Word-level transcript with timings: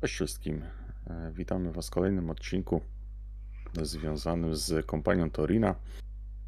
Cześć 0.00 0.14
wszystkim. 0.14 0.62
E, 1.06 1.32
Witamy 1.32 1.72
Was 1.72 1.86
w 1.88 1.90
kolejnym 1.90 2.30
odcinku 2.30 2.80
związanym 3.82 4.56
z 4.56 4.86
kompanią 4.86 5.30
Torina. 5.30 5.74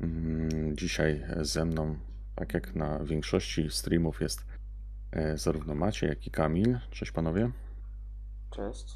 Mm, 0.01 0.77
Dzisiaj 0.77 1.25
ze 1.41 1.65
mną, 1.65 1.99
tak 2.35 2.55
jak 2.55 2.75
na 2.75 2.99
większości 3.05 3.71
streamów, 3.71 4.21
jest 4.21 4.47
e, 5.13 5.39
zarówno 5.39 5.75
Maciej, 5.75 6.09
jak 6.09 6.27
i 6.27 6.31
Kamil. 6.31 6.79
Cześć 6.91 7.13
panowie. 7.13 7.51
Cześć. 8.51 8.87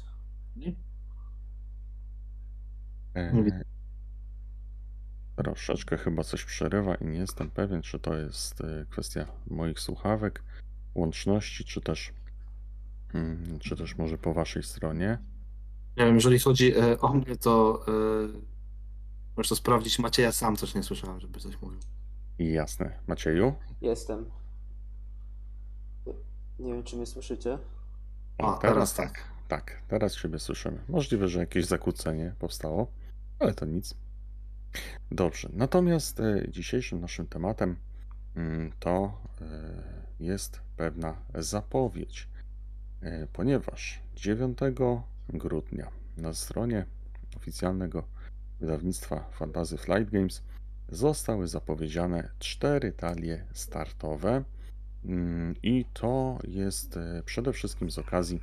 E, 3.15 3.31
Troszeczkę 5.35 5.97
chyba 5.97 6.23
coś 6.23 6.45
przerywa 6.45 6.95
i 6.95 7.05
nie 7.05 7.19
jestem 7.19 7.51
pewien, 7.51 7.81
czy 7.81 7.99
to 7.99 8.17
jest 8.17 8.61
e, 8.61 8.85
kwestia 8.89 9.25
moich 9.47 9.79
słuchawek, 9.79 10.43
łączności, 10.95 11.65
czy 11.65 11.81
też, 11.81 12.13
mm, 13.13 13.59
czy 13.59 13.75
też 13.75 13.97
może 13.97 14.17
po 14.17 14.33
Waszej 14.33 14.63
stronie. 14.63 15.17
Nie 15.97 16.05
wiem, 16.05 16.15
jeżeli 16.15 16.39
chodzi 16.39 16.77
e, 16.77 16.99
o 17.01 17.13
mnie, 17.13 17.35
to 17.35 17.85
e, 17.87 17.91
możesz 19.37 19.49
to 19.49 19.55
sprawdzić. 19.55 19.99
Macieja 19.99 20.31
sam 20.31 20.55
też 20.55 20.75
nie 20.75 20.83
słyszałem, 20.83 21.19
żeby 21.19 21.39
coś 21.39 21.61
mówił. 21.61 21.79
Jasne. 22.39 22.99
Macieju? 23.07 23.53
Jestem. 23.81 24.25
Nie 26.59 26.73
wiem, 26.73 26.83
czy 26.83 26.95
mnie 26.95 27.05
słyszycie. 27.05 27.57
A, 28.37 28.53
teraz 28.53 28.93
tak. 28.93 29.33
Tak, 29.47 29.81
teraz 29.87 30.15
Ciebie 30.15 30.39
słyszymy. 30.39 30.79
Możliwe, 30.89 31.27
że 31.27 31.39
jakieś 31.39 31.65
zakłócenie 31.65 32.35
powstało, 32.39 32.87
ale 33.39 33.53
to 33.53 33.65
nic. 33.65 33.95
Dobrze, 35.11 35.49
natomiast 35.53 36.19
e, 36.19 36.45
dzisiejszym 36.49 37.01
naszym 37.01 37.27
tematem 37.27 37.75
mm, 38.35 38.71
to 38.79 39.21
e, 39.41 39.45
jest 40.19 40.61
pewna 40.77 41.15
zapowiedź, 41.35 42.29
ponieważ 43.33 43.99
9 44.15 44.57
grudnia 45.29 45.91
na 46.17 46.33
stronie 46.33 46.85
oficjalnego 47.37 48.03
wydawnictwa 48.59 49.29
Fantasy 49.31 49.77
Flight 49.77 50.11
Games 50.11 50.43
zostały 50.89 51.47
zapowiedziane 51.47 52.29
cztery 52.39 52.91
talie 52.91 53.45
startowe 53.53 54.43
Mm, 55.05 55.55
i 55.63 55.85
to 55.93 56.39
jest 56.43 56.97
e, 56.97 57.23
przede 57.25 57.53
wszystkim 57.53 57.91
z 57.91 57.97
okazji 57.97 58.41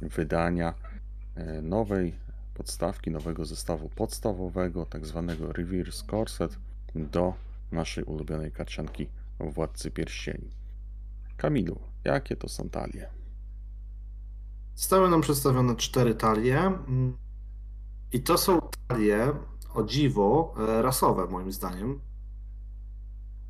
wydania 0.00 0.74
e, 1.34 1.62
nowej 1.62 2.14
podstawki, 2.54 3.10
nowego 3.10 3.44
zestawu 3.44 3.88
podstawowego, 3.88 4.86
tak 4.86 5.06
zwanego 5.06 5.52
Reverse 5.52 6.04
Corset 6.06 6.58
do 6.94 7.34
naszej 7.72 8.04
ulubionej 8.04 8.52
karcianki 8.52 9.08
Władcy 9.40 9.90
Pierścieni. 9.90 10.50
Kamilu, 11.36 11.80
jakie 12.04 12.36
to 12.36 12.48
są 12.48 12.68
talie? 12.68 13.19
Zostały 14.74 15.10
nam 15.10 15.20
przedstawione 15.20 15.76
cztery 15.76 16.14
talie. 16.14 16.72
I 18.12 18.22
to 18.22 18.38
są 18.38 18.60
talie, 18.88 19.32
o 19.74 19.82
dziwo, 19.82 20.54
e, 20.68 20.82
rasowe 20.82 21.26
moim 21.26 21.52
zdaniem. 21.52 22.00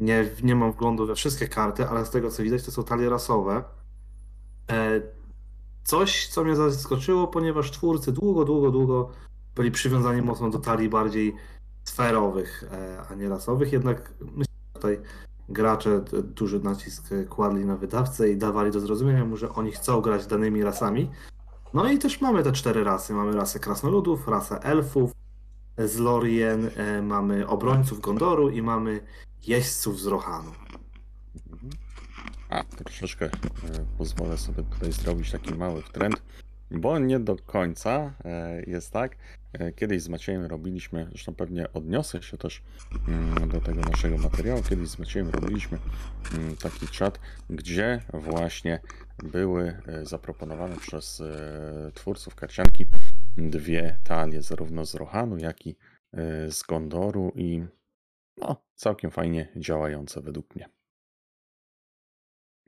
Nie, 0.01 0.31
nie 0.43 0.55
mam 0.55 0.73
wglądu 0.73 1.07
we 1.07 1.15
wszystkie 1.15 1.49
karty, 1.49 1.89
ale 1.89 2.07
z 2.07 2.11
tego 2.11 2.31
co 2.31 2.43
widać, 2.43 2.65
to 2.65 2.71
są 2.71 2.85
talie 2.85 3.11
rasowe. 3.11 3.65
E, 4.71 5.01
Coś, 5.85 6.29
co 6.29 6.45
mnie 6.45 6.57
zaskoczyło, 6.57 7.29
ponieważ 7.29 7.71
twórcy 7.71 8.13
długo, 8.13 8.45
długo, 8.45 8.71
długo 8.71 9.11
byli 9.55 9.71
przywiązani 9.71 10.23
mocno 10.23 10.51
do 10.51 10.59
talii 10.59 10.89
bardziej 10.89 11.37
sferowych, 11.85 12.65
e, 12.73 13.03
a 13.11 13.15
nie 13.15 13.29
rasowych. 13.29 13.73
Jednak 13.73 14.15
myślę, 14.21 14.55
że 14.69 14.75
tutaj 14.75 15.01
gracze 15.51 16.01
duży 16.23 16.61
nacisk 16.61 17.09
kładli 17.29 17.65
na 17.65 17.77
wydawcę 17.77 18.31
i 18.31 18.37
dawali 18.37 18.71
do 18.71 18.81
zrozumienia 18.81 19.25
mu, 19.25 19.37
że 19.37 19.53
oni 19.53 19.73
chcą 19.73 20.01
grać 20.01 20.27
danymi 20.27 20.63
rasami. 20.63 21.11
No 21.75 21.91
i 21.91 21.99
też 21.99 22.21
mamy 22.21 22.43
te 22.43 22.53
cztery 22.53 22.85
rasy. 22.85 23.15
Mamy 23.15 23.33
rasę 23.33 23.59
krasnoludów, 23.59 24.29
rasę 24.29 24.63
elfów, 24.63 25.13
z 25.79 25.99
Lorien, 25.99 26.71
e, 26.77 27.03
mamy 27.03 27.47
obrońców 27.47 28.01
Gondoru 28.01 28.49
i 28.49 28.63
mamy 28.63 29.01
jeźdźców 29.47 30.01
z 30.01 30.07
Rohanu. 30.07 30.53
Mhm. 31.53 31.73
A, 32.51 32.65
troszeczkę 32.65 33.25
e, 33.25 33.31
pozwolę 33.99 34.39
sobie 34.39 34.63
tutaj 34.63 34.93
zrobić 34.93 35.31
taki 35.31 35.55
mały 35.55 35.83
trend, 35.83 36.23
bo 36.71 36.99
nie 36.99 37.21
do 37.21 37.37
końca 37.37 38.15
e, 38.25 38.63
jest 38.63 38.93
tak. 38.93 39.17
E, 39.53 39.73
Kiedyś 39.73 40.03
z 40.03 40.09
Maciejem 40.09 40.45
robiliśmy, 40.45 41.07
zresztą 41.09 41.35
pewnie 41.35 41.73
odniosę 41.73 42.23
się 42.23 42.39
też 42.39 42.63
mm, 43.09 43.49
do 43.49 43.61
tego 43.61 43.81
naszego 43.81 44.19
materiału, 44.19 44.63
kiedyś 44.63 44.89
z 44.89 44.99
Maciejem 44.99 45.31
robiliśmy 45.31 45.79
mm, 46.35 46.57
taki 46.57 46.89
czat, 46.89 47.21
gdzie 47.51 48.03
właśnie 48.13 48.81
były 49.23 49.77
e, 49.87 50.07
zaproponowane 50.07 50.77
przez 50.77 51.23
twórców 51.95 52.35
karcianki 52.35 52.87
dwie 53.37 53.99
talie, 54.05 54.43
zarówno 54.43 54.85
z 54.85 54.95
Rohanu, 54.95 55.39
jak 55.39 55.67
i 55.67 55.77
z 56.49 56.63
Gondoru 56.63 57.33
i 57.35 57.65
no, 58.37 58.57
całkiem 58.75 59.11
fajnie 59.11 59.49
działające 59.57 60.21
według 60.21 60.57
mnie. 60.57 60.69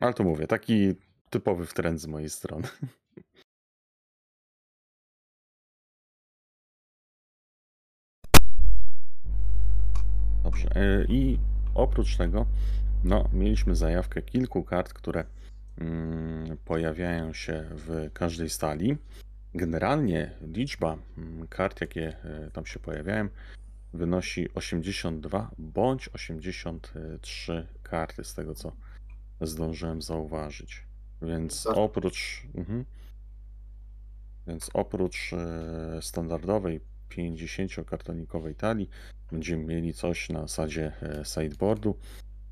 Ale 0.01 0.15
to 0.15 0.25
mówię, 0.25 0.47
taki 0.47 0.95
typowy 1.31 1.67
trend 1.67 2.01
z 2.01 2.07
mojej 2.07 2.31
strony. 2.31 2.69
Dobrze. 10.53 10.71
e, 10.75 11.05
I 11.09 11.39
oprócz 11.75 12.17
tego, 12.17 12.47
no, 13.05 13.29
mieliśmy 13.33 13.77
zajawkę 13.77 14.23
kilku 14.23 14.63
kart, 14.63 14.93
które 14.93 15.25
mm, 15.79 16.57
pojawiają 16.65 17.33
się 17.33 17.65
w 17.71 18.11
każdej 18.13 18.51
stali. 18.51 18.97
Generalnie 19.55 20.31
liczba 20.43 20.99
mm, 21.19 21.49
kart, 21.49 21.81
jakie 21.81 22.17
e, 22.25 22.51
tam 22.51 22.67
się 22.67 22.79
pojawiają, 22.81 23.29
wynosi 23.93 24.49
82 24.55 25.51
bądź 25.59 26.11
83 26.13 27.67
karty, 27.83 28.25
z 28.25 28.35
tego 28.35 28.55
co 28.55 28.73
zdążyłem 29.41 30.03
zauważyć. 30.03 30.85
Więc 31.23 31.63
Tak. 31.65 31.77
oprócz. 31.77 32.43
Mhm. 32.55 32.85
Więc 34.47 34.71
oprócz 34.75 35.33
e, 35.33 36.03
standardowej 36.03 36.81
50-kartonikowej 37.17 38.55
talii 38.55 38.89
będziemy 39.31 39.65
mieli 39.65 39.95
coś 39.95 40.29
na 40.29 40.41
zasadzie 40.41 40.93
e, 41.03 41.25
sideboardu, 41.25 41.99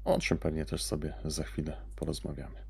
o 0.05 0.19
czym 0.19 0.39
pewnie 0.39 0.65
też 0.65 0.83
sobie 0.83 1.15
za 1.25 1.45
chwilę 1.45 1.77
porozmawiamy. 1.97 2.61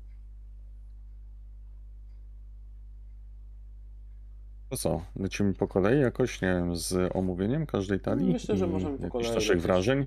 To 4.69 4.77
co, 4.77 5.05
lecimy 5.15 5.53
po 5.53 5.67
kolei 5.67 6.01
jakoś, 6.01 6.41
nie 6.41 6.47
wiem, 6.47 6.75
z 6.75 7.15
omówieniem 7.15 7.65
każdej 7.65 7.99
talii? 7.99 8.33
Myślę, 8.33 8.57
że 8.57 8.65
i 8.65 8.69
możemy 8.69 8.97
po 8.97 9.09
kolei 9.09 9.31
naszych 9.31 9.61
wrażeń? 9.61 10.05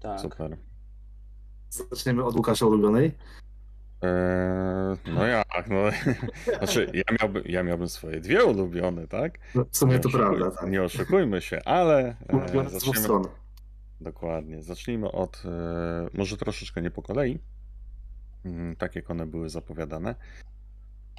Tak. 0.00 0.20
Super. 0.20 0.56
Zaczniemy 1.70 2.24
od 2.24 2.36
Łukasza 2.36 2.66
ulubionej. 2.66 3.12
Eee, 4.02 4.96
no 5.14 5.26
jak, 5.26 5.68
no. 5.68 5.76
Znaczy, 6.58 6.90
ja 6.94 7.16
miałbym, 7.20 7.42
ja 7.46 7.62
miałbym 7.62 7.88
swoje 7.88 8.20
dwie 8.20 8.44
ulubione, 8.44 9.08
tak? 9.08 9.38
No, 9.54 9.64
w 9.70 9.76
sumie 9.76 9.92
Nie 9.92 10.00
to 10.00 10.08
oszukuj- 10.08 10.18
prawda, 10.18 10.50
tak. 10.50 10.70
Nie 10.70 10.82
oszukujmy 10.82 11.40
się, 11.40 11.60
ale 11.64 12.16
e, 12.28 12.68
zaczniemy, 12.70 13.24
dokładnie, 14.00 14.62
zacznijmy 14.62 15.12
od, 15.12 15.42
e, 15.44 16.08
może 16.18 16.36
troszeczkę 16.36 16.82
nie 16.82 16.90
po 16.90 17.02
kolei, 17.02 17.38
mm, 18.44 18.76
tak 18.76 18.96
jak 18.96 19.10
one 19.10 19.26
były 19.26 19.50
zapowiadane, 19.50 20.14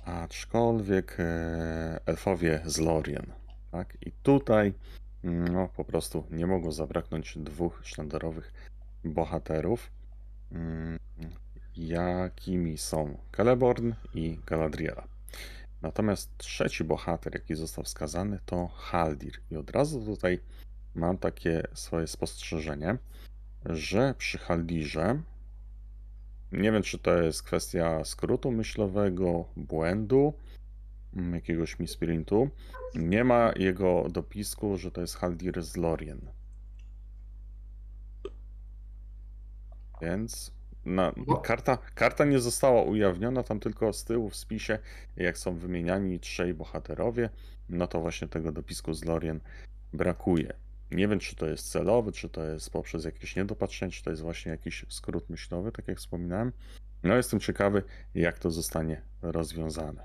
aczkolwiek 0.05 1.17
e, 1.19 1.99
elfowie 2.05 2.61
z 2.65 2.77
Lorien, 2.79 3.25
tak? 3.71 3.97
I 4.01 4.11
tutaj, 4.11 4.73
mm, 5.23 5.47
no, 5.47 5.69
po 5.77 5.85
prostu 5.85 6.23
nie 6.31 6.47
mogło 6.47 6.71
zabraknąć 6.71 7.37
dwóch 7.37 7.81
sztandarowych 7.83 8.53
bohaterów, 9.03 9.91
mm, 10.51 10.99
jakimi 11.87 12.77
są 12.77 13.17
Celeborn 13.37 13.93
i 14.13 14.39
Galadriela. 14.45 15.07
Natomiast 15.81 16.37
trzeci 16.37 16.83
bohater, 16.83 17.33
jaki 17.33 17.55
został 17.55 17.83
wskazany, 17.83 18.39
to 18.45 18.67
Haldir. 18.67 19.41
I 19.51 19.55
od 19.55 19.71
razu 19.71 20.05
tutaj 20.05 20.39
mam 20.95 21.17
takie 21.17 21.63
swoje 21.73 22.07
spostrzeżenie, 22.07 22.97
że 23.65 24.15
przy 24.17 24.37
Haldirze, 24.37 25.21
nie 26.51 26.71
wiem 26.71 26.83
czy 26.83 26.99
to 26.99 27.21
jest 27.21 27.43
kwestia 27.43 28.05
skrótu 28.05 28.51
myślowego, 28.51 29.45
błędu, 29.55 30.33
mm, 31.13 31.33
jakiegoś 31.33 31.79
misprintu, 31.79 32.49
nie 32.95 33.23
ma 33.23 33.51
jego 33.55 34.09
dopisku, 34.09 34.77
że 34.77 34.91
to 34.91 35.01
jest 35.01 35.15
Haldir 35.15 35.63
z 35.63 35.77
Lorien. 35.77 36.21
Więc 40.01 40.58
na, 40.89 41.13
No. 41.27 41.37
karta, 41.37 41.77
karta 41.95 42.25
nie 42.25 42.39
została 42.39 42.81
ujawniona, 42.83 43.43
tam 43.43 43.59
tylko 43.59 43.93
z 43.93 44.03
tyłu 44.03 44.29
w 44.29 44.35
spisie, 44.35 44.79
jak 45.15 45.37
są 45.37 45.55
wymieniani 45.55 46.19
trzej 46.19 46.53
bohaterowie, 46.53 47.29
no 47.69 47.87
to 47.87 48.01
właśnie 48.01 48.27
tego 48.27 48.51
dopisku 48.51 48.93
z 48.93 49.05
Lorien 49.05 49.39
brakuje. 49.93 50.53
Nie 50.91 51.07
wiem, 51.07 51.19
czy 51.19 51.35
to 51.35 51.47
jest 51.47 51.71
celowy, 51.71 52.11
czy 52.11 52.29
to 52.29 52.43
jest 52.43 52.69
poprzez 52.69 53.05
jakieś 53.05 53.35
niedopatrzenie, 53.35 53.91
czy 53.91 54.03
to 54.03 54.09
jest 54.09 54.21
właśnie 54.21 54.51
jakiś 54.51 54.85
skrót 54.89 55.29
myślowy, 55.29 55.71
tak 55.71 55.87
jak 55.87 55.97
wspominałem. 55.97 56.51
No 57.03 57.15
jestem 57.15 57.39
ciekawy, 57.39 57.83
jak 58.15 58.39
to 58.39 58.51
zostanie 58.51 59.01
rozwiązane. 59.21 60.03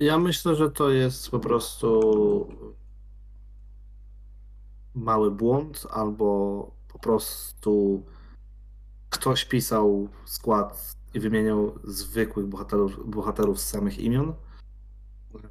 Ja 0.00 0.18
myślę, 0.18 0.54
że 0.54 0.70
to 0.70 0.90
jest 0.90 1.30
po 1.30 1.38
prostu 1.38 2.48
mały 4.94 5.30
błąd, 5.30 5.86
albo 5.90 6.70
po 6.88 6.98
prostu 6.98 8.02
ktoś 9.10 9.44
pisał 9.44 10.08
skład 10.24 10.94
i 11.14 11.20
wymieniał 11.20 11.78
zwykłych 11.84 12.46
bohaterów, 12.46 13.10
bohaterów 13.10 13.60
z 13.60 13.68
samych 13.68 13.98
imion. 13.98 14.34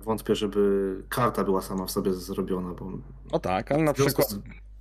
Wątpię, 0.03 0.35
żeby 0.35 1.03
karta 1.09 1.43
była 1.43 1.61
sama 1.61 1.85
w 1.85 1.91
sobie 1.91 2.13
zrobiona, 2.13 2.73
bo 2.73 2.91
No 3.31 3.39
tak, 3.39 3.71
ale 3.71 3.83
na 3.83 3.93
przykład, 3.93 4.35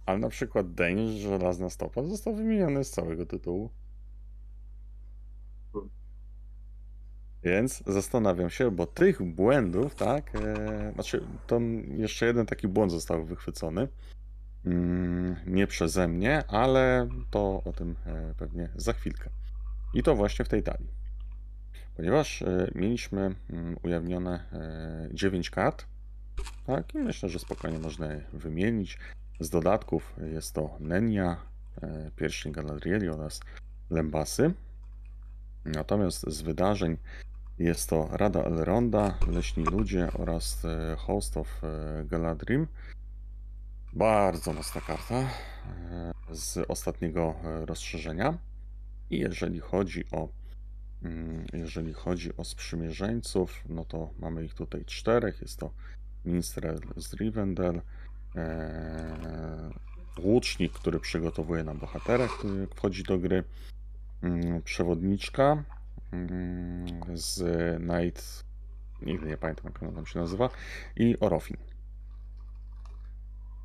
ale 0.07 0.19
na 0.19 0.29
przykład 0.29 0.75
Danish, 0.75 1.23
żelazna 1.23 1.71
stopa, 1.71 2.03
został 2.03 2.35
wymieniony 2.35 2.85
z 2.85 2.91
całego 2.91 3.27
tytułu. 3.27 3.71
Więc 7.43 7.83
zastanawiam 7.87 8.51
się, 8.51 8.71
bo 8.71 8.87
tych 8.87 9.23
błędów, 9.23 9.95
tak, 9.95 10.35
e, 10.35 10.93
znaczy 10.95 11.27
to 11.47 11.61
jeszcze 11.89 12.27
jeden 12.27 12.47
taki 12.47 12.69
błąd 12.69 12.93
został 12.93 13.25
wychwycony. 13.25 13.89
Mm, 14.67 15.37
nie 15.47 15.67
przeze 15.67 16.09
mnie, 16.09 16.47
ale 16.49 17.09
to 17.31 17.63
o 17.65 17.73
tym 17.73 17.97
e, 18.07 18.35
pewnie 18.39 18.69
za 18.77 18.93
chwilkę. 18.93 19.31
I 19.95 20.03
to 20.03 20.17
właśnie 20.17 20.45
w 20.45 20.49
tej 20.49 20.63
talii. 20.63 20.91
Ponieważ 21.97 22.43
e, 22.43 22.71
mieliśmy 22.75 23.35
mm, 23.51 23.77
ujawnione 23.83 24.41
e, 24.53 25.09
9 25.15 25.51
kart, 25.51 25.87
tak, 26.67 26.95
i 26.95 26.99
myślę, 26.99 27.29
że 27.29 27.39
spokojnie 27.39 27.79
można 27.79 28.07
je 28.07 28.21
wymienić. 28.33 28.99
Z 29.41 29.51
dodatków 29.51 30.17
jest 30.33 30.53
to 30.53 30.77
Nenia, 30.81 31.37
e, 31.83 32.11
pierścień 32.17 32.53
Galadrieli 32.53 33.09
oraz 33.09 33.41
Lembasy. 33.91 34.55
Natomiast 35.65 36.31
z 36.31 36.43
wydarzeń 36.43 36.97
jest 37.59 37.89
to 37.91 38.09
Rada 38.13 38.41
Elronda, 38.41 39.19
Leśni 39.29 39.65
Ludzie 39.65 40.09
oraz 40.13 40.65
e, 40.65 40.97
Host 40.97 41.37
of 41.37 41.65
e, 41.65 42.05
Galadrim. 42.05 42.67
Bardzo 43.97 44.53
mocna 44.53 44.81
karta 44.81 45.15
e, 45.15 45.29
z 46.31 46.71
ostatniego 46.71 47.35
e, 47.45 47.67
rozszerzenia. 47.67 48.39
I 49.11 49.19
jeżeli 49.19 49.61
chodzi 49.61 50.05
o 50.13 50.29
mm, 51.03 51.47
jeżeli 51.53 51.93
chodzi 51.93 52.37
o 52.37 52.45
sprzymierzeńców, 52.45 53.65
no 53.69 53.85
to 53.85 54.11
mamy 54.19 54.45
ich 54.45 54.55
tutaj 54.55 54.85
czterech. 54.85 55.43
Jest 55.43 55.59
to 55.59 55.71
Minstrel 56.25 56.79
z 56.97 57.15
Rivendell, 57.15 57.81
e, 58.37 59.71
łucznik, 60.19 60.73
który 60.73 61.01
przygotowuje 61.01 61.65
nam 61.65 61.79
bohatera, 61.79 62.29
który 62.29 62.67
wchodzi 62.67 63.03
do 63.03 63.19
gry, 63.19 63.45
mm, 64.23 64.63
przewodniczka 64.63 65.65
mm, 66.13 66.87
z 67.15 67.43
Night, 67.83 68.45
nigdy 69.03 69.27
nie 69.27 69.37
pamiętam 69.37 69.73
jak 69.73 69.83
ona 69.83 69.93
tam 69.93 70.07
się 70.07 70.19
nazywa, 70.19 70.51
i 70.97 71.17
Orofin. 71.21 71.76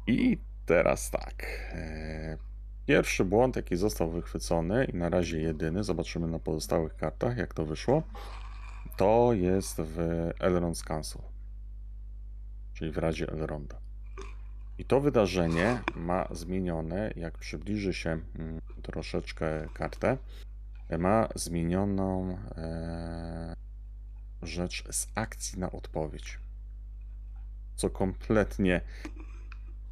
I 0.08 0.38
teraz 0.66 1.12
tak. 1.12 1.46
e, 1.74 2.38
Pierwszy 2.86 3.26
błąd, 3.26 3.56
jaki 3.56 3.76
został 3.76 4.12
wychwycony 4.12 4.86
i 4.86 4.98
na 4.98 5.10
razie 5.10 5.42
jedyny, 5.42 5.84
zobaczymy 5.84 6.28
na 6.28 6.40
pozostałych 6.40 6.96
kartach, 6.96 7.38
jak 7.38 7.54
to 7.54 7.66
wyszło, 7.66 8.04
to 8.98 9.34
jest 9.34 9.78
w 9.78 9.98
Elrond's 10.40 10.84
Council, 10.84 11.22
czyli 12.74 12.92
w 12.92 12.98
Radzie 12.98 13.30
Elronda. 13.30 13.80
I 14.78 14.86
to 14.86 15.02
wydarzenie 15.02 15.82
ma 15.96 16.28
zmienione, 16.32 17.12
jak 17.16 17.38
przybliży 17.38 17.94
się 17.94 18.10
mm, 18.10 18.62
troszeczkę 18.82 19.68
kartę, 19.74 20.18
ma 21.00 21.28
zmienioną 21.36 22.38
e, 22.58 23.56
rzecz 24.42 24.84
z 24.92 25.08
akcji 25.16 25.60
na 25.60 25.72
odpowiedź. 25.72 26.40
Co 27.76 27.90
kompletnie 27.90 28.82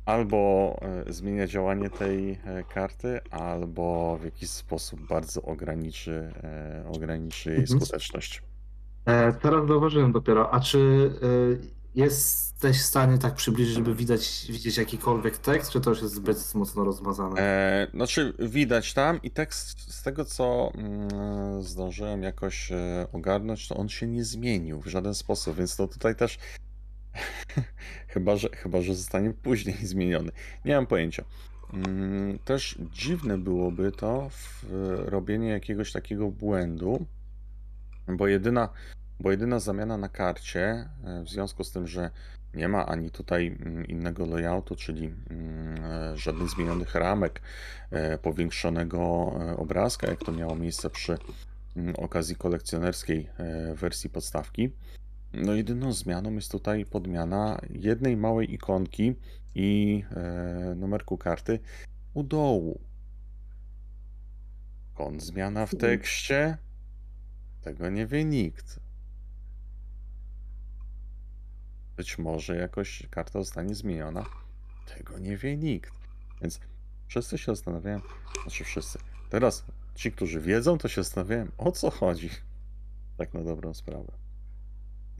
albo 0.09 0.75
e, 1.07 1.13
zmienia 1.13 1.47
działanie 1.47 1.89
tej 1.89 2.31
e, 2.31 2.63
karty, 2.73 3.19
albo 3.31 4.17
w 4.21 4.23
jakiś 4.25 4.49
sposób 4.49 5.07
bardzo 5.07 5.41
ograniczy, 5.41 6.33
e, 6.43 6.83
ograniczy 6.95 7.49
jej 7.49 7.59
Mhm. 7.59 7.79
skuteczność. 7.79 8.41
Teraz 9.41 9.67
zauważyłem 9.67 10.11
dopiero, 10.11 10.53
a 10.53 10.59
czy 10.59 11.11
jesteś 11.95 12.77
w 12.77 12.85
stanie 12.85 13.17
tak 13.17 13.35
przybliżyć, 13.35 13.75
żeby 13.75 13.95
widać, 13.95 14.45
widzieć 14.49 14.77
jakikolwiek 14.77 15.37
tekst, 15.37 15.71
czy 15.71 15.81
to 15.81 15.89
już 15.89 16.01
jest 16.01 16.13
zbyt 16.13 16.55
mocno 16.55 16.83
rozmazane? 16.83 17.41
E, 17.41 17.87
znaczy, 17.93 18.33
widać 18.39 18.93
tam 18.93 19.21
i 19.23 19.31
tekst 19.31 19.93
z 19.93 20.03
tego, 20.03 20.25
co 20.25 20.71
mm, 20.75 21.63
zdążyłem 21.63 22.23
jakoś 22.23 22.71
ogarnąć, 23.13 23.67
to 23.67 23.75
on 23.75 23.89
się 23.89 24.07
nie 24.07 24.23
zmienił 24.23 24.81
w 24.81 24.87
żaden 24.87 25.13
sposób, 25.13 25.55
więc 25.55 25.75
to 25.75 25.87
tutaj 25.87 26.15
też 26.15 26.37
chyba, 28.13 28.35
że, 28.35 28.49
chyba, 28.49 28.81
że 28.81 28.95
zostanie 28.95 29.33
później 29.33 29.75
zmieniony. 29.93 30.31
Nie 30.65 30.75
mam 30.75 30.87
pojęcia. 30.87 31.23
Mm, 31.73 32.39
Też 32.39 32.77
dziwne 32.91 33.37
byłoby 33.37 33.91
to 33.91 34.29
w 34.29 34.65
robienie 35.05 35.49
jakiegoś 35.49 35.91
takiego 35.91 36.27
błędu, 36.27 37.05
bo 38.07 38.27
jedyna, 38.27 38.69
bo 39.19 39.31
jedyna 39.31 39.59
zamiana 39.59 39.97
na 39.97 40.09
karcie, 40.09 40.89
e, 41.03 41.23
w 41.23 41.29
związku 41.29 41.63
z 41.63 41.71
tym, 41.71 41.87
że 41.87 42.09
nie 42.53 42.67
ma 42.67 42.85
ani 42.85 43.09
tutaj 43.09 43.47
mm, 43.47 43.87
innego 43.87 44.25
layoutu, 44.25 44.75
czyli 44.75 45.13
mm, 45.29 45.83
e, 45.83 46.17
żadnych 46.17 46.49
zmienionych 46.49 46.95
ramek, 46.95 47.41
e, 47.91 48.17
powiększonego 48.17 48.99
e, 49.39 49.57
obrazka, 49.57 50.07
jak 50.07 50.19
to 50.19 50.31
miało 50.31 50.55
miejsce 50.55 50.89
przy 50.89 51.17
okazji 51.97 52.35
kolekcjonerskiej 52.35 53.29
e, 53.37 53.75
wersji 53.75 54.09
podstawki. 54.09 54.71
No 55.33 55.53
jedyną 55.53 55.93
zmianą 55.93 56.33
jest 56.33 56.51
tutaj 56.51 56.85
podmiana 56.85 57.61
jednej 57.69 58.17
małej 58.17 58.53
ikonki 58.53 59.15
i 59.55 60.03
e, 60.11 60.75
numerku 60.75 61.17
karty 61.17 61.59
u 62.13 62.23
dołu. 62.23 62.81
Kąt 64.93 65.23
zmiana 65.23 65.65
w 65.65 65.75
tekście? 65.75 66.57
Tego 67.61 67.89
nie 67.89 68.07
wie 68.07 68.25
nikt. 68.25 68.79
Być 71.97 72.17
może 72.17 72.55
jakoś 72.55 73.07
karta 73.09 73.39
zostanie 73.39 73.75
zmieniona. 73.75 74.25
Tego 74.97 75.19
nie 75.19 75.37
wie 75.37 75.57
nikt. 75.57 75.93
Więc 76.41 76.59
wszyscy 77.07 77.37
się 77.37 77.55
zastanawiają, 77.55 78.01
znaczy 78.43 78.63
wszyscy. 78.63 78.99
Teraz 79.29 79.65
ci, 79.95 80.11
którzy 80.11 80.41
wiedzą, 80.41 80.77
to 80.77 80.87
się 80.87 81.03
zastanawiają, 81.03 81.47
o 81.57 81.71
co 81.71 81.91
chodzi. 81.91 82.29
Tak 83.17 83.33
na 83.33 83.43
dobrą 83.43 83.73
sprawę. 83.73 84.28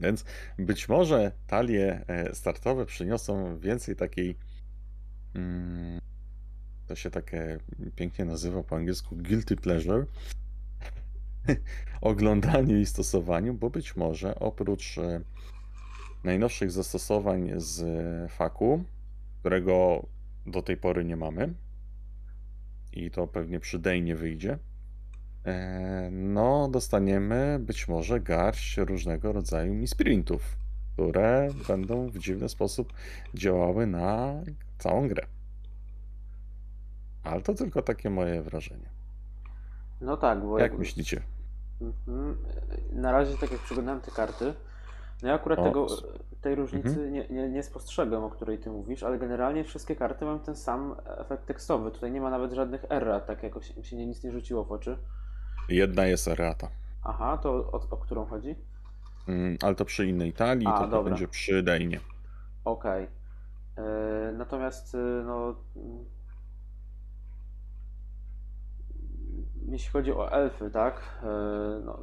Więc 0.00 0.24
być 0.58 0.88
może 0.88 1.32
talie 1.46 2.04
e, 2.06 2.34
startowe 2.34 2.86
przyniosą 2.86 3.58
więcej 3.58 3.96
takiej. 3.96 4.36
mm, 5.34 6.00
To 6.86 6.96
się 6.96 7.10
takie 7.10 7.58
pięknie 7.96 8.24
nazywa 8.24 8.62
po 8.62 8.76
angielsku 8.76 9.16
guilty 9.16 9.56
pleasure. 9.56 10.06
Oglądaniu 12.00 12.78
i 12.78 12.86
stosowaniu, 12.86 13.54
bo 13.54 13.70
być 13.70 13.96
może 13.96 14.34
oprócz 14.38 14.98
e, 14.98 15.20
najnowszych 16.24 16.70
zastosowań 16.70 17.50
z 17.56 17.82
faku, 18.32 18.84
którego 19.40 20.06
do 20.46 20.62
tej 20.62 20.76
pory 20.76 21.04
nie 21.04 21.16
mamy, 21.16 21.54
i 22.92 23.10
to 23.10 23.26
pewnie 23.26 23.60
przy 23.60 23.78
Dejnie 23.78 24.16
wyjdzie, 24.16 24.58
no 26.10 26.68
dostaniemy 26.68 27.58
być 27.60 27.88
może 27.88 28.20
garść 28.20 28.76
różnego 28.76 29.32
rodzaju 29.32 29.74
misprintów, 29.74 30.56
które 30.92 31.48
będą 31.68 32.08
w 32.08 32.18
dziwny 32.18 32.48
sposób 32.48 32.92
działały 33.34 33.86
na 33.86 34.34
całą 34.78 35.08
grę. 35.08 35.26
Ale 37.24 37.42
to 37.42 37.54
tylko 37.54 37.82
takie 37.82 38.10
moje 38.10 38.42
wrażenie. 38.42 38.88
No 40.00 40.16
tak, 40.16 40.40
bo 40.40 40.58
Jak 40.58 40.78
myślicie? 40.78 41.22
Mhm. 41.80 42.36
Na 42.92 43.12
razie, 43.12 43.38
tak 43.38 43.52
jak 43.52 43.60
przeglądałem 43.60 44.00
te 44.00 44.10
karty, 44.10 44.54
no 45.22 45.28
ja 45.28 45.34
akurat 45.34 45.58
O, 45.58 45.64
tego, 45.64 45.86
tej 46.40 46.54
różnicy 46.54 46.88
mhm. 46.88 47.12
nie, 47.12 47.28
nie, 47.30 47.48
nie 47.48 47.62
spostrzegłem, 47.62 48.24
o 48.24 48.30
której 48.30 48.58
ty 48.58 48.70
mówisz, 48.70 49.02
ale 49.02 49.18
generalnie 49.18 49.64
wszystkie 49.64 49.96
karty 49.96 50.24
mają 50.24 50.38
ten 50.38 50.56
sam 50.56 50.94
efekt 51.06 51.46
tekstowy. 51.46 51.90
Tutaj 51.90 52.12
nie 52.12 52.20
ma 52.20 52.30
nawet 52.30 52.52
żadnych 52.52 52.84
errat, 52.90 53.26
tak 53.26 53.42
jakoś 53.42 53.76
mi 53.76 53.84
się 53.84 53.96
nic 53.96 54.24
nie 54.24 54.32
rzuciło 54.32 54.64
w 54.64 54.72
oczy. 54.72 54.98
Jedna 55.70 56.06
jest 56.06 56.28
errata, 56.28 56.68
Aha, 57.02 57.38
to 57.38 57.50
o, 57.50 57.86
o 57.90 57.96
którą 57.96 58.26
chodzi? 58.26 58.54
Mm, 59.28 59.56
ale 59.62 59.74
to 59.74 59.84
przy 59.84 60.06
innej 60.06 60.32
talii, 60.32 60.66
A, 60.66 60.78
to, 60.78 60.88
to 60.88 61.04
będzie 61.04 61.28
przy 61.28 61.62
Dejnie. 61.62 62.00
Okej. 62.64 63.06
Yy, 63.76 63.82
Natomiast, 64.38 64.94
yy, 64.94 65.22
no. 65.26 65.54
mm, 65.76 66.04
Jeśli 69.68 69.90
chodzi 69.90 70.12
o 70.12 70.32
elfy, 70.32 70.70
tak? 70.70 71.00
Yy, 71.22 71.82
No, 71.84 71.98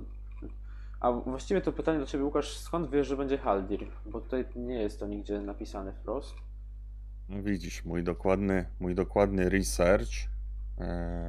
a 0.99 1.11
właściwie 1.11 1.61
to 1.61 1.71
pytanie 1.71 1.99
do 1.99 2.05
Ciebie, 2.05 2.23
Łukasz, 2.23 2.57
skąd 2.57 2.89
wiesz, 2.91 3.07
że 3.07 3.17
będzie 3.17 3.37
Haldir? 3.37 3.87
Bo 4.05 4.21
tutaj 4.21 4.45
nie 4.55 4.81
jest 4.81 4.99
to 4.99 5.07
nigdzie 5.07 5.41
napisane 5.41 5.93
wprost. 5.93 6.35
No 7.29 7.43
widzisz, 7.43 7.85
mój 7.85 8.03
dokładny, 8.03 8.65
mój 8.79 8.95
dokładny 8.95 9.49
research 9.49 10.11
e, 10.79 11.27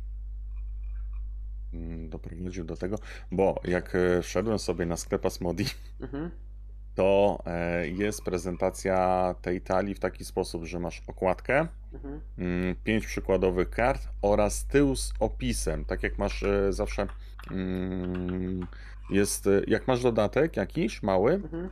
doprowadził 2.08 2.64
do 2.64 2.76
tego, 2.76 2.96
bo 3.32 3.60
jak 3.64 3.94
e, 3.94 4.22
wszedłem 4.22 4.58
sobie 4.58 4.86
na 4.86 4.96
sklep 4.96 5.26
Asmodi, 5.26 5.64
Mhm. 6.00 6.30
to 6.94 7.38
e, 7.46 7.88
jest 7.88 8.22
prezentacja 8.22 9.34
tej 9.42 9.60
talii 9.60 9.94
w 9.94 10.00
taki 10.00 10.24
sposób, 10.24 10.64
że 10.64 10.80
masz 10.80 11.02
okładkę, 11.06 11.68
Mhm. 11.92 12.20
mm, 12.38 12.74
pięć 12.84 13.06
przykładowych 13.06 13.70
kart 13.70 14.08
oraz 14.22 14.64
tył 14.66 14.96
z 14.96 15.12
opisem. 15.20 15.84
Tak 15.84 16.02
jak 16.02 16.18
masz 16.18 16.42
e, 16.42 16.72
zawsze, 16.72 17.06
mm, 17.50 18.66
jest, 19.10 19.48
jak 19.66 19.88
masz 19.88 20.02
dodatek 20.02 20.56
jakiś 20.56 21.02
mały, 21.02 21.32
Mhm. 21.34 21.70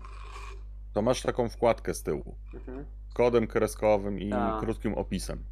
to 0.93 1.03
masz 1.03 1.23
taką 1.23 1.49
wkładkę 1.49 1.95
z 1.95 2.03
tyłu. 2.03 2.35
Mhm. 2.55 2.85
kodem 3.15 3.47
kreskowym 3.47 4.19
i 4.21 4.31
Tak. 4.31 4.61
krótkim 4.61 4.95
opisem. 4.95 5.45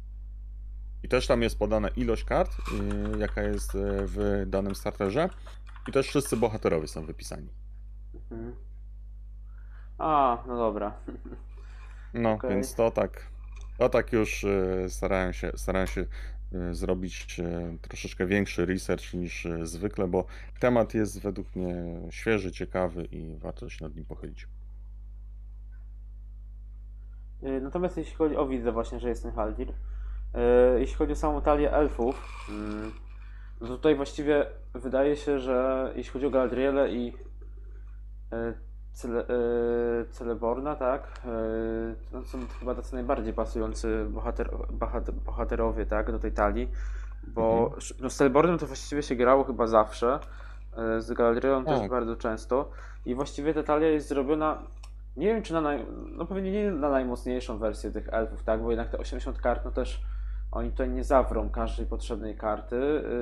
I 1.05 1.07
też 1.07 1.27
tam 1.27 1.41
jest 1.41 1.59
podana 1.59 1.87
ilość 1.87 2.23
kart, 2.23 2.51
yy, 3.11 3.19
jaka 3.19 3.41
jest 3.41 3.73
yy, 3.73 3.81
w 4.05 4.43
danym 4.47 4.75
starterze. 4.75 5.29
I 5.87 5.91
też 5.91 6.07
wszyscy 6.07 6.37
bohaterowie 6.37 6.87
są 6.87 7.05
wypisani. 7.05 7.49
Mhm. 8.31 8.55
A, 9.97 10.43
no 10.47 10.57
dobra. 10.57 10.93
No, 12.13 12.31
Okej. 12.31 12.49
więc 12.49 12.75
to 12.75 12.91
tak, 12.91 13.27
to 13.77 13.89
tak 13.89 14.13
już 14.13 14.43
yy, 14.43 14.89
starałem 14.89 15.33
się, 15.33 15.51
starałem 15.55 15.87
się 15.87 16.05
yy, 16.51 16.75
zrobić 16.75 17.37
yy, 17.37 17.77
troszeczkę 17.81 18.25
większy 18.25 18.65
research 18.65 19.13
niż 19.13 19.47
zwykle, 19.63 20.07
bo 20.07 20.25
temat 20.59 20.93
jest 20.93 21.21
według 21.21 21.55
mnie 21.55 21.75
świeży, 22.09 22.51
ciekawy 22.51 23.05
i 23.11 23.35
warto 23.35 23.69
się 23.69 23.85
nad 23.85 23.95
nim 23.95 24.05
pochylić. 24.05 24.47
Y, 27.43 27.61
Natomiast 27.61 27.97
jeśli 27.97 28.15
chodzi 28.15 28.35
o 28.35 28.47
widzę 28.47 28.71
właśnie, 28.71 28.99
że 28.99 29.09
jest 29.09 29.23
ten 29.23 29.31
Haldir, 29.31 29.69
y, 29.69 29.73
jeśli 30.79 30.95
chodzi 30.95 31.11
o 31.13 31.15
samą 31.15 31.41
talię 31.41 31.73
elfów, 31.73 32.23
mm, 32.49 32.91
no 33.61 33.67
tutaj 33.67 33.95
właściwie 33.95 34.45
wydaje 34.73 35.15
się, 35.15 35.39
że 35.39 35.91
jeśli 35.95 36.11
chodzi 36.13 36.25
o 36.25 36.29
Galadrielę 36.29 36.89
i 36.91 37.13
y, 38.33 38.57
Cele, 38.91 39.23
y, 40.01 40.05
Celeborna, 40.09 40.75
tak, 40.75 41.21
to 42.11 42.23
są 42.23 42.37
chyba 42.59 42.75
tacy 42.75 42.93
najbardziej 42.95 43.33
pasujący 43.33 44.05
bohater, 44.09 44.49
bohater, 44.69 45.15
bohaterowie, 45.15 45.85
tak, 45.85 46.11
do 46.11 46.19
tej 46.19 46.31
talii, 46.31 46.69
bo 47.27 47.73
sz- 47.77 48.01
no, 48.01 48.09
z 48.09 48.15
Celebornem 48.15 48.57
to 48.57 48.65
właściwie 48.67 49.03
się 49.03 49.15
grało 49.15 49.43
chyba 49.43 49.67
zawsze, 49.67 50.19
z 50.99 51.13
Galadrielą 51.13 51.65
też 51.65 51.79
Tak. 51.79 51.89
bardzo 51.89 52.15
często 52.15 52.69
i 53.05 53.15
właściwie 53.15 53.53
ta 53.53 53.63
talia 53.63 53.87
jest 53.89 54.07
zrobiona 54.07 54.63
nie 55.17 55.27
wiem, 55.27 55.43
czy 55.43 55.53
na 55.53 55.61
naj... 55.61 55.85
no 56.11 56.25
pewnie 56.25 56.51
nie 56.51 56.71
na 56.71 56.89
najmocniejszą 56.89 57.57
wersję 57.57 57.91
tych 57.91 58.09
elfów, 58.13 58.43
tak? 58.43 58.61
Bo 58.63 58.71
jednak 58.71 58.89
te 58.89 58.97
80 58.97 59.41
kart, 59.41 59.65
no 59.65 59.71
też 59.71 60.01
oni 60.55 60.71
tutaj 60.71 60.89
nie 60.89 61.03
zawrą 61.03 61.49
każdej 61.49 61.85
potrzebnej 61.85 62.35
karty. 62.35 62.75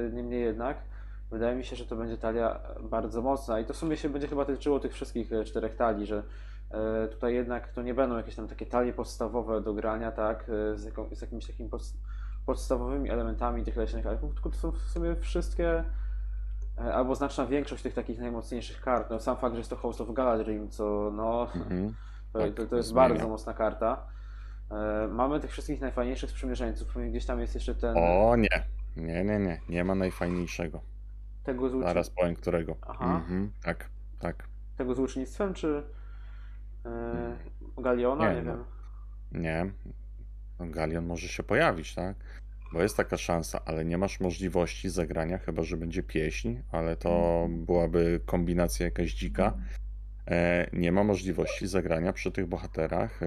yy, 0.04 0.12
Niemniej 0.14 0.42
jednak 0.44 0.78
wydaje 1.32 1.56
mi 1.56 1.64
się, 1.66 1.76
że 1.76 1.86
to 1.86 1.96
będzie 1.96 2.18
talia 2.18 2.60
bardzo 2.90 3.22
mocna 3.22 3.60
i 3.60 3.66
to 3.66 3.74
w 3.74 3.78
sumie 3.78 3.98
się 3.98 4.10
będzie 4.10 4.28
chyba 4.28 4.46
tyczyło 4.46 4.80
tych 4.80 4.94
wszystkich 4.94 5.34
e, 5.34 5.44
czterech 5.44 5.76
talii, 5.76 6.06
że 6.06 6.24
e, 6.72 7.08
tutaj 7.08 7.34
jednak 7.34 7.68
to 7.68 7.82
nie 7.82 7.94
będą 7.94 8.18
jakieś 8.18 8.36
tam 8.36 8.48
takie 8.48 8.66
talie 8.66 8.94
podstawowe 8.94 9.62
do 9.62 9.74
grania, 9.74 10.12
tak? 10.12 10.46
Z, 10.76 10.84
jaką, 10.86 11.06
z 11.16 11.22
jakimiś 11.22 11.48
takimi 11.48 11.70
podst- 11.70 11.98
podstawowymi 12.46 13.10
elementami 13.10 13.64
tych 13.64 13.78
leśnych 13.78 14.06
elfów, 14.06 14.34
tylko 14.34 14.50
to 14.50 14.56
są 14.56 14.72
w 14.72 14.78
sumie 14.82 15.16
wszystkie 15.16 15.84
albo 16.94 17.16
znaczna 17.16 17.46
większość 17.46 17.84
tych 17.84 17.94
takich 17.94 18.20
najmocniejszych 18.20 18.82
kart. 18.82 19.10
No, 19.10 19.20
sam 19.20 19.38
fakt, 19.38 19.54
że 19.54 19.58
jest 19.60 19.70
to 19.70 19.76
Host 19.76 20.02
of 20.02 20.14
Galadrim, 20.14 20.70
co 20.70 21.12
no, 21.14 21.48
Mhm. 21.56 21.94
to, 22.34 22.40
Tak, 22.40 22.54
to, 22.54 22.66
to 22.66 22.76
jest 22.76 22.90
zmienia. 22.90 23.10
bardzo 23.10 23.28
mocna 23.28 23.54
karta. 23.54 24.06
E, 24.72 25.08
mamy 25.08 25.40
tych 25.40 25.52
wszystkich 25.52 25.82
najfajniejszych 25.82 26.30
sprzymierzeńców. 26.30 26.96
Gdzieś 27.10 27.26
tam 27.26 27.40
jest 27.40 27.56
jeszcze 27.56 27.76
ten 27.76 27.96
O 27.98 28.36
nie, 28.36 28.64
nie, 28.98 29.24
nie, 29.24 29.40
nie, 29.40 29.60
nie 29.70 29.84
ma 29.84 29.96
najfajniejszego. 29.96 30.82
tego, 31.44 31.70
z 31.70 31.74
łucz... 31.74 31.84
Zaraz 31.84 32.10
powiem 32.10 32.36
którego. 32.36 32.76
Aha. 32.82 33.16
Mhm, 33.16 33.52
tak, 33.64 33.90
tak. 34.20 34.44
tego 34.78 34.96
z 34.96 35.00
łucznictwem, 35.00 35.54
czy 35.54 35.84
e, 36.86 37.36
Galiona? 37.78 38.30
Nie, 38.30 38.36
Nie, 38.36 38.42
no. 38.44 38.52
wiem. 39.32 39.42
Nie. 39.42 39.72
No, 40.60 40.66
Galion 40.66 41.06
może 41.06 41.28
się 41.28 41.44
pojawić, 41.44 41.96
tak? 41.96 42.16
Bo 42.74 42.82
jest 42.82 42.98
taka 42.98 43.18
szansa, 43.18 43.60
ale 43.66 43.86
nie 43.86 43.98
masz 43.98 44.20
możliwości 44.20 44.90
zagrania, 44.90 45.38
chyba 45.38 45.64
że 45.64 45.78
będzie 45.78 46.04
pieśń, 46.04 46.56
ale 46.72 46.96
to 46.96 47.46
byłaby 47.50 48.22
kombinacja 48.26 48.86
jakaś 48.86 49.14
dzika. 49.14 49.54
E, 50.28 50.68
nie 50.74 50.92
ma 50.92 51.04
możliwości 51.04 51.68
zagrania 51.68 52.14
przy 52.14 52.32
tych 52.32 52.48
bohaterach 52.48 53.20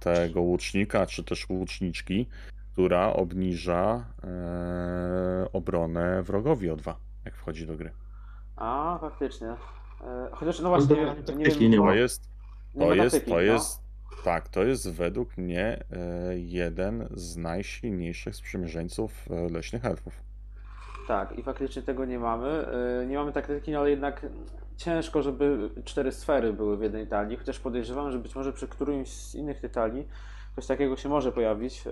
tego 0.00 0.42
łucznika, 0.42 1.06
czy 1.06 1.24
też 1.24 1.48
łuczniczki, 1.48 2.26
która 2.72 3.12
obniża 3.12 4.04
e, 4.24 5.46
obronę 5.52 6.22
wrogowi 6.22 6.70
o 6.70 6.76
dwa, 6.76 6.96
jak 7.24 7.34
wchodzi 7.34 7.66
do 7.66 7.76
gry. 7.76 7.90
A, 8.56 8.98
faktycznie. 9.00 9.48
E, 9.48 9.56
chociaż 10.32 10.60
no 10.60 10.68
właśnie, 10.68 10.96
nie, 10.96 11.06
tak 11.06 11.36
nie, 11.36 11.44
wiem, 11.44 11.70
nie 11.70 11.76
To 11.78 11.94
jest 11.94 12.30
nie 12.74 12.86
To 12.86 12.94
jest, 12.94 13.24
to 13.24 13.30
no. 13.30 13.40
jest, 13.40 13.82
tak, 14.24 14.48
to 14.48 14.64
jest 14.64 14.92
według 14.92 15.36
mnie 15.36 15.84
e, 15.90 16.38
jeden 16.38 17.08
z 17.10 17.36
najsilniejszych 17.36 18.36
sprzymierzeńców 18.36 19.28
e, 19.30 19.48
leśnych 19.48 19.84
elfów. 19.84 20.29
Tak, 21.08 21.38
i 21.38 21.42
faktycznie 21.42 21.82
tego 21.82 22.04
nie 22.04 22.18
mamy. 22.18 22.66
E, 23.02 23.06
Nie 23.06 23.16
mamy 23.16 23.32
taktyki, 23.32 23.72
no 23.72 23.78
ale 23.78 23.90
jednak 23.90 24.26
ciężko, 24.76 25.22
żeby 25.22 25.70
cztery 25.84 26.12
sfery 26.12 26.52
były 26.52 26.76
w 26.76 26.82
jednej 26.82 27.06
talii, 27.06 27.36
chociaż 27.36 27.58
podejrzewam, 27.58 28.12
że 28.12 28.18
być 28.18 28.34
może 28.34 28.52
przy 28.52 28.68
którymś 28.68 29.08
z 29.08 29.34
innych 29.34 29.60
tych 29.60 29.72
talii 29.72 30.08
coś 30.56 30.66
takiego 30.66 30.96
się 30.96 31.08
może 31.08 31.32
pojawić. 31.32 31.86
e, 31.86 31.90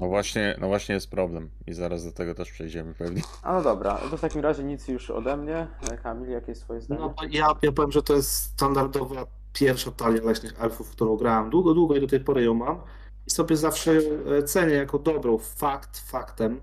No 0.00 0.08
właśnie, 0.08 0.56
no 0.60 0.66
właśnie 0.68 0.94
jest 0.94 1.10
problem 1.10 1.50
i 1.66 1.72
zaraz 1.72 2.04
do 2.04 2.12
tego 2.12 2.34
też 2.34 2.50
przejdziemy 2.52 2.94
pewnie. 2.94 3.22
A 3.42 3.52
no 3.54 3.62
dobra, 3.62 3.98
to 4.10 4.16
w 4.16 4.20
takim 4.20 4.40
razie 4.40 4.64
nic 4.64 4.88
już 4.88 5.10
ode 5.10 5.36
mnie. 5.36 5.66
E, 5.90 5.96
Kamil, 5.98 6.30
jakie 6.30 6.50
jest 6.52 6.62
twoje 6.62 6.80
zdanie? 6.80 7.00
No 7.00 7.08
to 7.08 7.24
ja, 7.30 7.46
ja 7.62 7.72
powiem, 7.72 7.92
że 7.92 8.02
to 8.02 8.14
jest 8.14 8.30
standardowa 8.32 9.26
pierwsza 9.52 9.90
talia 9.90 10.22
leśnych 10.22 10.62
elfów, 10.64 10.90
którą 10.90 11.16
grałem 11.16 11.50
długo, 11.50 11.74
długo 11.74 11.96
i 11.96 12.00
do 12.00 12.06
tej 12.06 12.20
pory 12.20 12.44
ją 12.44 12.54
mam. 12.54 12.80
I 13.26 13.30
sobie 13.30 13.56
zawsze 13.56 13.94
ją 13.94 14.00
e, 14.38 14.42
cenię 14.42 14.74
jako 14.74 14.98
dobrą. 14.98 15.38
Fakt 15.38 15.98
faktem. 15.98 16.60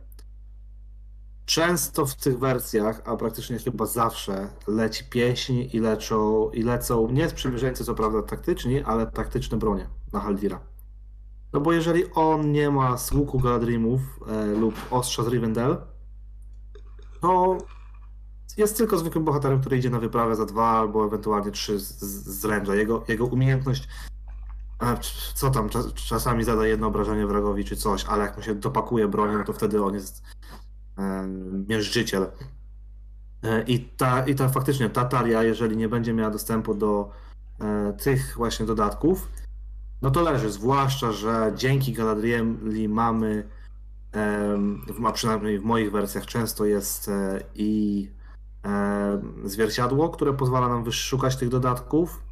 Często 1.51 2.05
w 2.05 2.15
tych 2.15 2.39
wersjach, 2.39 3.01
a 3.05 3.15
praktycznie 3.15 3.59
chyba 3.59 3.85
zawsze, 3.85 4.49
leci 4.67 5.03
pieśń 5.09 5.53
i, 5.73 5.79
leczą, 5.79 6.49
i 6.49 6.63
lecą 6.63 7.09
nie 7.09 7.29
sprzymierzeńcy, 7.29 7.85
co 7.85 7.95
prawda 7.95 8.21
taktyczni, 8.21 8.83
ale 8.83 9.07
taktyczne 9.07 9.57
bronie 9.57 9.89
na 10.13 10.19
Haldira. 10.19 10.59
No 11.53 11.61
bo 11.61 11.73
jeżeli 11.73 12.13
on 12.13 12.51
nie 12.51 12.69
ma 12.69 12.97
z 12.97 13.11
łuku 13.11 13.39
Galadrimów 13.39 14.01
e, 14.27 14.45
lub 14.45 14.75
ostrza 14.91 15.23
z 15.23 15.27
Rivendell, 15.27 15.77
to 17.21 17.57
jest 18.57 18.77
tylko 18.77 18.97
zwykłym 18.97 19.25
bohaterem, 19.25 19.61
który 19.61 19.77
idzie 19.77 19.89
na 19.89 19.99
wyprawę 19.99 20.35
za 20.35 20.45
dwa 20.45 20.69
albo 20.69 21.05
ewentualnie 21.05 21.51
trzy 21.51 21.79
z, 21.79 21.99
z 22.39 22.45
ręcza. 22.45 22.75
Jego, 22.75 23.03
jego 23.07 23.25
umiejętność, 23.25 23.87
e, 24.83 24.97
co 25.33 25.49
tam, 25.49 25.69
czas, 25.69 25.93
czasami 25.93 26.43
zada 26.43 26.67
jedno 26.67 26.87
obrażenie 26.87 27.27
wrogowi 27.27 27.65
czy 27.65 27.75
coś, 27.75 28.05
ale 28.05 28.23
jak 28.23 28.37
mu 28.37 28.43
się 28.43 28.55
dopakuje 28.55 29.07
bronią, 29.07 29.43
to 29.43 29.53
wtedy 29.53 29.83
on 29.83 29.93
jest 29.93 30.23
miażdżyciel. 31.67 32.27
E, 33.43 33.63
I 33.63 33.79
ta, 33.79 34.25
I 34.25 34.35
ta 34.35 34.49
faktycznie 34.49 34.89
ta 34.89 35.05
talia, 35.05 35.43
jeżeli 35.43 35.77
nie 35.77 35.89
będzie 35.89 36.13
miała 36.13 36.29
dostępu 36.29 36.73
do 36.73 37.11
e, 37.59 37.93
tych 37.93 38.33
właśnie 38.37 38.65
dodatków, 38.65 39.29
no 40.01 40.11
to 40.11 40.21
leży. 40.21 40.51
Zwłaszcza, 40.51 41.11
że 41.11 41.51
dzięki 41.55 41.93
Galadrieli 41.93 42.89
mamy, 42.89 43.47
a 45.05 45.11
przynajmniej 45.11 45.59
w 45.59 45.63
moich 45.63 45.91
wersjach 45.91 46.25
często 46.25 46.65
jest 46.65 47.09
e, 47.09 47.43
i 47.55 48.09
zwierciadło, 49.43 50.09
które 50.09 50.33
pozwala 50.33 50.67
nam 50.67 50.83
wyszukać 50.83 51.35
tych 51.35 51.49
dodatków. 51.49 52.30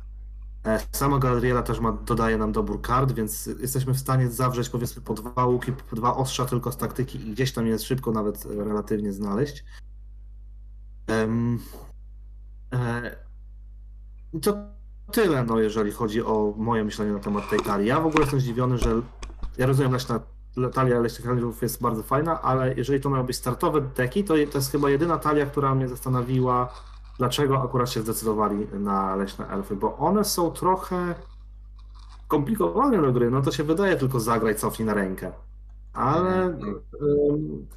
E, 0.65 0.79
Sama 0.91 1.19
Galadriela 1.19 1.63
też 1.63 1.79
ma, 1.79 1.91
dodaje 1.91 2.37
nam 2.37 2.51
dobór 2.51 2.81
kart, 2.81 3.11
więc 3.11 3.45
jesteśmy 3.45 3.93
w 3.93 3.99
stanie 3.99 4.27
zawrzeć 4.27 4.69
powiedzmy 4.69 5.01
po 5.01 5.13
dwa 5.13 5.45
łuki, 5.45 5.71
po 5.71 5.95
dwa 5.95 6.15
ostrza 6.15 6.45
tylko 6.45 6.71
z 6.71 6.77
taktyki 6.77 7.27
i 7.27 7.31
gdzieś 7.31 7.53
tam 7.53 7.67
jest 7.67 7.83
szybko 7.83 8.11
nawet 8.11 8.45
e, 8.45 8.63
relatywnie 8.63 9.13
znaleźć. 9.13 9.63
Em, 11.07 11.59
e, 12.73 13.15
to 14.41 14.53
tyle, 15.11 15.43
no, 15.43 15.59
jeżeli 15.59 15.91
chodzi 15.91 16.23
o 16.23 16.53
moje 16.57 16.83
myślenie 16.83 17.11
na 17.11 17.19
temat 17.19 17.49
tej 17.49 17.59
talii. 17.59 17.87
Ja 17.87 17.99
w 17.99 18.05
ogóle 18.05 18.21
jestem 18.21 18.39
zdziwiony, 18.39 18.77
że 18.77 19.01
ja 19.57 19.65
rozumiem, 19.65 19.91
leśna, 19.91 20.19
talia 20.73 20.99
leśnych 20.99 21.27
handlów 21.27 21.61
jest 21.61 21.81
bardzo 21.81 22.03
fajna, 22.03 22.41
ale 22.41 22.73
jeżeli 22.73 23.01
to 23.01 23.09
miały 23.09 23.23
być 23.23 23.35
startowe 23.35 23.81
deki, 23.81 24.23
to, 24.23 24.33
to 24.51 24.57
jest 24.57 24.71
chyba 24.71 24.89
jedyna 24.89 25.17
talia, 25.17 25.45
która 25.45 25.75
mnie 25.75 25.87
zastanowiła, 25.87 26.73
dlaczego 27.19 27.61
akurat 27.61 27.89
się 27.89 28.01
zdecydowali 28.01 28.67
na 28.73 29.15
leśne 29.15 29.47
elfy, 29.47 29.75
bo 29.75 29.97
one 29.97 30.23
są 30.23 30.51
trochę 30.51 31.15
komplikowane 32.27 33.01
do 33.01 33.11
gry, 33.11 33.31
no 33.31 33.41
to 33.41 33.51
się 33.51 33.63
wydaje 33.63 33.95
tylko 33.95 34.19
zagraj, 34.19 34.55
cofnij 34.55 34.85
na 34.85 34.93
rękę. 34.93 35.31
Ale 35.93 36.45
ym, 36.45 37.67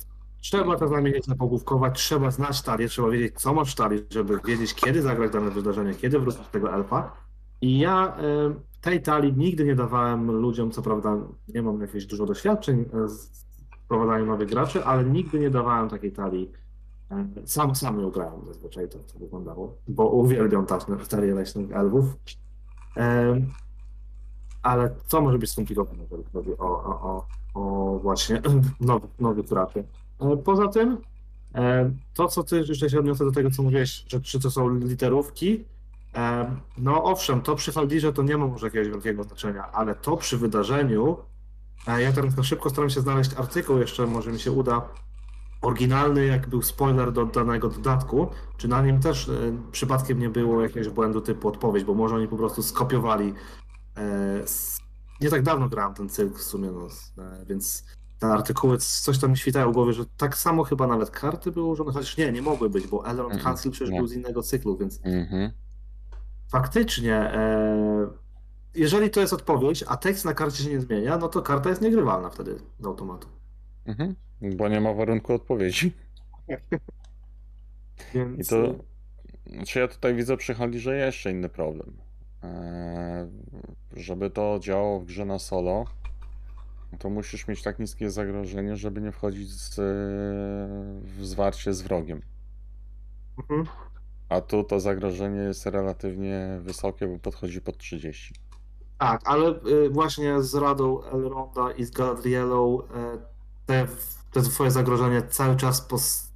trzeba 0.41 0.77
czasami 0.77 1.13
nieco 1.13 1.35
pogłówkować, 1.37 1.99
trzeba 1.99 2.31
znać 2.31 2.63
talię, 2.63 2.89
trzeba 2.89 3.11
wiedzieć, 3.11 3.41
co 3.41 3.55
masz 3.55 3.73
w 3.73 3.77
talii, 3.77 4.07
żeby 4.11 4.39
wiedzieć, 4.45 4.75
kiedy 4.75 5.03
zagrać 5.03 5.33
dane 5.33 5.51
wydarzenie, 5.51 5.95
kiedy 5.95 6.19
wrócić 6.19 6.41
do 6.41 6.49
tego 6.49 6.75
elfa. 6.75 7.13
I 7.61 7.79
ja 7.79 8.17
ym, 8.47 8.61
tej 8.81 9.03
talii 9.03 9.33
nigdy 9.37 9.65
nie 9.65 9.75
dawałem 9.75 10.31
ludziom, 10.31 10.71
co 10.71 10.83
prawda 10.83 11.17
nie 11.49 11.63
mam 11.63 11.81
jakieś 11.81 12.07
dużo 12.07 12.27
doświadczeń 12.27 12.85
e, 13.05 13.09
z 13.09 13.47
wprowadzaniem 13.85 14.27
nowych 14.27 14.49
graczy, 14.49 14.85
ale 14.85 15.05
nigdy 15.05 15.39
nie 15.39 15.51
dawałem 15.51 15.89
takiej 15.89 16.13
talii. 16.13 16.62
Sam, 17.47 17.75
sam 17.75 18.01
ją 18.01 18.11
grałem 18.11 18.47
zazwyczaj 18.47 18.89
to, 18.89 18.99
to 18.99 19.19
wyglądało, 19.19 19.77
bo 19.89 20.09
uwielbiam 20.09 20.67
talię 21.09 21.35
leśnych 21.35 21.73
elfów. 21.73 22.05
Em, 22.97 23.53
Ale 24.63 24.95
co 25.07 25.21
może 25.21 25.39
być 25.39 25.51
skomplikowane, 25.51 26.03
jeżeli 26.03 26.25
chodzi 26.33 26.59
o, 26.59 26.65
o, 26.85 27.01
o, 27.03 27.27
o 27.55 27.99
właśnie 27.99 28.43
nowy, 28.81 29.09
nowy 29.21 29.45
trapy? 29.45 29.85
E, 30.21 30.37
Poza 30.37 30.69
tym, 30.69 30.99
e, 31.55 31.91
to 32.15 32.29
co 32.29 32.43
ty 32.43 32.57
jeszcze 32.69 32.91
się 32.91 32.99
odniosę 32.99 33.25
do 33.25 33.33
tego, 33.33 33.51
co 33.51 33.63
mówiłeś, 33.63 34.05
że 34.09 34.21
czy 34.21 34.41
to 34.41 34.51
są 34.51 34.79
literówki, 34.79 35.65
e, 36.15 36.57
no 36.79 37.05
owszem, 37.05 37.41
to 37.43 37.57
przy 37.57 37.73
Faldirze 37.73 38.13
to 38.13 38.23
nie 38.23 38.37
ma 38.37 38.47
może 38.47 38.67
jakiegoś 38.67 38.89
wielkiego 38.89 39.25
znaczenia, 39.25 39.73
ale 39.73 39.95
to 39.95 40.17
przy 40.17 40.39
wydarzeniu, 40.39 41.17
e, 41.89 42.03
ja 42.03 42.13
teraz 42.13 42.37
na 42.37 42.43
szybko 42.43 42.71
staram 42.71 42.91
się 42.91 43.01
znaleźć 43.01 43.31
artykuł, 43.37 43.79
jeszcze 43.79 44.07
może 44.07 44.33
mi 44.33 44.41
się 44.41 44.53
uda, 44.53 44.89
oryginalny, 45.63 46.27
jak 46.27 46.49
był 46.49 46.63
spoiler 46.63 47.13
do 47.13 47.27
danego 47.27 47.69
dodatku, 47.69 48.27
czy 48.57 48.69
na 48.69 48.83
nim 48.83 49.01
też 49.01 49.29
e, 49.29 49.33
przypadkiem 49.73 50.19
nie 50.19 50.29
było 50.31 50.63
jakiegoś 50.63 50.89
błędu 50.89 51.21
typu 51.21 51.49
odpowiedź, 51.49 51.85
bo 51.85 51.95
może 51.95 52.17
oni 52.17 52.29
po 52.29 52.37
prostu 52.37 52.63
skopiowali. 52.63 53.35
E. 53.97 54.45
Nie 55.21 55.31
tak 55.31 55.43
dawno 55.43 55.69
grałem 55.69 55.95
ten 55.95 56.09
cyrk 56.09 56.39
w 56.39 56.43
sumie, 56.43 56.71
no, 56.71 56.87
e, 57.25 57.45
więc 57.47 57.85
te 58.19 58.27
artykuły, 58.27 58.79
coś 58.79 59.19
tam 59.19 59.31
mi 59.31 59.37
świtało 59.37 59.71
w 59.73 59.75
głowie, 59.75 59.93
że 59.93 60.05
tak 60.17 60.37
samo 60.39 60.65
chyba 60.65 60.87
nawet 60.87 61.11
karty 61.11 61.53
były 61.53 61.67
ułożone, 61.67 61.93
chociaż 61.93 62.17
nie, 62.17 62.33
nie 62.33 62.43
mogły 62.43 62.71
być, 62.71 62.87
bo 62.87 63.07
Elrond 63.07 63.33
Mm, 63.33 63.45
Council 63.45 63.73
przecież 63.73 63.91
nie. 63.91 63.99
był 63.99 64.07
z 64.07 64.13
innego 64.13 64.43
cyklu, 64.43 64.77
więc 64.77 65.01
Mhm. 65.05 65.51
faktycznie, 66.51 67.15
e, 67.15 68.07
jeżeli 68.75 69.11
to 69.11 69.21
jest 69.21 69.33
odpowiedź, 69.33 69.85
a 69.89 69.97
tekst 69.97 70.25
na 70.25 70.35
karcie 70.35 70.65
się 70.65 70.71
nie 70.71 70.81
zmienia, 70.81 71.19
no 71.19 71.29
to 71.29 71.43
karta 71.43 71.69
jest 71.71 71.83
niegrywalna 71.83 72.31
wtedy 72.31 72.59
z 72.81 72.87
automatu. 72.87 73.29
Mhm. 73.87 74.15
Bo 74.43 74.69
nie 74.69 74.81
ma 74.81 74.95
warunku 74.95 75.35
odpowiedzi. 75.35 75.93
Więc, 78.15 78.47
I 78.47 78.51
to. 78.51 78.75
Znaczy 79.47 79.79
ja 79.79 79.89
tutaj 79.89 80.15
widzę 80.15 80.37
przy 80.37 80.55
Haldirze 80.55 80.97
jeszcze 80.97 81.31
inny 81.31 81.49
problem. 81.49 81.97
Eee, 82.43 83.29
żeby 83.97 84.31
to 84.31 84.59
działało 84.61 85.01
w 85.01 85.05
grze 85.05 85.25
na 85.25 85.39
solo, 85.39 85.85
to 86.99 87.11
musisz 87.11 87.49
mieć 87.49 87.63
tak 87.63 87.79
niskie 87.79 88.11
zagrożenie, 88.11 88.77
żeby 88.77 89.01
nie 89.01 89.13
wchodzić 89.13 89.51
z, 89.51 89.75
w 91.05 91.25
zwarcie 91.25 91.75
z 91.75 91.83
wrogiem. 91.83 92.23
Mhm. 93.39 93.67
A 94.29 94.41
tu 94.41 94.65
to 94.65 94.81
zagrożenie 94.81 95.41
jest 95.41 95.67
relatywnie 95.67 96.59
wysokie, 96.61 97.07
bo 97.07 97.19
podchodzi 97.19 97.61
pod 97.61 97.79
30. 97.79 98.35
Tak, 98.99 99.21
ale 99.25 99.49
y, 99.67 99.91
właśnie 99.91 100.43
z 100.43 100.55
Radą 100.55 101.05
Elronda 101.05 101.73
i 101.73 101.85
z 101.85 101.91
Galadrielą 101.91 102.81
y, 102.81 102.85
te, 103.67 103.87
te 104.33 104.43
twoje 104.43 104.71
zagrożenie 104.71 105.23
cały 105.23 105.57
czas 105.57 105.89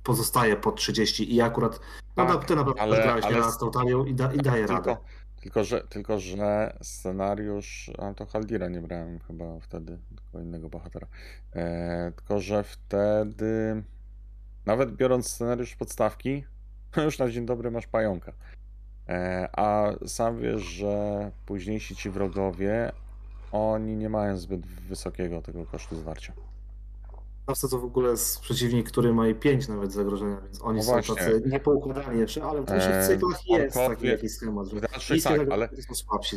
pozostaje 0.02 0.56
pod 0.56 0.76
30 0.76 1.34
i 1.34 1.40
akurat 1.40 1.80
no, 2.16 2.26
Tak, 2.26 2.34
na- 2.34 2.40
ty 2.44 2.56
naprawdę 2.56 2.82
ale- 2.82 3.02
grałeś 3.02 3.24
ale- 3.24 3.52
z 3.52 3.58
tą 3.58 3.70
talią 3.70 4.04
i, 4.04 4.14
da, 4.14 4.32
i 4.32 4.38
daje 4.38 4.66
radę. 4.66 4.84
Tylko, 4.84 5.04
tylko, 5.40 5.64
że, 5.64 5.80
tylko, 5.80 6.18
że 6.18 6.76
scenariusz, 6.82 7.90
a 7.98 8.14
to 8.14 8.26
Haldira 8.26 8.68
nie 8.68 8.80
brałem 8.80 9.18
chyba 9.18 9.60
wtedy, 9.60 9.98
tylko 10.16 10.40
innego 10.40 10.68
bohatera. 10.68 11.06
E, 11.52 12.12
tylko, 12.16 12.40
że 12.40 12.62
wtedy, 12.64 13.82
nawet 14.66 14.96
biorąc 14.96 15.30
scenariusz 15.30 15.76
podstawki, 15.76 16.44
już 17.04 17.18
na 17.18 17.30
dzień 17.30 17.46
dobry 17.46 17.70
masz 17.70 17.86
pająka. 17.86 18.32
E, 19.08 19.48
a 19.56 19.92
sam 20.06 20.38
wiesz, 20.38 20.62
że 20.62 21.30
późniejsi 21.46 21.96
ci 21.96 22.10
wrogowie, 22.10 22.92
oni 23.52 23.96
nie 23.96 24.08
mają 24.08 24.36
zbyt 24.36 24.66
wysokiego 24.66 25.42
tego 25.42 25.64
kosztu 25.66 25.96
zwarcia. 25.96 26.32
Zawsze 27.48 27.68
to 27.68 27.78
w 27.78 27.84
ogóle 27.84 28.10
jest 28.10 28.40
przeciwnik, 28.40 28.88
który 28.90 29.12
ma 29.14 29.28
i 29.28 29.34
5 29.34 29.68
nawet 29.68 29.92
zagrożenia, 29.92 30.40
więc 30.40 30.62
oni 30.62 30.76
No 30.76 30.82
są 30.84 30.92
właśnie. 30.92 31.14
tacy 31.14 31.42
niepoukładani 31.46 32.20
jeszcze, 32.20 32.44
ale 32.44 32.62
w 32.62 32.64
dalszych 32.64 32.90
E, 32.94 33.06
cyklach 33.06 33.46
jest 33.46 33.76
taki 33.76 34.06
jakiś 34.06 34.32
schemat, 34.32 34.66
że 34.66 34.76
niskie 35.14 35.20
tak, 35.38 35.50
ale- 35.50 35.68
są 35.88 35.94
słabsi. 35.94 36.36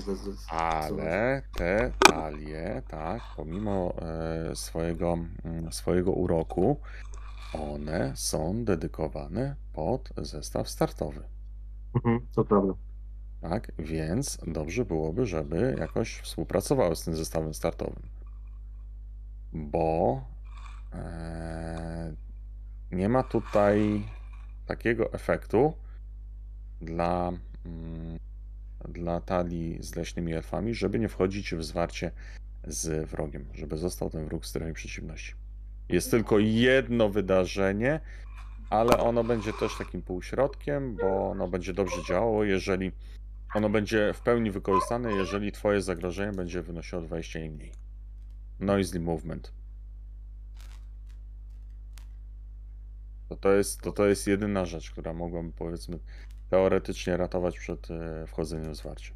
Ale 0.50 1.42
te 1.58 1.92
talie, 2.00 2.82
tak, 2.88 3.22
pomimo 3.38 3.94
e, 4.02 4.56
swojego, 4.56 5.18
mm, 5.44 5.72
swojego 5.72 6.12
uroku, 6.12 6.78
one 7.54 8.14
są 8.16 8.66
dedykowane 8.66 9.56
pod 9.74 10.10
zestaw 10.18 10.70
startowy. 10.70 11.22
Mhm, 11.96 12.20
to 12.36 12.44
prawda. 12.46 12.74
Tak, 13.42 13.72
więc 13.80 14.38
dobrze 14.48 14.86
byłoby, 14.86 15.26
żeby 15.26 15.76
jakoś 15.80 16.20
współpracowały 16.20 16.96
z 16.96 17.04
tym 17.04 17.16
zestawem 17.16 17.54
startowym. 17.54 18.04
Bo 19.54 20.22
nie 22.92 23.10
ma 23.10 23.24
tutaj 23.24 24.04
takiego 24.66 25.14
efektu 25.14 25.74
dla, 26.82 27.32
mm, 27.66 28.20
dla 28.90 29.22
talii 29.22 29.78
z 29.84 29.96
leśnymi 29.96 30.34
elfami, 30.34 30.74
żeby 30.74 31.00
nie 31.00 31.10
wchodzić 31.10 31.56
w 31.56 31.64
zwarcie 31.64 32.12
z 32.64 33.10
wrogiem, 33.10 33.46
żeby 33.54 33.78
został 33.78 34.10
ten 34.10 34.26
wróg 34.26 34.44
w 34.44 34.48
stronie 34.48 34.74
przeciwności. 34.74 35.34
Jest 35.90 36.12
tylko 36.12 36.40
jedno 36.40 37.10
wydarzenie, 37.10 38.00
ale 38.70 38.98
ono 38.98 39.24
będzie 39.24 39.54
też 39.54 39.78
takim 39.78 40.02
półśrodkiem, 40.02 40.96
bo 40.96 41.32
ono 41.32 41.48
będzie 41.48 41.74
dobrze 41.74 42.04
działało, 42.08 42.44
jeżeli 42.44 42.92
ono 43.54 43.70
będzie 43.70 44.14
w 44.14 44.22
pełni 44.22 44.52
wykorzystane, 44.52 45.12
jeżeli 45.14 45.52
twoje 45.52 45.82
zagrożenie 45.82 46.32
będzie 46.32 46.62
wynosiło 46.62 47.02
20 47.02 47.40
i 47.40 47.50
mniej. 47.50 47.72
Noisy 48.60 49.00
movement. 49.00 49.59
To, 53.30 53.36
to, 53.36 53.52
jest, 53.52 53.82
to, 53.82 53.92
to 53.92 54.06
jest 54.06 54.28
jedyna 54.28 54.66
rzecz, 54.66 54.92
która 54.92 55.14
mogłaby 55.14 55.52
powiedzmy 55.52 56.00
teoretycznie 56.50 57.18
ratować 57.18 57.60
przed 57.60 57.92
e, 57.92 58.28
wchodzeniem 58.28 58.74
w 58.74 58.76
zwarcie. 58.76 59.14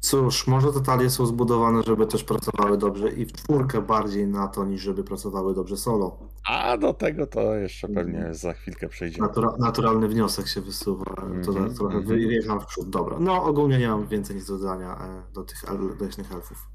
Cóż, 0.00 0.46
może 0.46 0.72
te 0.72 0.80
talie 0.80 1.10
są 1.10 1.26
zbudowane, 1.26 1.82
żeby 1.82 2.06
też 2.06 2.24
pracowały 2.24 2.78
dobrze 2.78 3.08
i 3.12 3.24
w 3.26 3.32
czwórkę 3.32 3.82
bardziej 3.82 4.26
na 4.26 4.48
to, 4.48 4.64
niż 4.64 4.82
żeby 4.82 5.04
pracowały 5.04 5.54
dobrze 5.54 5.76
solo. 5.76 6.18
A 6.48 6.76
do 6.78 6.94
tego 6.94 7.26
to 7.26 7.54
jeszcze 7.54 7.88
pewnie 7.88 8.16
Mhm. 8.16 8.34
za 8.34 8.52
chwilkę 8.52 8.88
przejdziemy. 8.88 9.28
Natura, 9.28 9.48
naturalny 9.58 10.08
wniosek 10.08 10.48
się 10.48 10.60
wysuwa. 10.60 11.04
To 11.04 11.22
Mhm, 11.26 11.74
trochę 11.74 11.96
mhm. 11.96 12.04
wyjechałem 12.04 12.60
w 12.60 12.66
przód. 12.66 12.90
Dobra. 12.90 13.16
No 13.20 13.44
ogólnie 13.44 13.78
nie 13.78 13.88
mam 13.88 14.06
więcej 14.06 14.36
nic 14.36 14.46
do 14.46 14.58
dodania 14.58 14.96
e, 14.96 15.32
do 15.32 15.42
tych 15.44 15.62
leśnych 16.00 16.32
elfów. 16.32 16.71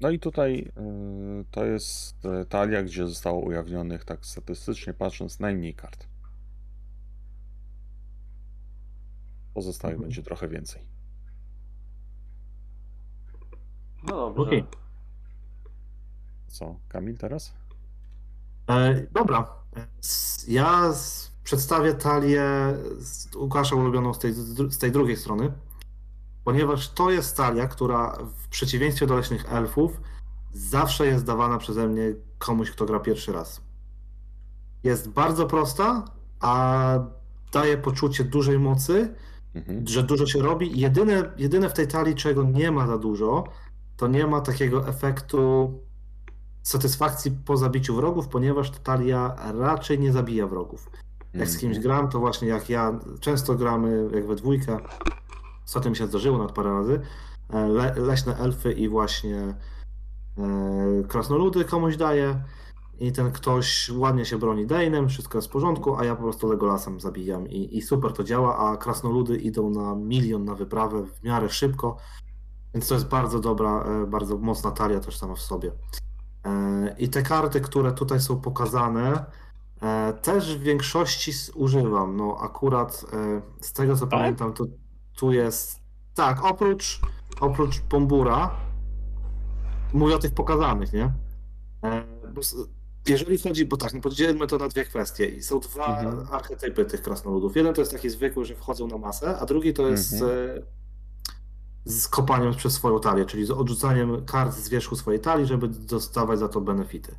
No 0.00 0.10
i 0.10 0.18
tutaj 0.18 0.72
y, 1.40 1.44
to 1.50 1.64
jest 1.64 2.24
y, 2.24 2.44
talia, 2.46 2.82
gdzie 2.82 3.06
zostało 3.08 3.40
ujawnionych, 3.40 4.04
tak 4.04 4.26
statystycznie 4.26 4.94
patrząc, 4.94 5.40
najmniej 5.40 5.74
kart. 5.74 6.06
Pozostałych 9.54 9.94
Mhm. 9.94 10.08
będzie 10.08 10.22
trochę 10.22 10.48
więcej. 10.48 10.82
No 14.04 14.16
dobrze. 14.16 14.42
Okej. 14.42 14.64
Co, 16.46 16.78
Kamil 16.88 17.18
teraz? 17.18 17.52
E, 18.68 19.06
dobra. 19.12 19.48
Ja 20.48 20.92
przedstawię 21.44 21.94
talię 21.94 22.44
z 22.98 23.34
Łukasza 23.34 23.76
ulubioną 23.76 24.14
z 24.14 24.18
tej, 24.18 24.32
z 24.70 24.78
tej 24.78 24.92
drugiej 24.92 25.16
strony, 25.16 25.52
ponieważ 26.50 26.88
to 26.88 27.10
jest 27.10 27.36
talia, 27.36 27.66
która 27.68 28.16
w 28.44 28.48
przeciwieństwie 28.48 29.06
do 29.06 29.16
leśnych 29.16 29.52
elfów 29.52 30.00
zawsze 30.52 31.06
jest 31.06 31.24
dawana 31.24 31.58
przeze 31.58 31.88
mnie 31.88 32.14
komuś, 32.38 32.70
kto 32.70 32.84
gra 32.86 33.00
pierwszy 33.00 33.32
raz. 33.32 33.60
Jest 34.84 35.08
bardzo 35.08 35.46
prosta, 35.46 36.04
a 36.40 36.98
daje 37.52 37.76
poczucie 37.78 38.24
dużej 38.24 38.58
mocy, 38.58 39.14
Mhm. 39.54 39.86
że 39.88 40.02
dużo 40.02 40.26
się 40.26 40.42
robi. 40.42 40.80
Jedyne, 40.80 41.32
jedyne 41.36 41.68
w 41.68 41.72
tej 41.72 41.88
talii, 41.88 42.14
czego 42.14 42.42
nie 42.44 42.70
ma 42.70 42.86
za 42.86 42.98
dużo, 42.98 43.44
to 43.96 44.08
nie 44.08 44.26
ma 44.26 44.40
takiego 44.40 44.88
efektu 44.88 45.72
satysfakcji 46.62 47.30
po 47.44 47.56
zabiciu 47.56 47.94
wrogów, 47.96 48.28
ponieważ 48.28 48.70
ta 48.70 48.78
talia 48.78 49.36
raczej 49.58 49.98
nie 49.98 50.12
zabija 50.12 50.46
wrogów. 50.46 50.90
Jak 51.34 51.48
z 51.48 51.58
kimś 51.58 51.76
Mhm. 51.76 51.82
gram, 51.82 52.08
to 52.08 52.18
właśnie 52.20 52.48
jak 52.48 52.70
ja, 52.70 52.98
często 53.20 53.54
gramy 53.54 54.08
jak 54.14 54.26
we 54.26 54.34
dwójkę, 54.36 54.78
ostatnio 55.70 55.90
mi 55.90 55.96
się 55.96 56.06
zdarzyło 56.06 56.38
nawet 56.38 56.52
parę 56.52 56.70
razy, 56.70 57.00
e, 57.50 57.68
le, 57.68 57.94
leśne 57.96 58.36
elfy 58.36 58.72
i 58.72 58.88
właśnie 58.88 59.54
e, 60.38 61.02
krasnoludy 61.08 61.64
komuś 61.64 61.96
daję 61.96 62.42
i 63.00 63.12
ten 63.12 63.32
ktoś 63.32 63.90
ładnie 63.90 64.24
się 64.24 64.38
broni 64.38 64.66
Dane'em, 64.66 65.08
wszystko 65.08 65.38
jest 65.38 65.48
w 65.48 65.50
porządku, 65.50 65.96
a 65.96 66.04
ja 66.04 66.16
po 66.16 66.22
prostu 66.22 66.48
Legolasem 66.48 67.00
zabijam 67.00 67.48
i, 67.48 67.78
i 67.78 67.82
super 67.82 68.12
to 68.12 68.24
działa, 68.24 68.58
a 68.58 68.76
krasnoludy 68.76 69.36
idą 69.36 69.70
na 69.70 69.94
milion 69.94 70.44
na 70.44 70.54
wyprawę 70.54 71.06
w 71.06 71.22
miarę 71.22 71.48
szybko, 71.48 71.96
więc 72.74 72.88
to 72.88 72.94
jest 72.94 73.08
bardzo 73.08 73.40
dobra, 73.40 73.84
e, 73.84 74.06
bardzo 74.06 74.38
mocna 74.38 74.70
talia 74.70 75.00
też 75.00 75.16
sama 75.16 75.34
w 75.34 75.40
sobie. 75.40 75.72
E, 76.44 76.94
I 76.98 77.08
te 77.08 77.22
karty, 77.22 77.60
które 77.60 77.92
tutaj 77.92 78.20
są 78.20 78.40
pokazane, 78.40 79.24
też 80.22 80.58
w 80.58 80.62
większości 80.62 81.32
używam. 81.54 82.16
No 82.16 82.36
akurat 82.40 83.06
z 83.60 83.72
tego 83.72 83.96
co 83.96 84.06
Tak? 84.06 84.10
pamiętam, 84.10 84.52
to 84.52 84.64
tu 85.20 85.32
jest. 85.32 85.80
Tak, 86.14 86.44
oprócz, 86.44 87.00
oprócz 87.40 87.80
Bombura, 87.80 88.50
mówię 89.92 90.14
o 90.14 90.18
tych 90.18 90.34
pokazanych, 90.34 90.92
nie? 90.92 91.12
E, 91.84 92.04
jeżeli 93.08 93.38
chodzi, 93.38 93.66
bo 93.66 93.76
tak, 93.76 93.94
no 93.94 94.00
podzielmy 94.00 94.46
to 94.46 94.58
na 94.58 94.68
dwie 94.68 94.84
kwestie 94.84 95.26
i 95.26 95.42
są 95.42 95.60
dwa 95.60 96.00
Mhm. 96.00 96.26
archetypy 96.30 96.84
tych 96.84 97.02
krasnoludów. 97.02 97.56
Jeden 97.56 97.74
to 97.74 97.80
jest 97.80 97.92
taki 97.92 98.10
zwykły, 98.10 98.44
że 98.44 98.54
wchodzą 98.54 98.86
na 98.86 98.98
masę, 98.98 99.38
a 99.38 99.46
drugi 99.46 99.74
to 99.74 99.88
jest 99.88 100.12
Mhm. 100.12 100.30
e, 100.58 100.62
z 101.84 102.08
kopaniem 102.08 102.54
przez 102.54 102.72
swoją 102.72 103.00
talię, 103.00 103.24
czyli 103.24 103.44
z 103.46 103.50
odrzucaniem 103.50 104.24
kart 104.24 104.54
z 104.56 104.68
wierzchu 104.68 104.96
swojej 104.96 105.20
talii, 105.20 105.46
żeby 105.46 105.68
dostawać 105.68 106.38
za 106.38 106.48
to 106.48 106.60
benefity. 106.60 107.14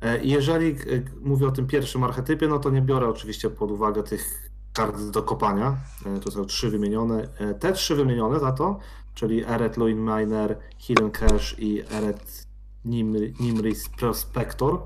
E, 0.00 0.24
Jeżeli 0.24 0.76
mówię 1.20 1.46
o 1.46 1.50
tym 1.52 1.66
pierwszym 1.66 2.04
archetypie, 2.04 2.48
no 2.48 2.58
to 2.58 2.70
nie 2.70 2.82
biorę 2.82 3.08
oczywiście 3.08 3.50
pod 3.50 3.70
uwagę 3.70 4.02
tych 4.02 4.50
kart 4.76 5.02
do 5.10 5.22
kopania. 5.22 5.76
E, 6.06 6.20
To 6.20 6.30
są 6.30 6.44
trzy 6.44 6.70
wymienione. 6.70 7.28
E, 7.38 7.54
Te 7.54 7.72
trzy 7.72 7.94
wymienione 7.94 8.40
za 8.40 8.52
to, 8.52 8.78
czyli 9.14 9.44
Eret 9.44 9.76
Luin 9.76 9.98
Miner, 9.98 10.58
Hidden 10.78 11.10
Cache 11.10 11.56
i 11.58 11.82
Eret 11.90 12.46
Nimri, 12.84 13.34
Nimris 13.40 13.88
Prospector, 13.88 14.82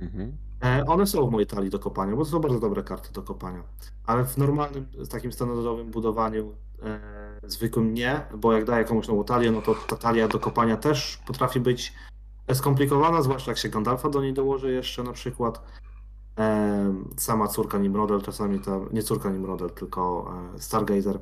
Mhm. 0.00 0.32
E, 0.64 0.84
One 0.86 1.06
są 1.06 1.26
w 1.26 1.30
mojej 1.30 1.46
talii 1.46 1.70
do 1.70 1.78
kopania, 1.78 2.16
bo 2.16 2.24
to 2.24 2.30
są 2.30 2.38
bardzo 2.40 2.60
dobre 2.60 2.82
karty 2.82 3.12
do 3.12 3.22
kopania. 3.22 3.62
Ale 4.06 4.24
w 4.24 4.36
normalnym, 4.38 4.86
takim 5.10 5.32
standardowym 5.32 5.90
budowaniu 5.90 6.52
e, 6.82 7.00
zwykłym 7.50 7.94
nie, 7.94 8.20
bo 8.36 8.52
jak 8.52 8.64
daję 8.64 8.84
komuś 8.84 9.08
nową 9.08 9.24
talię, 9.24 9.50
no 9.52 9.62
to 9.62 9.74
ta 9.74 9.96
talia 9.96 10.28
do 10.28 10.38
kopania 10.38 10.76
też 10.76 11.18
potrafi 11.26 11.60
być 11.60 11.92
skomplikowana, 12.54 13.22
zwłaszcza 13.22 13.50
jak 13.50 13.58
się 13.58 13.68
Gandalfa 13.68 14.08
do 14.10 14.22
niej 14.22 14.32
dołoży 14.34 14.72
jeszcze 14.72 15.02
na 15.02 15.12
przykład. 15.12 15.62
Sama 17.16 17.48
córka 17.48 17.78
Nimrodel, 17.78 18.22
czasami 18.22 18.60
tam, 18.60 18.88
nie 18.92 19.02
córka 19.02 19.30
Nimrodel, 19.30 19.70
tylko 19.70 20.32
e, 20.56 20.58
Stargazer. 20.58 21.18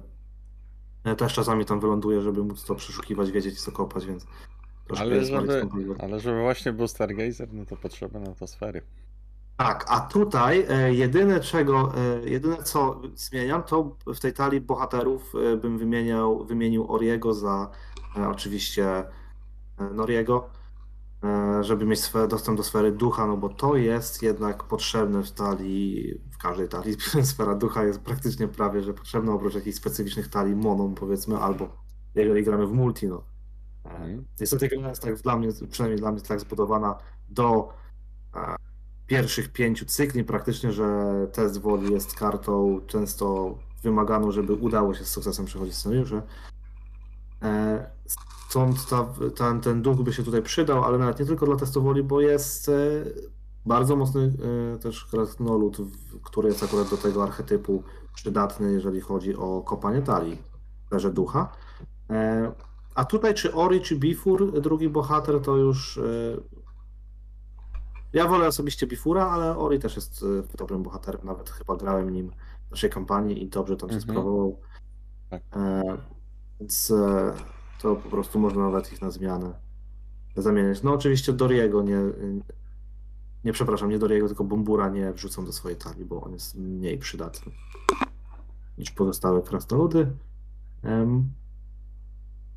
E, 1.05 1.17
też 1.17 1.35
czasami 1.35 1.65
tam 1.65 1.81
wyląduje, 1.81 2.23
żeby 2.23 2.45
móc 2.45 2.65
to 2.65 2.75
przeszukiwać, 2.75 3.31
wiedzieć 3.31 3.61
co 3.61 3.73
kopać, 3.73 4.07
więc 4.07 4.27
Ale 4.99 5.25
żeby, 5.25 5.67
ale 5.99 6.21
żeby 6.21 6.41
właśnie 6.41 6.73
był 6.73 6.89
Stargazer, 6.89 7.49
no 7.53 7.67
to 7.67 7.77
potrzeba 7.77 8.21
na 8.21 8.35
to 8.35 8.47
sfery. 8.47 8.83
Tak, 9.57 9.85
a 9.89 10.01
tutaj 10.01 10.67
e, 10.69 10.95
jedyne 10.95 11.41
czego, 11.41 11.93
jedyne 12.25 12.63
co 12.63 13.01
zmieniam, 13.15 13.63
to 13.63 13.97
w 14.07 14.21
tej 14.21 14.33
talii 14.33 14.61
bohaterów 14.61 15.33
bym 15.63 15.79
wymieniał, 15.79 16.45
wymienił 16.45 16.93
Oriego 16.93 17.35
za 17.35 17.71
oczywiście 18.31 19.05
Noriego, 19.95 20.51
żeby 21.61 21.87
mieć 21.87 22.01
dostęp 22.29 22.57
do 22.57 22.65
sfery 22.65 22.93
ducha, 22.93 23.27
no 23.27 23.37
bo 23.37 23.49
to 23.49 23.77
jest 23.77 24.23
jednak 24.23 24.65
potrzebne 24.65 25.23
w 25.23 25.33
talii, 25.33 26.15
w 26.33 26.39
każdej 26.39 26.69
talii 26.69 26.97
sfera 27.23 27.55
ducha 27.55 27.85
jest 27.85 28.01
praktycznie 28.01 28.49
prawie, 28.49 28.83
że 28.83 28.95
potrzebna 28.95 29.33
oprócz 29.33 29.55
jakichś 29.55 29.77
specyficznych 29.77 30.29
talii 30.29 30.57
moną 30.57 30.95
powiedzmy, 30.95 31.39
albo 31.39 31.69
jeżeli 32.15 32.45
gramy 32.45 32.67
w 32.67 32.73
multi, 32.73 33.07
no. 33.09 33.25
E, 33.85 33.89
Mhm. 33.91 34.25
Niestety 34.41 34.69
gra 34.69 34.89
jest 34.89 35.03
tak 35.03 35.17
dla 35.17 35.37
mnie, 35.37 35.49
przynajmniej 35.71 36.01
dla 36.01 36.13
mnie 36.13 36.21
tak 36.21 36.41
zbudowana 36.41 36.99
do 37.29 37.73
e, 38.35 38.57
pierwszych 39.07 39.53
pięciu 39.53 39.87
cykli 39.87 40.25
praktycznie, 40.25 40.73
że 40.73 41.13
test 41.33 41.61
woli 41.61 41.93
jest 41.93 42.15
kartą 42.15 42.81
często 42.87 43.59
wymaganą, 43.83 44.33
żeby 44.33 44.53
udało 44.53 44.95
się 44.95 45.05
z 45.05 45.09
sukcesem 45.09 45.47
przechodzić 45.47 45.75
scenariusze. 45.75 46.23
E, 47.43 47.91
Stąd 48.49 48.87
ta, 48.89 49.07
ten, 49.37 49.61
ten 49.61 49.83
duch 49.83 49.97
by 50.03 50.13
się 50.13 50.23
tutaj 50.23 50.43
przydał, 50.43 50.85
ale 50.85 50.99
nawet 50.99 51.19
nie 51.21 51.27
tylko 51.27 51.47
dla 51.47 51.57
testu 51.57 51.83
woli, 51.83 52.03
bo 52.03 52.21
jest 52.21 52.69
e, 52.69 52.73
bardzo 53.67 53.97
mocny 53.97 54.33
e, 54.75 54.79
też 54.79 55.05
krasnolud, 55.05 55.77
w- 55.77 56.21
który 56.23 56.49
jest 56.49 56.63
akurat 56.63 56.91
do 56.91 56.97
tego 56.97 57.23
archetypu 57.23 57.83
przydatny, 58.15 58.73
jeżeli 58.73 59.01
chodzi 59.01 59.37
o 59.37 59.63
kopanie 59.63 60.03
talii 60.03 60.43
w 60.93 61.11
ducha. 61.11 61.53
E, 62.11 62.53
A 62.95 63.05
tutaj 63.05 63.35
czy 63.35 63.55
Ori, 63.55 63.81
czy 63.81 63.97
Bifur, 63.97 64.61
drugi 64.61 64.89
bohater, 64.89 65.41
to 65.41 65.57
już 65.57 66.01
ja 68.13 68.29
wolę 68.29 68.47
osobiście 68.47 68.87
Bifura, 68.87 69.27
ale 69.31 69.59
Ori 69.59 69.79
też 69.79 69.97
jest 69.97 70.25
dobrym 70.59 70.83
bohaterem. 70.83 71.21
Nawet 71.25 71.51
chyba 71.51 71.77
grałem 71.77 72.11
nim 72.11 72.31
w 72.69 72.71
naszej 72.71 72.91
kampanii 72.91 73.43
i 73.43 73.49
dobrze 73.49 73.77
tam 73.77 73.89
się 73.91 73.95
Mhm. 73.97 74.11
sprawował. 74.13 74.61
Tak. 75.31 75.43
E, 75.57 75.83
więc 76.61 76.91
e, 76.91 77.33
to 77.79 77.97
po 77.97 78.09
prostu 78.09 78.39
można 78.39 78.63
nawet 78.63 78.93
ich 78.93 79.03
na 79.03 79.11
zmianę 79.11 79.53
zamieniać. 80.37 80.83
No 80.83 80.95
oczywiście 80.95 81.33
Doriego 81.33 81.83
nie, 81.83 82.01
nie 83.45 83.53
przepraszam, 83.53 83.91
nie 83.91 83.99
Doriego, 83.99 84.27
tylko 84.27 84.45
Bombura 84.45 84.89
nie 84.89 85.13
wrzucam 85.13 85.45
do 85.45 85.53
swojej 85.53 85.79
talii, 85.79 86.05
bo 86.05 86.21
on 86.21 86.33
jest 86.33 86.55
mniej 86.55 86.99
przydatny 86.99 87.53
niż 88.79 88.91
pozostałe 88.91 89.43
krasnoludy. 89.43 90.13
Em, 90.83 91.33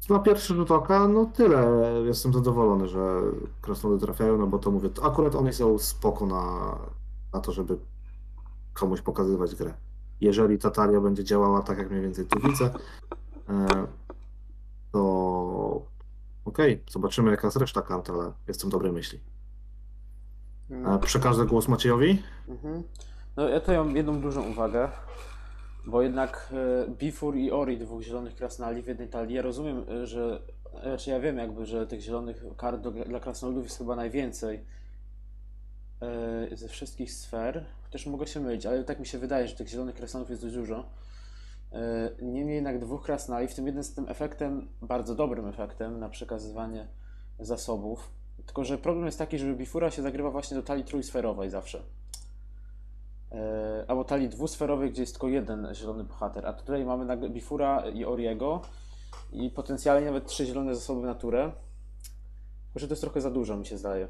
na 0.09 0.19
pierwszy 0.19 0.55
rzut 0.55 0.71
oka, 0.71 1.07
no 1.07 1.25
tyle. 1.25 1.81
Jestem 2.05 2.33
zadowolony, 2.33 2.87
że 2.87 3.21
krasnoludy 3.61 4.05
trafiają, 4.05 4.37
no 4.37 4.47
bo 4.47 4.59
to 4.59 4.71
mówię, 4.71 4.89
to 4.89 5.03
akurat 5.03 5.35
one 5.35 5.53
są 5.53 5.77
spoko 5.77 6.25
na, 6.25 6.75
na 7.33 7.39
to, 7.39 7.51
żeby 7.51 7.77
komuś 8.73 9.01
pokazywać 9.01 9.55
grę. 9.55 9.73
Jeżeli 10.21 10.57
ta 10.57 10.71
talia 10.71 11.01
będzie 11.01 11.23
działała 11.23 11.61
tak, 11.61 11.77
jak 11.77 11.89
mniej 11.89 12.01
więcej 12.01 12.25
tu 12.25 12.39
widzę, 12.39 12.73
e, 13.49 13.87
to 14.91 15.85
okej, 16.45 16.83
zobaczymy 16.89 17.31
jaka 17.31 17.47
jest 17.47 17.57
reszta 17.57 17.81
kart, 17.81 18.09
ale 18.09 18.31
jestem 18.47 18.69
dobrej 18.69 18.91
myśli. 18.91 19.19
E, 20.71 20.99
Przekażę 20.99 21.45
głos 21.45 21.67
Maciejowi. 21.67 22.23
Mhm. 22.47 22.83
No 23.37 23.49
ja 23.49 23.59
tutaj 23.59 23.77
mam 23.77 23.95
jedną 23.95 24.21
dużą 24.21 24.49
uwagę, 24.51 24.89
bo 25.85 26.01
jednak 26.01 26.53
e, 26.53 26.91
Bifur 26.91 27.35
i 27.35 27.51
Ori, 27.51 27.77
dwóch 27.77 28.01
zielonych 28.01 28.35
krasnali 28.35 28.81
w 28.81 28.87
jednej 28.87 29.07
talii, 29.07 29.35
ja 29.35 29.41
rozumiem, 29.41 29.83
e, 29.89 30.07
że, 30.07 30.41
znaczy 30.83 31.09
ja 31.09 31.19
wiem 31.19 31.37
jakby, 31.37 31.65
że 31.65 31.87
tych 31.87 32.01
zielonych 32.01 32.43
kart 32.57 32.81
do, 32.81 32.91
dla 32.91 33.19
krasnoludów 33.19 33.63
jest 33.63 33.77
chyba 33.77 33.95
najwięcej 33.95 34.65
e, 36.01 36.57
ze 36.57 36.67
wszystkich 36.67 37.11
sfer, 37.11 37.65
chociaż 37.83 38.05
mogę 38.05 38.27
się 38.27 38.39
mylić, 38.39 38.65
ale 38.65 38.83
tak 38.83 38.99
mi 38.99 39.05
się 39.05 39.17
wydaje, 39.17 39.47
że 39.47 39.55
tych 39.55 39.67
zielonych 39.67 39.95
krasnolów 39.95 40.29
jest 40.29 40.41
dość 40.41 40.55
dużo. 40.55 40.85
E, 41.73 42.11
Niemniej 42.21 42.55
jednak 42.55 42.79
dwóch 42.79 43.03
krasnali, 43.03 43.47
w 43.47 43.55
tym 43.55 43.67
jeden 43.67 43.83
z 43.83 43.93
tym 43.93 44.09
efektem, 44.09 44.67
bardzo 44.81 45.15
dobrym 45.15 45.47
efektem 45.47 45.99
na 45.99 46.09
przekazywanie 46.09 46.87
zasobów. 47.39 48.11
Tylko, 48.45 48.63
że 48.63 48.77
problem 48.77 49.05
jest 49.05 49.17
taki, 49.17 49.39
że 49.39 49.53
Bifura 49.53 49.91
się 49.91 50.01
zagrywa 50.01 50.31
właśnie 50.31 50.57
do 50.57 50.63
talii 50.63 50.83
trójsferowej 50.83 51.49
zawsze. 51.49 51.83
E, 53.31 53.85
albo 53.87 54.03
talii 54.03 54.29
dwusferowej, 54.29 54.91
gdzie 54.91 55.01
jest 55.01 55.13
tylko 55.13 55.27
jeden 55.27 55.67
zielony 55.73 56.03
bohater. 56.03 56.45
A 56.45 56.53
tutaj 56.53 56.85
mamy 56.85 57.29
Bifura 57.29 57.89
i 57.89 58.05
Oriego 58.05 58.61
i 59.31 59.49
potencjalnie 59.49 60.05
nawet 60.05 60.25
trzy 60.25 60.45
zielone 60.45 60.75
zasoby 60.75 61.01
w 61.01 61.05
naturę. 61.05 61.51
Tylko, 62.65 62.79
że 62.79 62.87
to 62.87 62.91
jest 62.91 63.01
trochę 63.01 63.21
za 63.21 63.31
dużo, 63.31 63.57
mi 63.57 63.65
się 63.65 63.77
zdaje. 63.77 64.07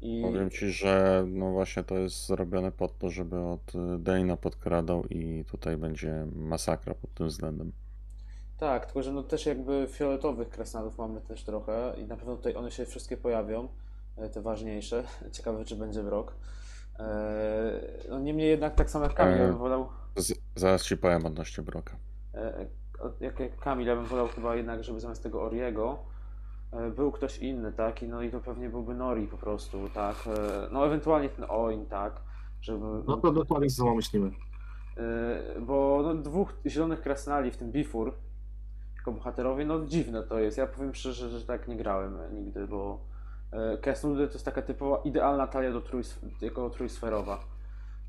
I... 0.00 0.22
Powiem 0.22 0.50
ci, 0.50 0.70
że 0.70 1.24
no 1.28 1.50
właśnie 1.50 1.84
to 1.84 1.94
jest 1.98 2.26
zrobione 2.26 2.72
pod 2.72 2.98
to, 2.98 3.10
żeby 3.10 3.38
od 3.40 3.74
y, 3.74 3.78
Dana 3.98 4.36
podkradał 4.36 5.04
i 5.04 5.44
tutaj 5.50 5.76
będzie 5.76 6.26
masakra 6.34 6.94
pod 6.94 7.14
tym 7.14 7.28
względem. 7.28 7.72
Tak, 8.58 8.86
tylko 8.86 9.02
że 9.02 9.12
no 9.12 9.22
też 9.22 9.46
jakby 9.46 9.86
fioletowych 9.90 10.48
krasnalów 10.48 10.98
mamy 10.98 11.20
też 11.20 11.44
trochę 11.44 11.94
i 11.98 12.04
na 12.04 12.16
pewno 12.16 12.36
tutaj 12.36 12.54
one 12.56 12.70
się 12.70 12.86
wszystkie 12.86 13.16
pojawią, 13.16 13.68
e, 14.16 14.28
te 14.28 14.42
ważniejsze. 14.42 15.04
Ciekawe, 15.32 15.64
czy 15.64 15.76
będzie 15.76 16.02
wrok. 16.02 16.34
E, 16.98 17.80
No 18.10 18.18
niemniej 18.18 18.48
jednak 18.48 18.74
tak 18.74 18.90
samo 18.90 19.04
jak 19.04 19.14
Kamil, 19.14 19.38
ja 19.38 19.46
bym 19.46 19.54
E. 19.54 19.58
wolał, 19.58 19.88
Z, 20.16 20.34
zaraz 20.56 20.82
ci 20.82 20.96
powiem 20.96 21.26
odnośnie 21.26 21.64
Broka. 21.64 21.96
jak, 23.20 23.56
Kamil, 23.60 23.86
ja 23.86 23.96
bym 23.96 24.04
wolał 24.06 24.28
chyba 24.28 24.56
jednak, 24.56 24.84
żeby 24.84 25.00
zamiast 25.00 25.22
tego 25.22 25.42
Oriego 25.42 25.98
był 26.96 27.12
ktoś 27.12 27.38
inny, 27.38 27.72
tak? 27.72 28.02
I 28.02 28.08
no 28.08 28.22
i 28.22 28.30
to 28.30 28.40
pewnie 28.40 28.68
byłby 28.68 28.94
Nori 28.94 29.26
po 29.26 29.36
prostu, 29.36 29.88
tak? 29.94 30.16
E, 30.26 30.68
No 30.72 30.86
ewentualnie 30.86 31.28
ten 31.28 31.44
Oin, 31.48 31.86
tak? 31.86 32.20
Żeby, 32.60 32.84
No 33.06 33.16
to 33.16 33.32
dokładnie 33.32 33.70
co 33.70 33.94
myślimy. 33.94 34.30
E, 34.96 35.60
bo 35.60 36.00
no, 36.02 36.14
dwóch 36.14 36.52
zielonych 36.66 37.00
krasnali, 37.00 37.50
w 37.50 37.56
tym 37.56 37.72
Bifur, 37.72 38.14
jako 38.96 39.12
bohaterowie, 39.12 39.64
no 39.66 39.86
dziwne 39.86 40.22
to 40.22 40.38
jest. 40.38 40.58
Ja 40.58 40.66
powiem 40.66 40.94
szczerze, 40.94 41.28
że 41.28 41.46
tak 41.46 41.68
nie 41.68 41.76
grałem 41.76 42.18
nigdy, 42.32 42.66
bo 42.66 43.00
e, 43.52 43.78
krasnoludy 43.78 44.26
to 44.26 44.32
jest 44.32 44.44
taka 44.44 44.62
typowa, 44.62 45.00
idealna 45.04 45.46
talia 45.46 45.72
do 45.72 45.80
trójs 45.80 46.18
jako 46.40 46.70
trójsferowa. 46.70 47.44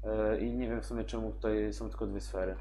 E, 0.04 0.40
I 0.42 0.54
nie 0.54 0.70
wiem 0.70 0.82
w 0.82 0.86
sumie 0.86 1.04
czemu 1.04 1.32
tutaj 1.32 1.74
są 1.74 1.90
tylko 1.90 2.08
dwie 2.08 2.22
sfery. 2.22 2.56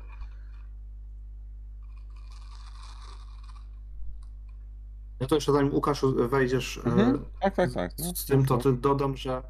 Ja 5.20 5.27
to 5.27 5.35
jeszcze 5.35 5.53
zanim 5.53 5.74
Łukasz 5.74 6.03
wejdziesz 6.29 6.79
e, 6.79 6.88
Mhm. 6.90 7.24
Tak, 7.42 7.55
tak, 7.55 7.72
tak. 7.72 7.92
No, 7.98 8.05
z 8.14 8.24
tym, 8.27 8.46
to 8.46 8.59
ty 8.59 8.72
dodam, 8.72 9.16
że 9.16 9.42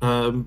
em, 0.00 0.44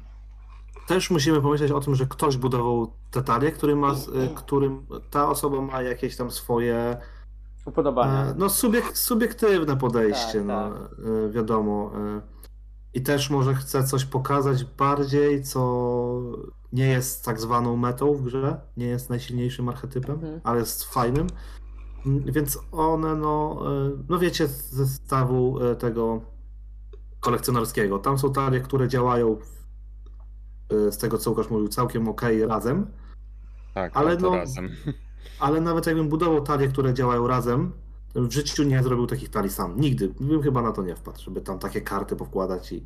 też 0.88 1.10
musimy 1.12 1.41
pomyśleć 1.41 1.71
o 1.71 1.79
tym, 1.79 1.95
że 1.95 2.05
ktoś 2.05 2.38
budował 2.38 2.91
te 3.12 3.23
talie, 3.23 3.51
który 3.51 3.75
ma, 3.75 3.91
e, 3.91 3.95
którym 4.36 4.86
ta 5.12 5.29
osoba 5.29 5.62
ma 5.62 5.81
jakieś 5.81 6.15
tam 6.17 6.31
swoje 6.31 6.97
Upodobania. 7.65 8.25
e, 8.25 8.33
no 8.38 8.49
subiek, 8.49 8.97
subiektywne 8.97 9.77
podejście, 9.77 10.33
Tak, 10.39 10.45
no, 10.47 10.69
tak. 10.71 11.31
wiadomo. 11.31 11.91
e, 11.95 12.21
I 12.93 13.01
też 13.01 13.29
może 13.29 13.55
chce 13.55 13.83
coś 13.83 14.05
pokazać 14.05 14.63
bardziej, 14.63 15.43
co 15.43 15.62
nie 16.73 16.88
jest 16.88 17.25
tak 17.25 17.39
zwaną 17.39 17.77
metą 17.77 18.13
w 18.13 18.21
grze, 18.23 18.62
nie 18.77 18.86
jest 18.86 19.10
najsilniejszym 19.10 19.69
archetypem, 19.69 20.15
Mhm. 20.15 20.41
ale 20.43 20.60
jest 20.60 20.83
fajnym. 20.83 21.27
Mm, 22.05 22.23
Więc 22.31 22.60
one, 22.71 23.15
no, 23.15 23.63
e, 23.88 23.91
no 24.10 24.19
wiecie 24.19 24.47
z 24.47 24.71
zestawu 24.71 25.60
e, 25.63 25.75
tego 25.75 26.21
kolekcjonerskiego. 27.19 27.99
Tam 27.99 28.17
są 28.17 28.33
talie, 28.33 28.60
które 28.60 28.88
działają 28.88 29.38
e, 30.69 30.91
z 30.91 30.97
tego, 30.97 31.17
co 31.17 31.29
Łukasz 31.29 31.49
mówił, 31.49 31.67
całkiem 31.67 32.07
ok 32.10 32.21
razem, 32.47 32.88
tak, 33.73 33.97
ale 33.97 34.17
no- 34.17 34.36
razem. 34.36 34.69
ale 35.39 35.62
nawet 35.62 35.86
jakbym 35.88 36.10
budował 36.10 36.41
talie, 36.43 36.67
które 36.67 36.93
działają 36.93 37.27
razem, 37.27 37.71
w 38.15 38.31
życiu 38.31 38.63
nie 38.63 38.83
zrobił 38.83 39.07
takich 39.07 39.29
talii 39.29 39.51
sam. 39.51 39.79
Nigdy. 39.79 40.10
Bym 40.19 40.41
chyba 40.41 40.62
na 40.62 40.71
to 40.71 40.83
nie 40.83 40.95
wpadł, 40.95 41.21
żeby 41.21 41.41
tam 41.41 41.60
takie 41.60 41.81
karty 41.81 42.15
powkładać 42.15 42.71
i 42.71 42.86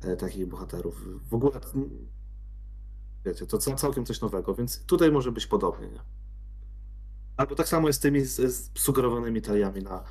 e, 0.00 0.16
takich 0.16 0.46
bohaterów. 0.48 1.04
W 1.30 1.34
ogóle, 1.34 1.52
wiecie, 3.24 3.46
to 3.46 3.58
ca- 3.58 3.74
całkiem 3.74 4.04
coś 4.04 4.20
nowego, 4.20 4.54
więc 4.54 4.84
tutaj 4.86 5.12
może 5.12 5.32
być 5.32 5.46
podobnie, 5.46 5.86
nie? 5.88 6.00
Albo 7.38 7.54
tak 7.54 7.68
samo 7.68 7.86
jest 7.86 7.98
z 7.98 8.02
tymi 8.02 8.20
z, 8.20 8.36
z 8.36 8.70
sugerowanymi 8.78 9.42
taliami 9.42 9.82
na, 9.82 10.04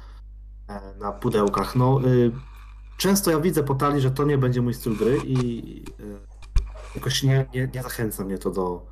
e, 0.68 0.96
na 1.00 1.12
pudełkach. 1.12 1.76
No, 1.76 2.02
y, 2.08 2.32
często 2.98 3.32
ja 3.32 3.40
widzę 3.40 3.64
po 3.64 3.76
talii, 3.76 4.02
że 4.02 4.12
to 4.12 4.26
nie 4.26 4.38
będzie 4.38 4.62
mój 4.62 4.74
styl 4.74 4.98
gry 4.98 5.18
i 5.26 5.80
y, 6.00 6.20
jakoś 6.96 7.24
nie, 7.24 7.46
nie, 7.54 7.70
nie 7.74 7.84
zachęca 7.84 8.24
mnie 8.24 8.38
to 8.38 8.52
do 8.52 8.86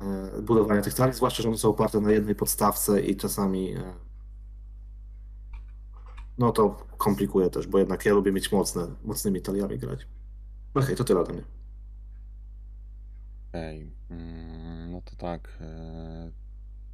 e, 0.00 0.42
budowania 0.42 0.82
tych 0.82 0.94
talii, 0.94 1.14
zwłaszcza, 1.14 1.42
że 1.42 1.48
one 1.48 1.58
są 1.58 1.68
oparte 1.68 2.00
na 2.00 2.10
jednej 2.10 2.34
podstawce 2.34 3.00
i 3.00 3.16
czasami 3.16 3.74
no 6.38 6.52
to 6.52 6.86
komplikuje 6.96 7.50
też, 7.50 7.66
bo 7.66 7.78
jednak 7.78 8.04
ja 8.04 8.14
lubię 8.14 8.32
mieć 8.32 8.52
mocne, 8.52 8.86
mocnymi 9.04 9.42
taliami 9.42 9.78
grać. 9.78 10.06
No 10.74 10.82
hej, 10.82 10.96
to 10.96 11.04
tyle 11.04 11.20
ode 11.20 11.32
mnie. 11.32 11.42
Okej, 13.48 13.92
mm, 14.10 14.92
no 14.92 15.02
to 15.02 15.16
tak. 15.16 15.58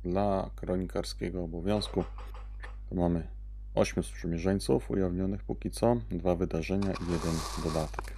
Dla 0.05 0.51
kronikarskiego 0.57 1.45
obowiązku 1.45 2.05
to 2.89 2.95
mamy 2.95 3.27
8 3.75 4.05
sprzymierzeńców 4.05 4.91
ujawnionych 4.91 5.43
póki 5.43 5.71
co, 5.71 5.97
dwa 6.11 6.35
wydarzenia 6.37 6.93
i 6.93 7.13
jeden 7.13 7.35
dodatek. 7.65 8.15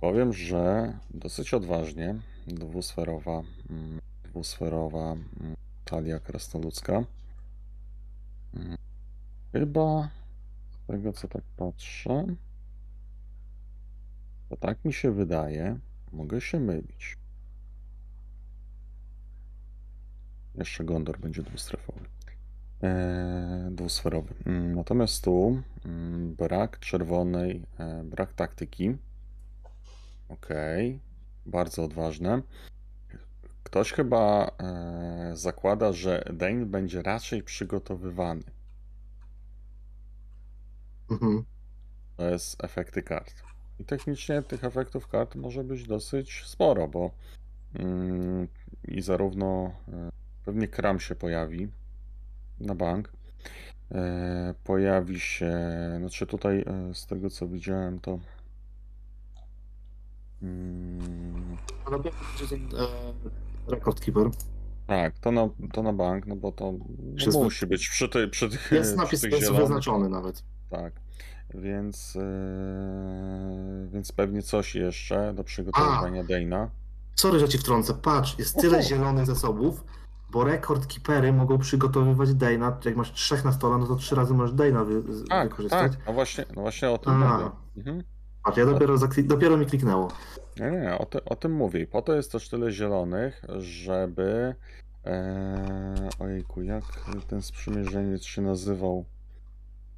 Powiem, 0.00 0.32
że 0.32 0.92
dosyć 1.10 1.54
odważnie 1.54 2.14
dwusferowa, 2.46 3.42
mm, 3.70 4.00
dwusferowa 4.24 5.12
mm, 5.12 5.56
talia 5.84 6.20
krasnoludzka. 6.20 7.04
Mm, 8.54 8.76
Chyba 9.52 10.10
z 10.70 10.86
tego 10.86 11.12
co 11.12 11.28
tak 11.28 11.42
patrzę, 11.56 12.26
to 14.48 14.56
tak 14.56 14.84
mi 14.84 14.92
się 14.92 15.12
wydaje, 15.12 15.78
mogę 16.12 16.40
się 16.40 16.60
mylić. 16.60 17.16
Jeszcze 20.60 20.84
Gondor 20.84 21.18
będzie 21.18 21.42
dwustrefowy. 21.42 22.00
Eee, 22.82 23.70
dwusferowy. 23.70 24.34
Mm, 24.46 24.74
Natomiast 24.74 25.24
tu 25.24 25.62
mm, 25.84 26.34
brak 26.34 26.78
czerwonej, 26.78 27.66
e, 27.78 28.04
brak 28.04 28.32
taktyki. 28.32 28.96
Okej, 30.28 31.00
bardzo 31.46 31.84
odważne. 31.84 32.42
Ktoś 33.62 33.92
chyba 33.92 34.50
e, 34.58 35.30
zakłada, 35.36 35.92
że 35.92 36.24
Dane 36.32 36.66
będzie 36.66 37.02
raczej 37.02 37.42
przygotowywany. 37.42 38.42
Mhm. 41.10 41.44
To 42.16 42.30
jest 42.30 42.64
efekty 42.64 43.02
kart. 43.02 43.42
I 43.78 43.84
technicznie 43.84 44.42
tych 44.42 44.64
efektów 44.64 45.08
kart 45.08 45.34
może 45.34 45.64
być 45.64 45.86
dosyć 45.86 46.44
sporo, 46.46 46.88
bo 46.88 47.10
mm, 47.74 48.48
i 48.88 49.02
zarówno 49.02 49.72
e, 49.88 50.19
pewnie 50.44 50.68
kram 50.68 51.00
się 51.00 51.14
pojawi 51.14 51.68
na 52.60 52.74
bank. 52.74 53.12
E, 53.92 54.54
pojawi 54.64 55.20
się, 55.20 55.52
znaczy 55.98 56.26
tutaj 56.26 56.64
e, 56.66 56.94
z 56.94 57.06
tego 57.06 57.30
co 57.30 57.48
widziałem, 57.48 58.00
to 58.00 58.18
mm, 60.42 61.56
A 61.86 61.90
na 61.90 61.98
pewno 61.98 62.20
będzie 62.38 62.56
ten 62.56 62.80
e, 62.80 62.86
Record 63.70 64.00
Keeper. 64.00 64.30
tak, 64.86 65.18
to 65.18 65.32
na, 65.32 65.48
to 65.72 65.82
na 65.82 65.92
bank, 65.92 66.26
no 66.26 66.36
bo 66.36 66.52
to 66.52 66.72
no, 67.32 67.42
musi 67.42 67.66
być 67.66 67.88
przy, 67.88 68.08
tej, 68.08 68.30
przy 68.30 68.48
tych, 68.48 68.72
Jest 68.72 68.90
przy 68.90 68.96
napis 68.96 69.20
tych 69.20 69.32
jest 69.32 69.52
wyznaczony 69.52 70.08
nawet. 70.08 70.42
Tak. 70.70 70.92
Więc, 71.54 72.16
e, 72.16 73.88
więc 73.92 74.12
pewnie 74.12 74.42
coś 74.42 74.74
jeszcze 74.74 75.34
do 75.34 75.44
przygotowywania 75.44 76.24
Dane'a. 76.24 76.68
Sorry, 77.16 77.38
że 77.38 77.48
ci 77.48 77.58
wtrącę. 77.58 77.94
Patrz, 77.94 78.38
jest 78.38 78.56
tyle 78.56 78.78
Oho. 78.78 78.88
zielonych 78.88 79.26
zasobów, 79.26 79.84
bo 80.30 80.44
Record 80.44 80.86
Keepery 80.94 81.32
mogą 81.32 81.58
przygotowywać 81.58 82.34
Dana. 82.34 82.78
Jak 82.84 82.96
masz 82.96 83.12
trzech 83.12 83.44
na 83.44 83.52
stole, 83.52 83.78
no 83.78 83.86
to 83.86 83.96
trzy 83.96 84.14
razy 84.14 84.34
możesz 84.34 84.54
Dana 84.54 84.84
wy, 84.84 85.02
Tak, 85.28 85.48
wykorzystać. 85.50 85.92
tak. 85.92 86.06
No 86.06 86.12
właśnie, 86.12 86.44
no 86.56 86.62
właśnie 86.62 86.90
o 86.90 86.98
tym 86.98 87.12
A. 87.22 87.36
mówię. 87.38 87.50
Mhm. 87.76 88.02
Patrz, 88.44 88.58
ja 88.58 88.66
dopiero, 88.66 88.94
dopiero 89.24 89.56
mi 89.56 89.66
kliknęło. 89.66 90.08
Nie, 90.60 90.70
nie, 90.70 90.98
o, 90.98 91.06
ty, 91.06 91.24
o 91.24 91.36
tym 91.36 91.52
mówię. 91.52 91.80
I 91.80 91.86
Po 91.86 92.02
to 92.02 92.14
jest 92.14 92.32
też 92.32 92.48
tyle 92.48 92.70
zielonych, 92.70 93.42
żeby. 93.58 94.54
E, 95.06 96.08
ojejku, 96.18 96.62
jak 96.62 96.84
ten 97.28 97.42
sprzymierzeniec 97.42 98.24
się 98.24 98.42
nazywał? 98.42 99.04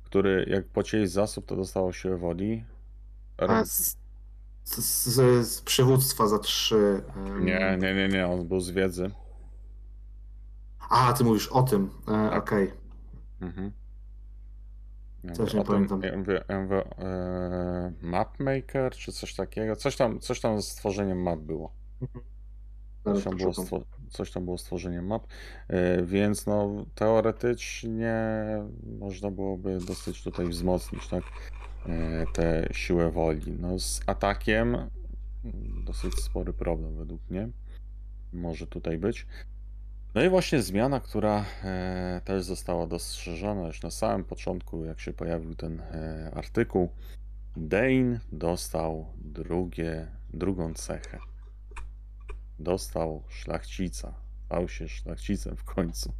Który 0.04 0.46
jak 0.48 0.64
pocięli 0.66 1.06
zasób, 1.06 1.46
to 1.46 1.56
dostało 1.56 1.92
siłę 1.92 2.16
woli. 2.16 2.64
Z, 3.64 3.96
z, 4.64 5.04
z, 5.46 5.60
przywództwa 5.62 6.26
za 6.28 6.38
trzy. 6.38 7.02
em, 7.16 7.44
Nie, 7.44 7.78
nie, 7.80 7.94
nie, 7.94 8.08
nie, 8.08 8.26
on 8.28 8.48
był 8.48 8.60
z 8.60 8.70
wiedzy. 8.70 9.10
A, 10.92 11.12
ty 11.12 11.24
mówisz 11.24 11.48
o 11.48 11.62
tym. 11.62 11.90
E, 12.02 12.04
Tak. 12.04 12.42
Okej. 12.42 12.70
Mhm. 13.40 13.72
Ja 15.24 15.32
Też 15.32 15.38
mówię 15.38 15.54
nie 15.54 15.60
o 15.60 15.64
tym- 15.64 15.74
pamiętam. 15.88 16.02
Ja 16.02 16.16
mówię, 16.18 16.44
ja 16.48 16.60
mówię 16.62 16.84
e, 16.98 17.92
Mapmaker 18.02 18.92
czy 18.92 19.12
coś 19.12 19.34
takiego. 19.34 19.76
Coś 19.76 19.96
tam, 19.96 20.20
coś 20.20 20.40
tam 20.40 20.62
z 20.62 20.68
stworzeniem 20.68 21.22
map 21.22 21.38
było. 21.40 21.72
Zaraz 23.04 23.18
Coś 23.18 23.24
tam, 23.24 23.36
było 23.36 23.48
poszukam. 23.50 23.66
stwo- 23.80 23.86
coś 24.10 24.30
tam 24.32 24.44
było 24.44 24.58
stworzeniem 24.58 25.06
map, 25.06 25.26
e, 25.68 26.02
więc 26.02 26.46
no 26.46 26.84
teoretycznie 26.94 28.14
można 28.98 29.30
byłoby 29.30 29.78
dosyć 29.86 30.22
tutaj 30.24 30.46
wzmocnić 30.48 31.08
tak, 31.08 31.22
e, 31.86 32.26
tę 32.34 32.68
siłę 32.72 33.10
woli. 33.10 33.52
No 33.60 33.78
z 33.78 34.00
atakiem 34.06 34.74
mm, 34.74 35.84
dosyć 35.84 36.14
spory 36.14 36.52
problem 36.52 36.96
według 36.96 37.20
mnie 37.30 37.48
może 38.32 38.66
tutaj 38.66 38.98
być. 38.98 39.26
No 40.14 40.22
i 40.22 40.28
właśnie 40.28 40.62
zmiana, 40.62 41.00
która 41.00 41.44
e, 41.64 42.20
też 42.24 42.44
została 42.44 42.86
dostrzeżona 42.86 43.66
już 43.66 43.82
na 43.82 43.90
samym 43.90 44.24
początku, 44.24 44.84
jak 44.84 45.00
się 45.00 45.12
pojawił 45.12 45.54
ten 45.54 45.80
e, 45.80 46.30
artykuł. 46.34 46.88
Dane 47.56 48.20
dostał 48.32 49.06
drugie, 49.16 50.06
drugą 50.34 50.74
cechę. 50.74 51.18
Dostał 52.58 53.22
szlachcica. 53.28 54.14
Stał 54.46 54.68
się 54.68 54.88
szlachcicem 54.88 55.56
w 55.56 55.64
końcu. 55.64 56.12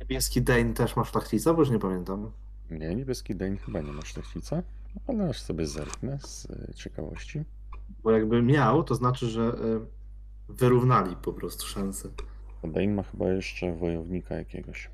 Niebieski 0.00 0.42
Dane 0.42 0.74
też 0.74 0.96
ma 0.96 1.04
szlachcica, 1.04 1.54
bo 1.54 1.60
już 1.60 1.70
nie 1.70 1.78
pamiętam. 1.78 2.30
Nie, 2.70 2.94
niebieski 2.94 3.34
Dane 3.36 3.56
chyba 3.56 3.80
nie 3.80 3.92
ma 3.92 4.02
szlachcica, 4.02 4.62
ale 5.06 5.28
aż 5.28 5.40
sobie 5.40 5.66
zerknę 5.66 6.18
z 6.20 6.50
e, 6.50 6.74
ciekawości. 6.74 7.44
Bo 8.02 8.10
jakby 8.10 8.42
miał, 8.42 8.84
to 8.84 8.94
znaczy, 8.94 9.26
że 9.26 9.52
wyrównali 10.48 11.16
po 11.16 11.32
prostu 11.32 11.66
szanse. 11.66 12.08
Dane 12.66 12.88
ma 12.88 13.02
chyba 13.02 13.28
jeszcze 13.28 13.72
wojownika 13.76 14.34
jakiegoś. 14.36 14.90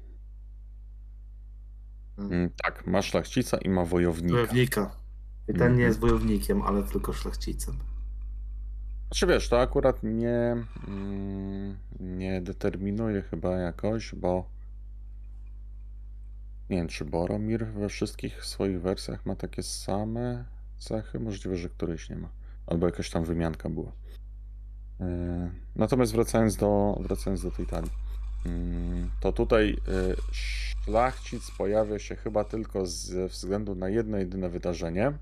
Mm, 2.18 2.50
tak, 2.62 2.87
ma 2.87 3.03
szlachcica 3.03 3.59
i 3.59 3.68
ma 3.68 3.85
wojownika. 3.85 4.35
Wojownika. 4.35 4.96
I 5.48 5.53
ten 5.53 5.62
Mhm. 5.62 5.77
nie 5.79 5.85
jest 5.85 5.98
wojownikiem, 6.00 6.62
ale 6.62 6.83
tylko 6.83 7.12
szlachcicem. 7.12 7.77
Znaczy 9.07 9.27
wiesz, 9.27 9.48
to 9.48 9.61
akurat 9.61 10.03
nie, 10.03 10.57
mm, 10.88 11.77
nie 12.00 12.40
determinuje 12.42 13.22
chyba 13.22 13.57
jakoś, 13.57 14.14
bo 14.14 14.48
nie 16.70 16.77
wiem, 16.77 16.88
czy 16.88 17.05
Boromir 17.05 17.66
we 17.66 17.88
wszystkich 17.88 18.44
swoich 18.44 18.81
wersjach 18.81 19.27
ma 19.27 19.37
takie 19.37 19.62
same 19.62 20.44
cechy? 20.79 21.20
Możliwe, 21.20 21.57
że 21.57 21.68
któryś 21.68 22.11
nie 22.11 22.16
ma. 22.16 22.29
Albo 22.66 22.87
jakaś 22.87 23.11
tam 23.11 23.24
wymianka 23.24 23.68
była. 23.70 23.92
Yy, 25.01 25.07
Natomiast 25.77 26.13
wracając 26.13 26.57
do, 26.57 26.99
wracając 27.01 27.43
do 27.43 27.51
tej 27.51 27.67
talii, 27.67 27.91
yy, 28.45 28.51
to 29.21 29.33
tutaj 29.33 29.69
yy, 29.69 30.17
szlachcic 30.33 31.51
pojawia 31.51 31.99
się 31.99 32.17
chyba 32.17 32.45
tylko 32.45 32.87
ze 32.87 33.29
względu 33.29 33.75
na 33.75 33.89
jedno 33.89 34.19
jedyne 34.19 34.49
wydarzenie 34.49 35.13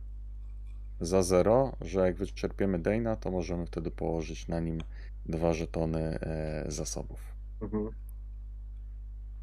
za 1.00 1.22
zero, 1.22 1.76
że 1.80 2.00
jak 2.00 2.16
wyczerpiemy 2.16 2.78
Dana, 2.78 3.16
to 3.16 3.30
możemy 3.30 3.66
wtedy 3.66 3.90
położyć 3.90 4.48
na 4.48 4.60
nim 4.60 4.78
dwa 5.26 5.52
żetony 5.52 6.00
e, 6.20 6.64
zasobów. 6.68 7.20
Mhm. 7.60 7.90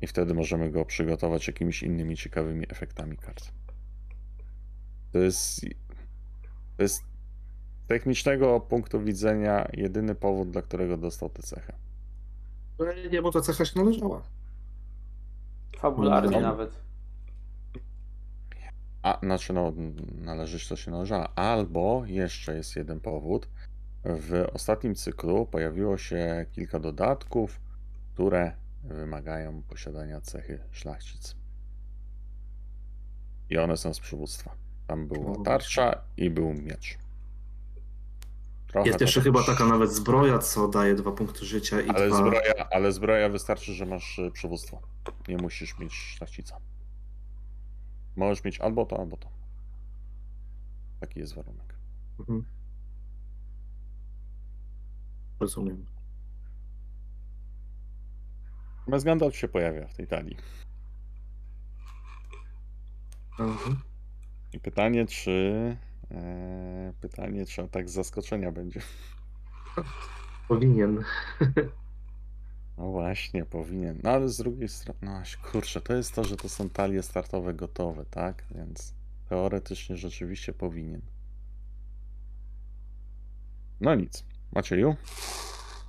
I 0.01 0.07
wtedy 0.07 0.33
możemy 0.33 0.71
go 0.71 0.85
przygotować 0.85 1.47
jakimiś 1.47 1.83
innymi 1.83 2.17
ciekawymi 2.17 2.65
efektami 2.69 3.17
kart. 3.17 3.51
To 5.11 5.19
jest, 5.19 5.61
to 6.77 6.83
jest 6.83 7.03
technicznego 7.89 8.59
punktu 8.59 9.01
widzenia 9.01 9.67
jedyny 9.73 10.15
powód, 10.15 10.51
dla 10.51 10.61
którego 10.61 10.97
dostał 10.97 11.29
tę 11.29 11.43
cechę. 11.43 11.73
Nie, 13.11 13.21
bo 13.21 13.31
ta 13.31 13.41
cecha 13.41 13.65
się 13.65 13.79
należała. 13.79 14.21
Fabularnie 15.77 16.41
No. 16.41 16.47
nawet. 16.47 16.81
A, 19.01 19.19
znaczy, 19.23 19.53
no, 19.53 19.73
należeć 20.21 20.67
to 20.67 20.75
się 20.75 20.91
należało. 20.91 21.37
Albo 21.37 22.03
jeszcze 22.05 22.55
jest 22.55 22.75
jeden 22.75 22.99
powód. 22.99 23.49
W 24.03 24.45
ostatnim 24.53 24.95
cyklu 24.95 25.45
pojawiło 25.45 25.97
się 25.97 26.45
kilka 26.51 26.79
dodatków, 26.79 27.59
które 28.13 28.51
wymagają 28.83 29.63
posiadania 29.63 30.21
cechy 30.21 30.59
szlachcic. 30.71 31.35
I 33.49 33.57
one 33.57 33.77
są 33.77 33.93
z 33.93 33.99
przywództwa. 33.99 34.55
Tam 34.87 35.07
była 35.07 35.31
O. 35.31 35.41
tarcza 35.43 36.01
i 36.17 36.29
był 36.29 36.53
miecz. 36.53 36.97
Trochę 38.69 38.87
Jest 38.87 39.01
jeszcze 39.01 39.19
tak- 39.19 39.23
chyba 39.23 39.43
taka 39.43 39.65
nawet 39.65 39.91
zbroja, 39.91 40.39
co 40.39 40.67
daje 40.67 40.95
dwa 40.95 41.11
punkty 41.11 41.45
życia 41.45 41.81
i 41.81 41.89
Ale 41.89 42.07
dwa... 42.07 42.17
zbroja, 42.17 42.69
ale 42.71 42.91
zbroja 42.91 43.29
wystarczy, 43.29 43.73
że 43.73 43.85
masz 43.85 44.19
e, 44.19 44.31
przywództwo. 44.31 44.81
Nie 45.27 45.37
musisz 45.37 45.79
mieć 45.79 45.93
szlachcica. 45.93 46.57
Możesz 48.15 48.43
mieć 48.43 48.59
albo 48.59 48.85
to, 48.85 48.99
albo 48.99 49.17
to. 49.17 49.29
Taki 50.99 51.19
jest 51.19 51.35
warunek. 51.35 51.75
Mhm. 52.19 52.45
Rozumiem. 55.39 55.85
Bez 58.87 59.03
Gandalf 59.03 59.37
się 59.37 59.47
pojawia 59.47 59.87
w 59.87 59.93
tej 59.93 60.07
talii. 60.07 60.37
Mhm. 63.39 63.81
I 64.53 64.59
pytanie, 64.59 65.05
czy. 65.05 65.77
E, 66.11 66.93
pytanie, 67.01 67.45
czy 67.45 67.61
atak 67.61 67.89
z 67.89 67.93
zaskoczenia 67.93 68.51
będzie. 68.51 68.81
Powinien. 70.47 71.03
No 72.77 72.91
właśnie, 72.91 73.45
powinien. 73.45 73.99
No 74.03 74.09
ale 74.09 74.29
z 74.29 74.37
drugiej 74.37 74.69
strony, 74.69 74.99
no 75.01 75.21
kurczę, 75.51 75.81
to 75.81 75.93
jest 75.93 76.15
to, 76.15 76.23
że 76.23 76.37
to 76.37 76.49
są 76.49 76.69
talie 76.69 77.03
startowe 77.03 77.53
gotowe, 77.53 78.05
tak? 78.05 78.43
Więc 78.51 78.93
teoretycznie 79.29 79.97
rzeczywiście 79.97 80.53
powinien. 80.53 81.01
No 83.81 83.95
nic. 83.95 84.23
Macieju? 84.51 84.95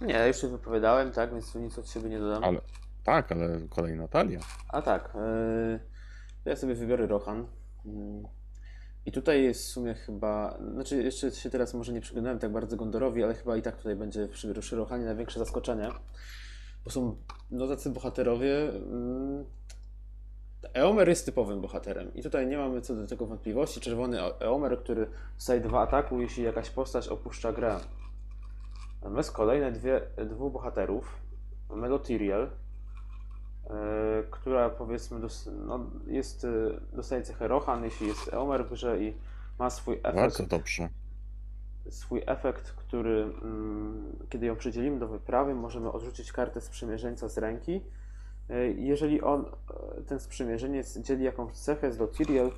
Nie, 0.01 0.15
ja 0.15 0.27
już 0.27 0.41
się 0.41 0.49
wypowiadałem, 0.49 1.13
tak, 1.13 1.33
więc 1.33 1.53
tu 1.53 1.59
nic 1.59 1.79
od 1.79 1.89
siebie 1.89 2.09
nie 2.09 2.19
dodam. 2.19 2.45
Ale 2.45 2.61
tak, 3.05 3.33
ale 3.33 3.61
kolejna 3.69 4.09
talia. 4.09 4.41
A 4.69 4.83
tak, 4.83 5.13
yy, 5.15 5.81
ja 6.45 6.57
sobie 6.57 6.75
wybiorę 6.75 7.07
Rohan. 7.07 7.47
Yy, 7.85 7.93
I 9.07 9.13
tutaj 9.13 9.45
jest 9.45 9.65
w 9.65 9.69
sumie 9.69 9.95
chyba, 9.95 10.59
znaczy 10.73 11.03
jeszcze 11.03 11.31
się 11.31 11.51
teraz 11.51 11.75
może 11.75 11.93
nie 11.93 12.01
przyglądałem 12.01 12.39
tak 12.39 12.53
bardzo 12.53 12.77
Gondorowi, 12.77 13.25
ale 13.25 13.35
chyba 13.35 13.57
i 13.57 13.63
tak 13.63 13.77
tutaj 13.77 13.97
będzie 13.97 14.29
przy, 14.29 14.55
przy 14.55 14.77
Rohanie 14.77 15.05
największe 15.05 15.39
zaskoczenie. 15.39 15.89
Bo 16.85 16.91
są 16.91 17.17
no 17.51 17.69
tacy 17.69 17.91
bohaterowie. 17.91 18.49
Yy, 18.49 19.45
Eomer 20.75 21.09
jest 21.09 21.27
typowym 21.27 21.61
bohaterem 21.61 22.15
i 22.15 22.23
tutaj 22.23 22.47
nie 22.47 22.59
mamy 22.59 22.81
co 22.81 22.95
do 22.95 23.07
tego 23.07 23.27
wątpliwości. 23.27 23.81
Czerwony 23.81 24.23
E- 24.23 24.41
Eomer, 24.41 24.79
który 24.79 25.11
dostaje 25.35 25.61
dwa 25.61 25.81
ataku, 25.81 26.21
jeśli 26.21 26.43
jakaś 26.43 26.71
postać 26.71 27.09
opuszcza 27.09 27.53
grę. 27.53 27.77
Natomiast 29.03 29.33
kolejne 29.33 29.73
dwie, 29.73 30.01
dwóch 30.31 30.53
bohaterów, 30.53 31.17
Melotiriel, 31.71 32.43
e, 32.43 32.51
która 34.31 34.71
powiedzmy 34.71 35.21
dos, 35.21 35.49
no, 35.67 35.81
jest, 36.07 36.45
e, 36.45 36.49
dostaje 36.97 37.23
cechę 37.23 37.49
Rohan, 37.49 37.85
jeśli 37.85 38.07
jest 38.07 38.33
Eomer 38.33 38.65
w 38.67 38.71
grze 38.71 39.01
i 39.03 39.15
ma 39.59 39.71
swój 39.71 39.95
efekt, 39.95 40.17
Bardzo 40.17 40.47
dobrze. 40.47 40.89
swój 41.91 42.23
efekt, 42.27 42.71
który 42.73 43.23
mm, 43.23 44.17
kiedy 44.29 44.47
ją 44.47 44.57
przydzielimy 44.57 44.99
do 44.99 45.09
wyprawy, 45.09 45.55
możemy 45.55 45.93
odrzucić 45.93 46.33
kartę 46.33 46.61
sprzymierzeńca 46.61 47.29
z 47.29 47.39
ręki. 47.39 47.81
E, 48.51 48.67
Jeżeli 48.71 49.23
on, 49.23 49.45
e, 49.99 50.03
ten 50.03 50.21
sprzymierzeniec 50.21 50.99
dzieli 50.99 51.25
jakąś 51.25 51.53
cechę 51.53 51.93
z 51.93 51.99
Lotiriel, 51.99 52.51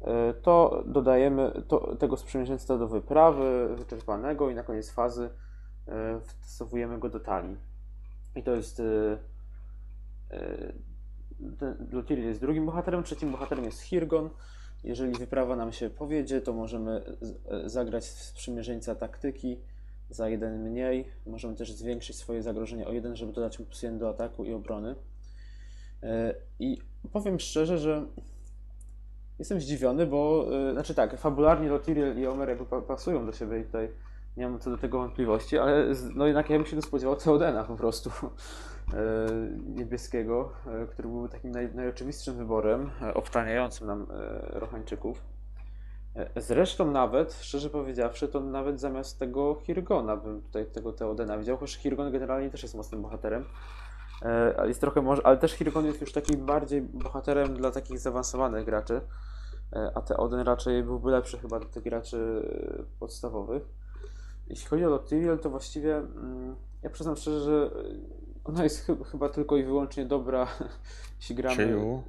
e, 0.00 0.34
to 0.34 0.82
dodajemy 0.86 1.62
to, 1.68 1.96
tego 1.96 2.16
sprzymierzeńca 2.16 2.78
do 2.78 2.88
wyprawy 2.88 3.68
wyczerpanego 3.76 4.50
i 4.50 4.54
na 4.54 4.62
koniec 4.62 4.90
fazy 4.90 5.30
e, 5.88 6.20
wstosowujemy 6.20 6.98
go 6.98 7.08
do 7.08 7.20
talii. 7.20 7.56
I 8.36 8.42
to 8.42 8.50
jest 8.54 8.82
ten 11.58 11.88
Lotiriel 11.92 12.26
jest 12.26 12.40
drugim 12.40 12.66
bohaterem, 12.66 13.02
trzecim 13.02 13.30
bohaterem 13.32 13.64
jest 13.64 13.80
Hirgon. 13.80 14.30
Jeżeli 14.84 15.12
wyprawa 15.12 15.56
nam 15.56 15.72
się 15.72 15.90
powiedzie, 15.90 16.40
to 16.40 16.52
możemy 16.52 17.02
e, 17.50 17.68
zagrać 17.68 18.04
w 18.04 18.22
sprzymierzeńca 18.22 18.94
taktyki 18.94 19.58
za 20.10 20.28
jeden 20.28 20.62
mniej. 20.62 21.08
Możemy 21.26 21.54
też 21.56 21.72
zwiększyć 21.72 22.16
swoje 22.16 22.42
zagrożenie 22.42 22.86
o 22.86 22.92
jeden, 22.92 23.16
żeby 23.16 23.32
dodać 23.32 23.58
mu 23.58 23.66
jeden 23.82 23.98
do 23.98 24.08
ataku 24.08 24.44
i 24.44 24.52
obrony. 24.52 24.94
E, 26.02 26.34
I 26.58 26.78
powiem 27.12 27.40
szczerze, 27.40 27.78
że 27.78 28.06
jestem 29.38 29.60
zdziwiony, 29.60 30.06
bo 30.06 30.48
e, 30.68 30.72
znaczy 30.72 30.94
tak, 30.94 31.18
fabularnie 31.18 31.68
Lotiriel 31.68 32.20
i 32.20 32.26
Omer 32.26 32.48
jakby 32.48 32.66
pa- 32.66 32.80
pasują 32.80 33.26
do 33.26 33.32
siebie 33.32 33.60
i 33.60 33.64
tutaj 33.64 33.90
nie 34.36 34.48
mam 34.48 34.58
co 34.58 34.70
do 34.70 34.78
tego 34.78 34.98
wątpliwości, 34.98 35.58
ale 35.58 35.86
no 36.14 36.26
jednak 36.26 36.50
ja 36.50 36.56
bym 36.56 36.66
się 36.66 36.82
spodziewał 36.82 37.16
Theodena 37.16 37.64
po 37.64 37.76
prostu 37.76 38.10
niebieskiego, 39.66 40.52
e, 40.66 40.86
który 40.86 41.08
byłby 41.08 41.28
takim 41.28 41.50
naj, 41.50 41.74
najoczywistszym 41.74 42.36
wyborem, 42.36 42.90
e, 43.02 43.14
obtaniającym 43.14 43.86
nam 43.86 44.06
e, 44.10 44.58
Rochańczyków. 44.58 45.22
E, 46.14 46.40
Zresztą 46.40 46.90
nawet, 46.90 47.34
szczerze 47.34 47.70
powiedziawszy, 47.70 48.28
to 48.28 48.40
nawet 48.40 48.80
zamiast 48.80 49.18
tego 49.18 49.54
Hirgona 49.62 50.16
bym 50.16 50.42
tutaj 50.42 50.66
tego 50.66 50.92
Theodena 50.92 51.38
widział, 51.38 51.56
chociaż 51.56 51.76
Hirgon 51.76 52.12
generalnie 52.12 52.50
też 52.50 52.62
jest 52.62 52.74
mocnym 52.74 53.02
bohaterem. 53.02 53.44
E, 54.22 54.54
Ale 54.58 54.68
jest 54.68 54.80
trochę 54.80 55.02
może, 55.02 55.26
ale 55.26 55.36
też 55.36 55.52
Hirgon 55.52 55.86
jest 55.86 56.00
już 56.00 56.12
takim 56.12 56.46
bardziej 56.46 56.82
bohaterem 56.82 57.54
dla 57.54 57.70
takich 57.70 57.98
zaawansowanych 57.98 58.64
graczy. 58.64 59.00
E, 59.72 59.90
A 59.94 60.02
Theoden 60.02 60.40
raczej 60.40 60.82
byłby 60.82 61.10
lepszy 61.10 61.38
chyba 61.38 61.58
dla 61.58 61.68
tych 61.68 61.82
graczy 61.82 62.42
e, 62.78 62.98
podstawowych. 62.98 63.62
Jeśli 64.48 64.66
chodzi 64.66 64.84
o 64.84 64.90
Lotiriel, 64.90 65.38
to 65.38 65.50
właściwie 65.50 65.96
mm, 65.96 66.56
ja 66.82 66.90
przyznam 66.90 67.16
szczerze, 67.16 67.40
że 67.40 67.52
e, 67.52 67.68
ona 68.48 68.64
jest 68.64 68.86
chy- 68.86 69.04
chyba 69.04 69.28
tylko 69.28 69.56
i 69.56 69.64
wyłącznie 69.64 70.06
dobra, 70.06 70.46
jeśli 71.20 71.34
gramy. 71.34 71.62
Mhm. 71.64 72.02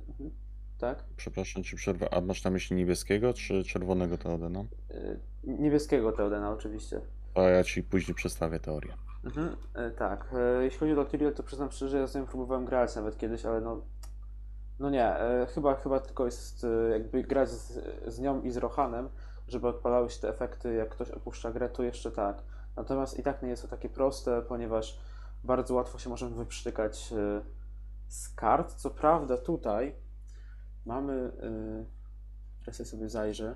Tak? 0.78 1.04
przepraszam 1.18 1.64
ci 1.64 1.76
przerwę. 1.76 2.14
A 2.14 2.22
masz 2.22 2.44
na 2.44 2.52
myśli 2.52 2.76
niebieskiego 2.76 3.34
czy 3.34 3.64
czerwonego 3.64 4.18
Teodena? 4.18 4.60
E, 4.92 5.18
Niebieskiego 5.44 6.12
Theodena 6.12 6.52
oczywiście. 6.52 7.02
To 7.34 7.50
ja 7.50 7.64
ci 7.64 7.84
później 7.84 8.16
przedstawię 8.16 8.60
teorię. 8.60 8.94
Mhm, 9.26 9.56
e, 9.74 9.92
tak. 9.92 10.26
E, 10.34 10.64
jeśli 10.64 10.80
chodzi 10.80 10.92
o 10.92 10.96
Lotiriel, 10.96 11.34
to 11.34 11.44
przyznam 11.44 11.72
szczerze, 11.72 11.98
ja 11.98 12.08
z 12.08 12.16
nią 12.16 12.26
próbowałem 12.26 12.66
grać 12.66 12.96
nawet 12.96 13.18
kiedyś, 13.18 13.46
ale 13.46 13.62
no. 13.62 13.82
No 14.80 14.90
nie, 14.90 15.06
e, 15.06 15.48
chyba, 15.56 15.76
chyba 15.76 16.00
tylko 16.00 16.26
jest 16.26 16.64
e, 16.64 16.90
jakby 16.92 17.24
grać 17.24 17.50
z, 17.50 17.80
z 18.08 18.20
nią 18.20 18.42
i 18.42 18.52
z 18.52 18.58
Rohanem, 18.58 19.10
żeby 19.48 19.68
odpalały 19.68 20.10
się 20.10 20.22
te 20.22 20.30
efekty, 20.30 20.74
jak 20.74 20.90
ktoś 20.90 21.12
opuszcza 21.12 21.52
grę, 21.52 21.70
to 21.70 21.84
jeszcze 21.84 22.12
tak. 22.12 22.44
Natomiast 22.76 23.20
i 23.20 23.24
tak 23.24 23.44
nie 23.44 23.50
jest 23.50 23.62
to 23.62 23.68
takie 23.68 23.90
proste, 23.90 24.42
ponieważ 24.42 25.00
bardzo 25.44 25.74
łatwo 25.76 26.00
się 26.00 26.10
możemy 26.10 26.36
wyprztykać 26.36 27.14
e, 27.14 27.42
z 28.08 28.30
kart. 28.30 28.74
Co 28.74 28.90
prawda 28.90 29.38
tutaj 29.38 29.96
mamy, 30.86 31.14
e, 31.14 31.86
teraz 32.60 32.80
ja 32.80 32.86
sobie 32.86 33.10
zajrzę, 33.10 33.56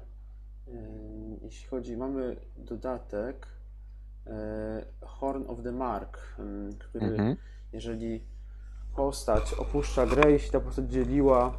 e, 0.68 0.72
jeśli 1.42 1.68
chodzi, 1.68 1.98
mamy 1.98 2.36
dodatek 2.58 3.48
Horn 5.02 5.44
of 5.48 5.64
the 5.64 5.72
Mark, 5.72 6.18
który 6.80 7.06
Mhm. 7.08 7.36
jeżeli 7.74 8.24
postać 8.96 9.54
opuszcza 9.54 10.06
grę, 10.06 10.32
jeśli 10.32 10.52
ta 10.52 10.60
postać 10.60 10.92
dzieliła 10.92 11.58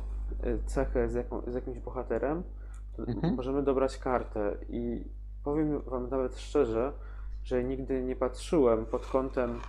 cechę 0.67 1.09
z, 1.09 1.15
jaką, 1.15 1.43
z 1.47 1.55
jakimś 1.55 1.79
bohaterem, 1.79 2.43
to 2.97 3.03
Mhm. 3.07 3.35
możemy 3.35 3.63
dobrać 3.63 3.99
kartę. 3.99 4.57
I 4.69 5.05
powiem 5.45 5.81
Wam 5.81 6.11
nawet 6.11 6.39
szczerze, 6.39 6.93
że 7.45 7.65
nigdy 7.65 8.03
nie 8.03 8.17
patrzyłem 8.17 8.87
pod 8.87 9.07
kątem 9.07 9.61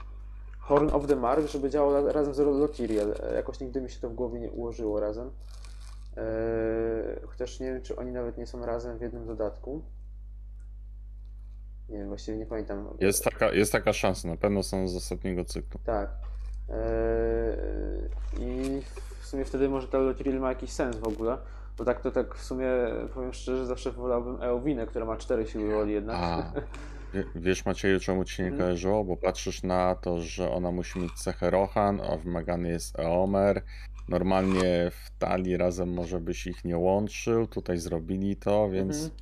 Horn 0.65 0.89
of 0.93 1.07
the 1.07 1.15
Mark, 1.15 1.47
żeby 1.47 1.69
działał 1.69 1.93
ra- 2.05 2.11
razem 2.11 2.33
z 2.33 2.37
Lotiriel. 2.39 3.15
E, 3.23 3.35
Jakoś 3.35 3.59
nigdy 3.59 3.81
mi 3.81 3.89
się 3.89 3.99
to 3.99 4.09
w 4.09 4.13
głowie 4.13 4.39
nie 4.39 4.51
ułożyło 4.51 4.99
razem. 4.99 5.31
E, 6.17 6.23
Chociaż 7.27 7.59
nie 7.59 7.73
wiem, 7.73 7.81
czy 7.81 7.95
oni 7.95 8.11
nawet 8.11 8.37
nie 8.37 8.47
są 8.47 8.65
razem 8.65 8.97
w 8.97 9.01
jednym 9.01 9.25
dodatku. 9.27 9.81
Nie 11.89 11.97
wiem, 11.97 12.07
właściwie 12.07 12.37
nie 12.37 12.45
pamiętam. 12.45 12.87
Jest 12.99 13.23
taka, 13.23 13.51
jest 13.53 13.71
taka 13.71 13.93
szansa, 13.93 14.27
na 14.27 14.37
pewno 14.37 14.63
są 14.63 14.87
z 14.87 14.95
ostatniego 14.95 15.45
cyklu. 15.45 15.79
Tak. 15.83 16.09
Eee, 16.69 16.79
I 18.39 18.81
w 19.21 19.25
sumie 19.25 19.45
wtedy 19.45 19.69
może 19.69 19.87
ta 19.87 19.97
Lotiriel 19.97 20.39
ma 20.39 20.49
jakiś 20.49 20.71
sens 20.71 20.95
w 20.97 21.07
ogóle. 21.07 21.37
Bo 21.77 21.85
tak 21.85 22.01
to 22.01 22.11
tak 22.11 22.35
w 22.35 22.43
sumie 22.43 22.67
powiem 23.13 23.33
szczerze, 23.33 23.65
zawsze 23.65 23.91
wolałbym 23.91 24.41
Eowinę, 24.41 24.87
która 24.87 25.05
ma 25.05 25.17
cztery 25.17 25.47
siły 25.47 25.73
woli 25.75 25.93
jednak. 25.93 26.45
Wiesz 27.35 27.65
Macieju, 27.65 27.99
czemu 27.99 28.25
ci 28.25 28.41
nie 28.41 28.47
Mhm. 28.47 28.63
kojarzyło? 28.63 29.03
Bo 29.03 29.17
patrzysz 29.17 29.63
na 29.63 29.95
to, 29.95 30.21
że 30.21 30.51
ona 30.51 30.71
musi 30.71 30.99
mieć 30.99 31.13
cechę 31.13 31.49
Rohan, 31.49 32.01
a 32.01 32.17
wymagany 32.17 32.69
jest 32.69 32.99
Eomer. 32.99 33.61
Normalnie 34.09 34.91
w 34.91 35.09
talii 35.19 35.57
razem 35.57 35.93
może 35.93 36.19
byś 36.19 36.47
ich 36.47 36.65
nie 36.65 36.77
łączył, 36.77 37.47
tutaj 37.47 37.77
zrobili 37.77 38.35
to, 38.35 38.69
więc 38.69 38.95
Mhm. 39.03 39.21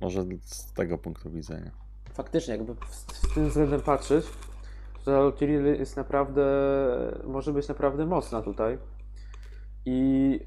może 0.00 0.24
z 0.42 0.72
tego 0.72 0.98
punktu 0.98 1.30
widzenia. 1.30 1.70
Faktycznie, 2.12 2.54
jakby 2.56 2.74
z, 2.90 3.34
tym 3.34 3.48
względem 3.48 3.80
patrzeć, 3.80 4.24
to 5.04 5.10
ta 5.10 5.20
Lotiriel 5.20 5.64
jest 5.78 5.96
naprawdę, 5.96 6.44
może 7.24 7.52
być 7.52 7.68
naprawdę 7.68 8.06
mocna 8.06 8.42
tutaj. 8.42 8.78
I 9.84 10.40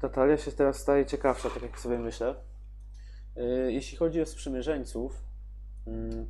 ta 0.00 0.08
talia 0.08 0.36
się 0.36 0.52
teraz 0.52 0.76
staje 0.78 1.06
ciekawsza, 1.06 1.50
tak 1.50 1.62
jak 1.62 1.80
sobie 1.80 1.98
myślę. 1.98 2.34
Yy, 3.36 3.72
Jeśli 3.72 3.98
chodzi 3.98 4.20
o 4.22 4.26
sprzymierzeńców, 4.26 5.22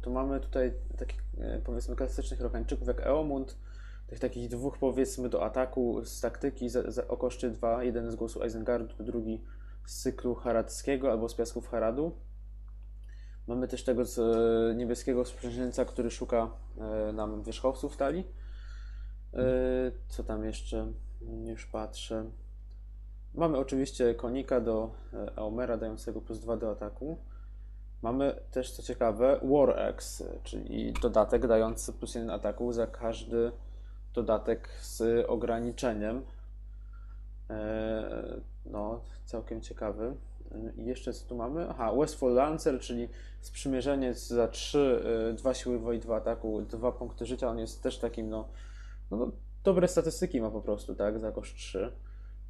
to 0.03 0.11
mamy 0.11 0.41
tutaj 0.41 0.73
takich 0.99 1.23
e, 1.39 1.59
powiedzmy 1.65 1.97
klasycznych 1.97 2.41
Rokańczyków 2.41 2.89
jak 2.89 3.01
Eomund, 3.01 3.59
tych 4.07 4.19
takich 4.19 4.49
dwóch 4.49 4.79
powiedzmy 4.79 5.29
do 5.29 5.45
ataku 5.45 6.05
z 6.05 6.21
taktyki 6.21 6.69
za, 6.69 6.91
za, 6.91 7.09
o 7.09 7.17
koszcie 7.17 7.51
2, 7.51 7.85
jeden 7.85 8.11
z 8.11 8.17
głosu 8.17 8.43
Eisengardu, 8.43 9.05
drugi 9.05 9.45
z 9.87 10.03
cyklu 10.03 10.35
haradzkiego 10.35 11.11
albo 11.11 11.29
z 11.29 11.35
piasków 11.35 11.69
Haradu. 11.69 12.13
Mamy 13.47 13.69
też 13.69 13.85
tego 13.85 14.05
z 14.05 14.19
e, 14.19 14.75
niebieskiego 14.75 15.25
sprzężeńca, 15.25 15.85
który 15.85 16.11
szuka 16.11 16.51
e, 16.79 17.13
nam 17.13 17.43
wierzchowców 17.43 17.97
talii. 17.97 18.29
E, 19.35 19.43
Co 20.09 20.25
tam 20.25 20.45
jeszcze? 20.45 20.93
Już 21.45 21.67
patrzę. 21.67 22.31
Mamy 23.35 23.59
oczywiście 23.59 24.15
konika 24.15 24.61
do 24.61 24.95
e, 25.13 25.39
Aomera 25.39 25.77
dającego 25.77 26.21
plus 26.21 26.41
2 26.41 26.57
do 26.57 26.71
ataku. 26.71 27.19
Mamy 28.05 28.41
też, 28.51 28.71
co 28.71 28.83
ciekawe, 28.83 29.41
War 29.43 29.81
Axe, 29.81 30.25
czyli 30.43 30.93
dodatek 30.93 31.47
dający 31.47 31.93
plus 31.93 32.15
1 32.15 32.31
ataku 32.31 32.73
za 32.73 32.87
każdy 32.87 33.53
dodatek 34.15 34.69
z 34.81 35.27
ograniczeniem. 35.29 36.23
E, 37.51 38.41
No, 38.67 39.01
całkiem 39.25 39.61
ciekawy. 39.61 40.17
I 40.77 40.85
jeszcze 40.85 41.13
co 41.13 41.29
tu 41.29 41.37
mamy? 41.37 41.69
Aha, 41.71 41.93
Westfall 41.93 42.35
Lancer, 42.35 42.81
czyli 42.81 43.09
sprzymierzeniec 43.41 44.27
za 44.27 44.49
3, 44.49 45.05
2 45.37 45.55
siły 45.55 45.79
woli, 45.79 46.01
2 46.01 46.17
ataku, 46.17 46.63
2 46.63 46.93
punkty 46.93 47.27
życia. 47.27 47.49
On 47.49 47.59
jest 47.59 47.83
też 47.83 47.99
takim, 47.99 48.29
no, 48.29 48.49
no, 49.11 49.17
no 49.17 49.31
dobre 49.65 49.89
statystyki 49.89 50.41
ma 50.41 50.51
po 50.51 50.61
prostu, 50.61 50.95
tak, 50.95 51.19
za 51.19 51.33
koszt 51.33 51.57
3. 51.57 51.93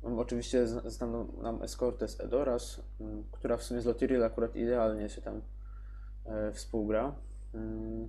Oczywiście 0.04 0.66
zna- 0.66 0.90
znaną 0.90 1.32
nam 1.42 1.62
eskortę 1.62 2.08
z 2.08 2.20
Edoras, 2.20 2.80
mm, 3.00 3.24
która 3.32 3.56
w 3.56 3.62
sumie 3.62 3.80
z 3.80 3.84
Lotiriel 3.84 4.24
akurat 4.24 4.56
idealnie 4.56 5.08
się 5.08 5.22
tam 5.22 5.42
e, 6.24 6.52
współgra. 6.52 7.14
Mm. 7.54 8.08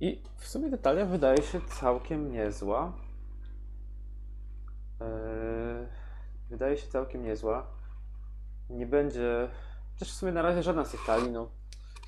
I 0.00 0.22
w 0.36 0.48
sumie 0.48 0.70
detalia 0.70 1.06
wydaje 1.06 1.42
się 1.42 1.60
całkiem 1.80 2.32
niezła. 2.32 2.92
E, 5.00 5.86
Wydaje 6.50 6.76
się 6.76 6.88
całkiem 6.88 7.22
niezła. 7.22 7.66
Nie 8.70 8.86
będzie. 8.86 9.48
Też 9.98 10.12
w 10.12 10.14
sumie 10.14 10.32
na 10.32 10.42
razie 10.42 10.62
żadna 10.62 10.84
z 10.84 10.90
tych 10.90 11.06
talii, 11.06 11.30
no. 11.30 11.50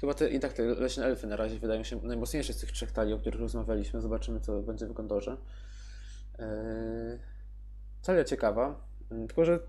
Chyba 0.01 0.15
te, 0.15 0.31
i 0.31 0.41
tak 0.41 0.53
te 0.53 0.63
leśne 0.63 1.05
elfy 1.05 1.27
na 1.27 1.37
razie 1.37 1.59
wydają 1.59 1.83
się 1.85 1.97
najmocniejsze 2.03 2.53
z 2.53 2.59
tych 2.61 2.73
trzech 2.73 2.93
talii, 2.93 3.15
o 3.15 3.19
których 3.19 3.41
rozmawialiśmy. 3.41 4.01
Zobaczymy, 4.01 4.41
co 4.41 4.61
będzie 4.61 4.87
w. 4.87 5.37
Talia 8.03 8.25
ciekawa, 8.25 8.75
mm, 9.11 9.27
tylko 9.27 9.45
że 9.45 9.61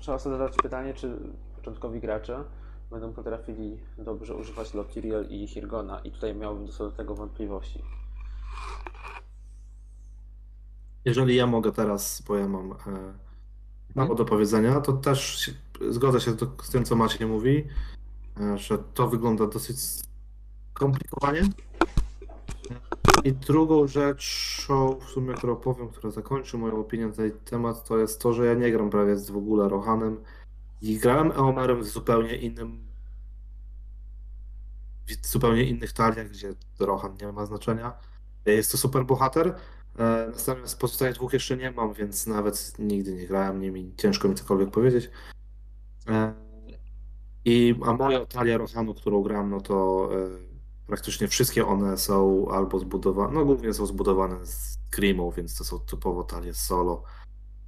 trzeba 0.00 0.18
sobie 0.18 0.38
zadać 0.38 0.56
pytanie, 0.56 0.94
czy 0.94 1.18
początkowi 1.56 2.00
gracze 2.00 2.44
będą 2.90 3.12
potrafili 3.12 3.78
dobrze 3.98 4.34
używać 4.34 4.74
Lotiriel 4.74 5.26
i 5.30 5.46
Hirgona 5.46 6.00
i 6.00 6.10
tutaj 6.10 6.34
miałbym 6.34 6.68
co 6.68 6.90
do 6.90 6.96
tego 6.96 7.14
wątpliwości. 7.14 7.82
Jeżeli 11.04 11.36
ja 11.36 11.46
mogę 11.46 11.72
teraz, 11.72 12.22
bo 12.28 12.36
ja 12.36 12.48
mam 12.48 12.72
e, 12.72 12.76
mało 13.94 14.14
do 14.14 14.24
powiedzenia, 14.24 14.80
to 14.80 14.92
też 14.92 15.50
zgodzę 15.90 16.20
się 16.20 16.32
z 16.62 16.70
tym, 16.70 16.84
co 16.84 16.96
Maciej 16.96 17.26
mówi, 17.26 17.64
e, 18.40 18.58
że 18.58 18.78
to 18.78 19.08
wygląda 19.08 19.46
dosyć 19.46 19.76
skomplikowanie. 20.74 21.42
I 23.26 23.32
drugą 23.32 23.86
rzeczą, 23.86 24.98
w 25.00 25.04
sumie, 25.04 25.34
którą 25.34 25.56
powiem, 25.56 25.88
która 25.88 26.10
zakończy 26.10 26.58
moją 26.58 26.80
opinię 26.80 27.06
na 27.06 27.12
ten 27.12 27.30
temat, 27.44 27.88
to 27.88 27.98
jest 27.98 28.20
to, 28.20 28.32
że 28.32 28.46
ja 28.46 28.54
nie 28.54 28.72
gram 28.72 28.90
prawie 28.90 29.16
z 29.16 29.30
w 29.30 29.36
ogóle 29.36 29.68
Rohanem 29.68 30.24
i 30.82 30.98
grałem 30.98 31.32
Eomerem 31.32 31.82
w 31.82 31.88
zupełnie 31.88 32.36
innym 32.36 32.86
w 35.06 35.26
zupełnie 35.26 35.64
innych 35.64 35.92
taliach, 35.92 36.28
gdzie 36.28 36.54
Rohan 36.78 37.16
nie 37.20 37.32
ma 37.32 37.46
znaczenia. 37.46 37.92
Jest 38.46 38.72
to 38.72 38.78
super 38.78 39.04
bohater, 39.04 39.54
E, 39.98 40.32
Natomiast 40.36 40.78
pozostałych 40.78 41.14
dwóch 41.14 41.32
jeszcze 41.32 41.56
nie 41.56 41.70
mam, 41.70 41.94
więc 41.94 42.26
nawet 42.26 42.72
nigdy 42.78 43.14
nie 43.14 43.26
grałem 43.26 43.60
nimi, 43.60 43.92
ciężko 43.96 44.28
mi 44.28 44.34
cokolwiek 44.34 44.70
powiedzieć. 44.70 45.10
E, 46.08 46.34
I, 47.44 47.74
a 47.86 47.92
moja 47.92 48.26
talia 48.26 48.58
Rohanu, 48.58 48.94
którą 48.94 49.22
gram, 49.22 49.50
no 49.50 49.60
to 49.60 50.08
e, 50.12 50.55
praktycznie 50.86 51.28
wszystkie 51.28 51.66
one 51.66 51.98
są 51.98 52.48
albo 52.50 52.78
zbudowane, 52.78 53.34
no 53.34 53.44
głównie 53.44 53.74
są 53.74 53.86
zbudowane 53.86 54.46
z 54.46 54.78
Grimą, 54.92 55.30
więc 55.30 55.58
to 55.58 55.64
są 55.64 55.78
typowo 55.78 56.24
talie 56.24 56.54
solo, 56.54 57.02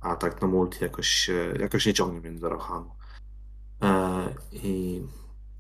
a 0.01 0.17
tak 0.17 0.43
no 0.43 0.49
multi 0.49 0.85
jakoś, 0.85 1.31
jakoś 1.61 1.87
nie 1.87 1.95
ciągnie 1.95 2.31
mnie 2.31 2.41
do 2.41 2.49
Rohanu. 2.49 2.91
E, 3.83 4.35
I, 4.53 5.03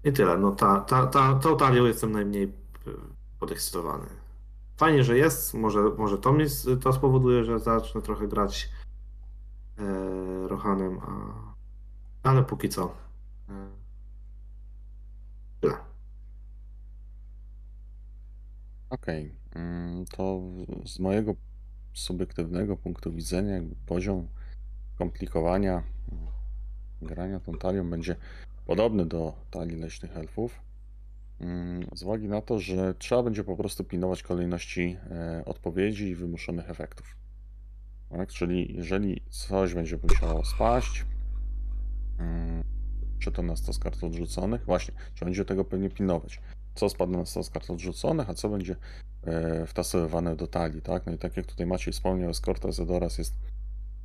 I 0.05 0.13
tyle, 0.13 0.39
no 0.39 0.53
ta, 0.53 0.81
ta, 0.81 1.07
ta, 1.07 1.35
tą 1.35 1.57
talią 1.57 1.85
jestem 1.85 2.13
najmniej 2.13 2.45
e, 2.45 2.91
podekscytowany. 3.39 4.07
Fajnie, 4.77 5.05
że 5.05 5.19
jest. 5.19 5.55
Może, 5.55 5.83
może 5.99 6.19
to, 6.19 6.33
mi, 6.33 6.45
to 6.83 6.93
spowoduje, 6.93 7.45
że 7.45 7.59
zacznę 7.59 8.03
trochę 8.03 8.29
grać 8.29 8.71
e, 9.79 10.49
Rohanem, 10.49 10.99
a, 10.99 12.29
ale 12.29 12.45
póki 12.45 12.69
co. 12.69 12.95
E, 13.49 13.69
tyle. 15.61 15.77
Okej, 18.91 19.35
mm, 19.55 20.05
to 20.05 20.41
z 20.85 20.99
mojego 20.99 21.35
subiektywnego 21.93 22.77
punktu 22.77 23.13
widzenia, 23.13 23.63
poziom 23.87 24.29
komplikowania 24.99 25.83
mm, 26.13 26.27
grania 27.03 27.41
tą 27.41 27.53
talią 27.53 27.91
będzie 27.91 28.17
podobny 28.67 29.07
do 29.07 29.35
talii 29.51 29.77
leśnych 29.77 30.17
elfów. 30.17 30.61
mm, 31.41 31.87
Z 31.93 32.03
uwagi 32.03 32.29
na 32.29 32.41
to, 32.43 32.59
że 32.59 32.95
trzeba 32.95 33.23
będzie 33.23 33.45
po 33.45 33.57
prostu 33.57 33.85
pilnować 33.85 34.23
kolejności 34.23 34.97
e, 35.11 35.45
odpowiedzi 35.45 36.09
i 36.09 36.15
wymuszonych 36.15 36.71
efektów. 36.71 37.17
Tak? 38.11 38.29
Czyli 38.29 38.77
jeżeli 38.77 39.23
coś 39.31 39.75
będzie 39.75 39.99
musiało 40.03 40.45
spaść, 40.45 41.05
czy 43.19 43.33
to 43.33 43.43
na 43.43 43.57
stos 43.57 43.79
kart 43.79 44.05
odrzuconych, 44.05 44.65
właśnie, 44.65 44.95
trzeba 45.15 45.27
będzie 45.27 45.45
tego 45.45 45.65
pewnie 45.65 45.91
pilnować. 45.91 46.41
Co 46.79 46.89
spadnie 46.89 47.19
na 47.19 47.25
stos 47.25 47.51
kart 47.51 47.71
odrzuconych, 47.71 48.31
a 48.31 48.35
co 48.35 48.49
będzie 48.49 48.77
e, 49.25 49.67
wtasowywane 49.67 50.37
do 50.37 50.47
talii, 50.47 50.83
tak? 50.83 51.07
No 51.07 51.13
i 51.13 51.19
tak 51.19 51.37
jak 51.37 51.47
tutaj 51.47 51.67
Maciej 51.67 51.93
wspomniał, 51.93 52.31
Escorta 52.31 52.73
Zedoras 52.73 53.19
jest 53.19 53.35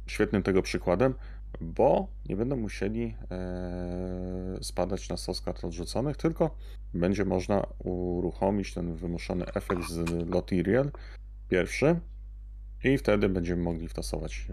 świetnym 0.07 0.43
tego 0.43 0.61
przykładem, 0.61 1.13
bo 1.61 2.07
nie 2.29 2.35
będą 2.35 2.55
musieli 2.55 3.15
e, 3.31 4.57
spadać 4.61 5.09
na 5.09 5.17
stos 5.17 5.41
kart 5.41 5.65
odrzuconych, 5.65 6.17
tylko 6.17 6.55
będzie 6.93 7.25
można 7.25 7.67
uruchomić 7.79 8.73
ten 8.73 8.95
wymuszony 8.95 9.45
efekt 9.45 9.83
z 9.89 10.29
Lotiriel 10.29 10.91
pierwszy 11.49 11.99
i 12.83 12.97
wtedy 12.97 13.29
będziemy 13.29 13.63
mogli 13.63 13.87
wtasować 13.87 14.47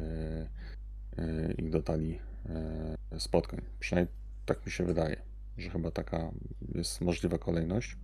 e, 1.17 1.53
ich 1.53 1.71
do 1.71 1.83
talii 1.83 2.19
spotkań. 3.19 3.61
Przynajmniej 3.79 4.15
tak 4.47 4.67
mi 4.67 4.73
się 4.73 4.85
wydaje, 4.85 5.23
że 5.59 5.71
chyba 5.71 5.91
taka 5.91 6.31
jest 6.75 7.01
możliwa 7.01 7.39
kolejność. 7.39 7.97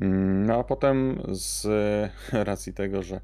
Mm, 0.00 0.46
No 0.46 0.58
a 0.58 0.64
potem 0.64 1.22
z 1.28 1.66
racji 2.32 2.72
tego, 2.72 3.02
że 3.02 3.20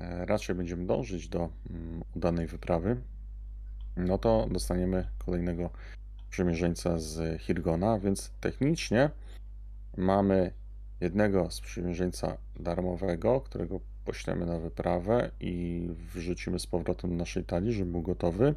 e, 0.00 0.26
raczej 0.26 0.56
będziemy 0.56 0.86
dążyć 0.86 1.28
do 1.28 1.48
mm, 1.70 2.02
udanej 2.16 2.46
wyprawy, 2.46 2.96
no 3.96 4.18
to 4.18 4.48
dostaniemy 4.50 5.06
kolejnego 5.18 5.70
przymierzeńca 6.30 6.98
z 6.98 7.40
Hirgona, 7.40 7.98
więc 7.98 8.30
technicznie 8.40 9.10
mamy 9.96 10.52
jednego 11.00 11.50
sprzymierzeńca 11.50 12.36
darmowego, 12.56 13.40
którego 13.40 13.80
poślemy 14.04 14.46
na 14.46 14.58
wyprawę 14.58 15.30
i 15.40 15.88
wrzucimy 16.14 16.58
z 16.58 16.66
powrotem 16.66 17.10
do 17.10 17.16
naszej 17.16 17.44
talii, 17.44 17.72
żeby 17.72 17.90
był 17.90 18.02
gotowy 18.02 18.54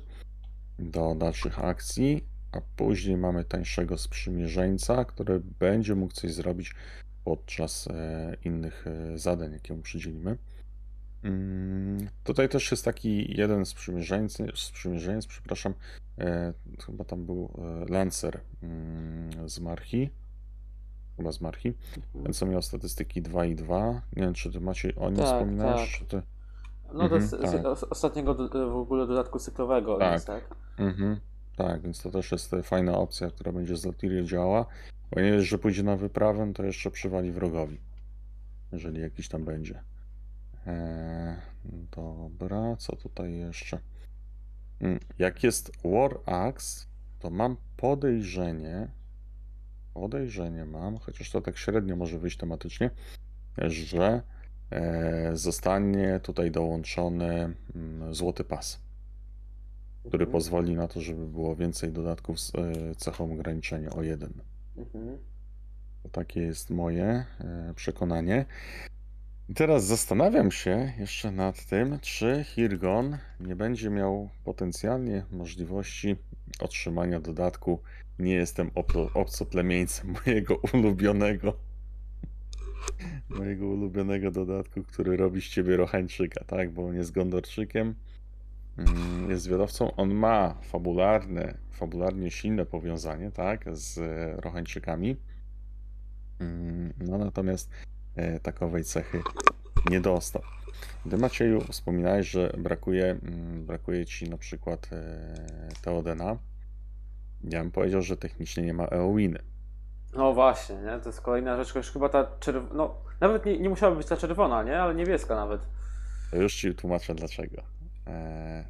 do 0.79 1.15
dalszych 1.15 1.59
akcji, 1.59 2.23
a 2.51 2.61
później 2.75 3.17
mamy 3.17 3.45
tańszego 3.45 3.97
sprzymierzeńca, 3.97 5.05
który 5.05 5.41
będzie 5.59 5.95
mógł 5.95 6.13
coś 6.13 6.33
zrobić 6.33 6.75
podczas 7.25 7.87
e, 7.87 8.37
innych 8.45 8.85
e, 8.87 9.17
zadań, 9.17 9.51
jakie 9.51 9.73
mu 9.73 9.81
przydzielimy. 9.81 10.37
Mm, 11.23 12.07
Tutaj 12.23 12.49
też 12.49 12.71
jest 12.71 12.85
taki 12.85 13.37
jeden 13.37 13.65
sprzymierzeńc, 13.65 14.37
sprzymierzeniec, 14.55 15.27
przepraszam, 15.27 15.73
e, 16.19 16.53
chyba 16.85 17.03
tam 17.05 17.25
był 17.25 17.49
Lancer 17.89 18.39
mm, 18.63 19.49
z 19.49 19.59
Marchi, 19.59 20.09
chyba 21.17 21.31
z 21.31 21.41
Marchi, 21.41 21.73
ten 22.23 22.33
co 22.33 22.45
miał 22.45 22.61
statystyki 22.61 23.21
2 23.21 23.45
i 23.45 23.55
2. 23.55 24.01
Nie 24.15 24.23
wiem, 24.23 24.33
czy 24.33 24.51
ty 24.51 24.59
Maciej 24.61 24.95
o 24.95 25.09
nim 25.09 25.17
Tak, 25.17 25.25
wspominałeś, 25.25 25.91
tak. 25.91 25.99
czy 25.99 26.05
ty... 26.05 26.21
No 26.93 27.09
to 27.09 27.15
Mhm, 27.15 27.21
z, 27.21 27.29
z 27.29 27.51
tak. 27.51 27.65
os- 27.65 27.83
ostatniego 27.83 28.35
w 28.51 28.75
ogóle 28.75 29.07
dodatku 29.07 29.39
cyklowego, 29.39 29.97
Tak. 29.97 30.23
tak. 30.23 30.55
Mhm, 30.77 31.19
tak, 31.55 31.81
więc 31.81 32.01
to 32.01 32.11
też 32.11 32.31
jest 32.31 32.53
e, 32.53 32.63
fajna 32.63 32.97
opcja, 32.97 33.27
która 33.31 33.51
będzie 33.51 33.77
z 33.77 33.85
Lotirię 33.85 34.25
działała. 34.25 34.65
Bo 35.11 35.21
nie 35.21 35.31
wiesz, 35.31 35.49
że 35.49 35.57
pójdzie 35.57 35.83
na 35.83 35.95
wyprawę, 35.95 36.53
to 36.53 36.63
jeszcze 36.63 36.91
przywali 36.91 37.31
wrogowi, 37.31 37.77
jeżeli 38.71 39.01
jakiś 39.01 39.27
tam 39.27 39.45
będzie. 39.45 39.83
Eee, 40.67 41.35
dobra, 41.95 42.75
co 42.75 42.95
tutaj 42.95 43.37
jeszcze? 43.37 43.79
Mm, 44.79 44.99
Jak 45.19 45.43
jest 45.43 45.71
War 45.83 46.19
Axe, 46.25 46.85
to 47.19 47.29
mam 47.29 47.57
podejrzenie, 47.77 48.87
podejrzenie 49.93 50.65
mam, 50.65 50.97
chociaż 50.97 51.31
to 51.31 51.41
tak 51.41 51.57
średnio 51.57 51.95
może 51.95 52.19
wyjść 52.19 52.37
tematycznie, 52.37 52.89
że 53.57 54.21
e, 54.71 55.31
zostanie 55.37 56.19
tutaj 56.19 56.51
dołączony 56.51 57.53
mm, 57.75 58.13
złoty 58.15 58.43
pas, 58.43 58.79
który 60.07 60.23
Mhm. 60.23 60.31
pozwoli 60.31 60.75
na 60.75 60.87
to, 60.87 61.01
żeby 61.01 61.25
było 61.27 61.55
więcej 61.55 61.91
dodatków 61.91 62.39
z 62.39 62.55
e, 62.55 62.95
cechą 62.95 63.33
ograniczenia 63.33 63.89
o 63.89 64.03
jeden. 64.03 64.33
Mhm. 64.77 65.17
To 66.03 66.09
takie 66.09 66.41
jest 66.41 66.69
moje 66.69 67.25
e, 67.39 67.73
przekonanie. 67.75 68.45
I 69.49 69.53
teraz 69.53 69.85
zastanawiam 69.85 70.51
się 70.51 70.93
jeszcze 70.99 71.31
nad 71.31 71.65
tym, 71.65 71.99
czy 72.01 72.43
Hirgon 72.47 73.17
nie 73.39 73.55
będzie 73.55 73.89
miał 73.89 74.29
potencjalnie 74.43 75.25
możliwości 75.31 76.15
otrzymania 76.59 77.19
dodatku 77.19 77.79
Nie 78.19 78.33
jestem 78.33 78.69
obco- 78.69 79.09
obcoplemieńcem 79.13 80.13
mojego 80.25 80.55
ulubionego 80.73 81.53
mojego 83.29 83.67
ulubionego 83.67 84.31
dodatku, 84.31 84.83
który 84.83 85.17
robi 85.17 85.41
z 85.41 85.45
ciebie 85.45 85.77
Rochańczyka, 85.77 86.43
tak? 86.45 86.71
Bo 86.71 86.85
on 86.87 86.95
jest 86.95 87.11
Gondorczykiem, 87.11 87.95
jest 89.29 89.43
zwiadowcą. 89.43 89.95
On 89.95 90.13
ma 90.13 90.55
fabularne, 90.61 91.57
fabularnie 91.71 92.31
silne 92.31 92.65
powiązanie, 92.65 93.31
tak? 93.31 93.65
Z 93.71 93.99
Rochańczykami. 94.45 95.17
Mm, 96.39 96.93
No 96.97 97.17
natomiast 97.17 97.69
e, 98.15 98.39
takowej 98.39 98.83
cechy 98.83 99.21
nie 99.89 100.01
dostał. 100.01 100.41
Ty 101.09 101.17
Macieju 101.17 101.61
wspominałeś, 101.61 102.29
że 102.29 102.53
brakuje, 102.57 103.05
mm, 103.05 103.65
brakuje 103.65 104.05
ci 104.05 104.29
na 104.29 104.37
przykład 104.37 104.89
e, 104.91 105.35
Teodena. 105.81 106.37
Ja 107.43 107.59
bym 107.61 107.71
powiedział, 107.71 108.01
że 108.01 108.17
technicznie 108.17 108.63
nie 108.63 108.73
ma 108.73 108.85
Eowiny. 108.85 109.39
No 110.15 110.33
właśnie, 110.33 110.75
nie? 110.75 110.99
To 110.99 111.09
jest 111.09 111.21
kolejna 111.21 111.57
rzecz, 111.57 111.75
już 111.75 111.91
chyba 111.91 112.09
ta 112.09 112.27
czerwona, 112.39 112.73
no 112.75 112.95
nawet 113.21 113.45
nie, 113.45 113.59
nie 113.59 113.69
musiałaby 113.69 113.97
być 113.97 114.07
ta 114.07 114.17
czerwona, 114.17 114.63
nie? 114.63 114.79
Ale 114.81 114.95
niebieska 114.95 115.35
nawet. 115.35 115.61
To 116.31 116.37
już 116.37 116.55
ci 116.55 116.75
tłumaczę 116.75 117.15
dlaczego. 117.15 117.61
E, 118.07 118.65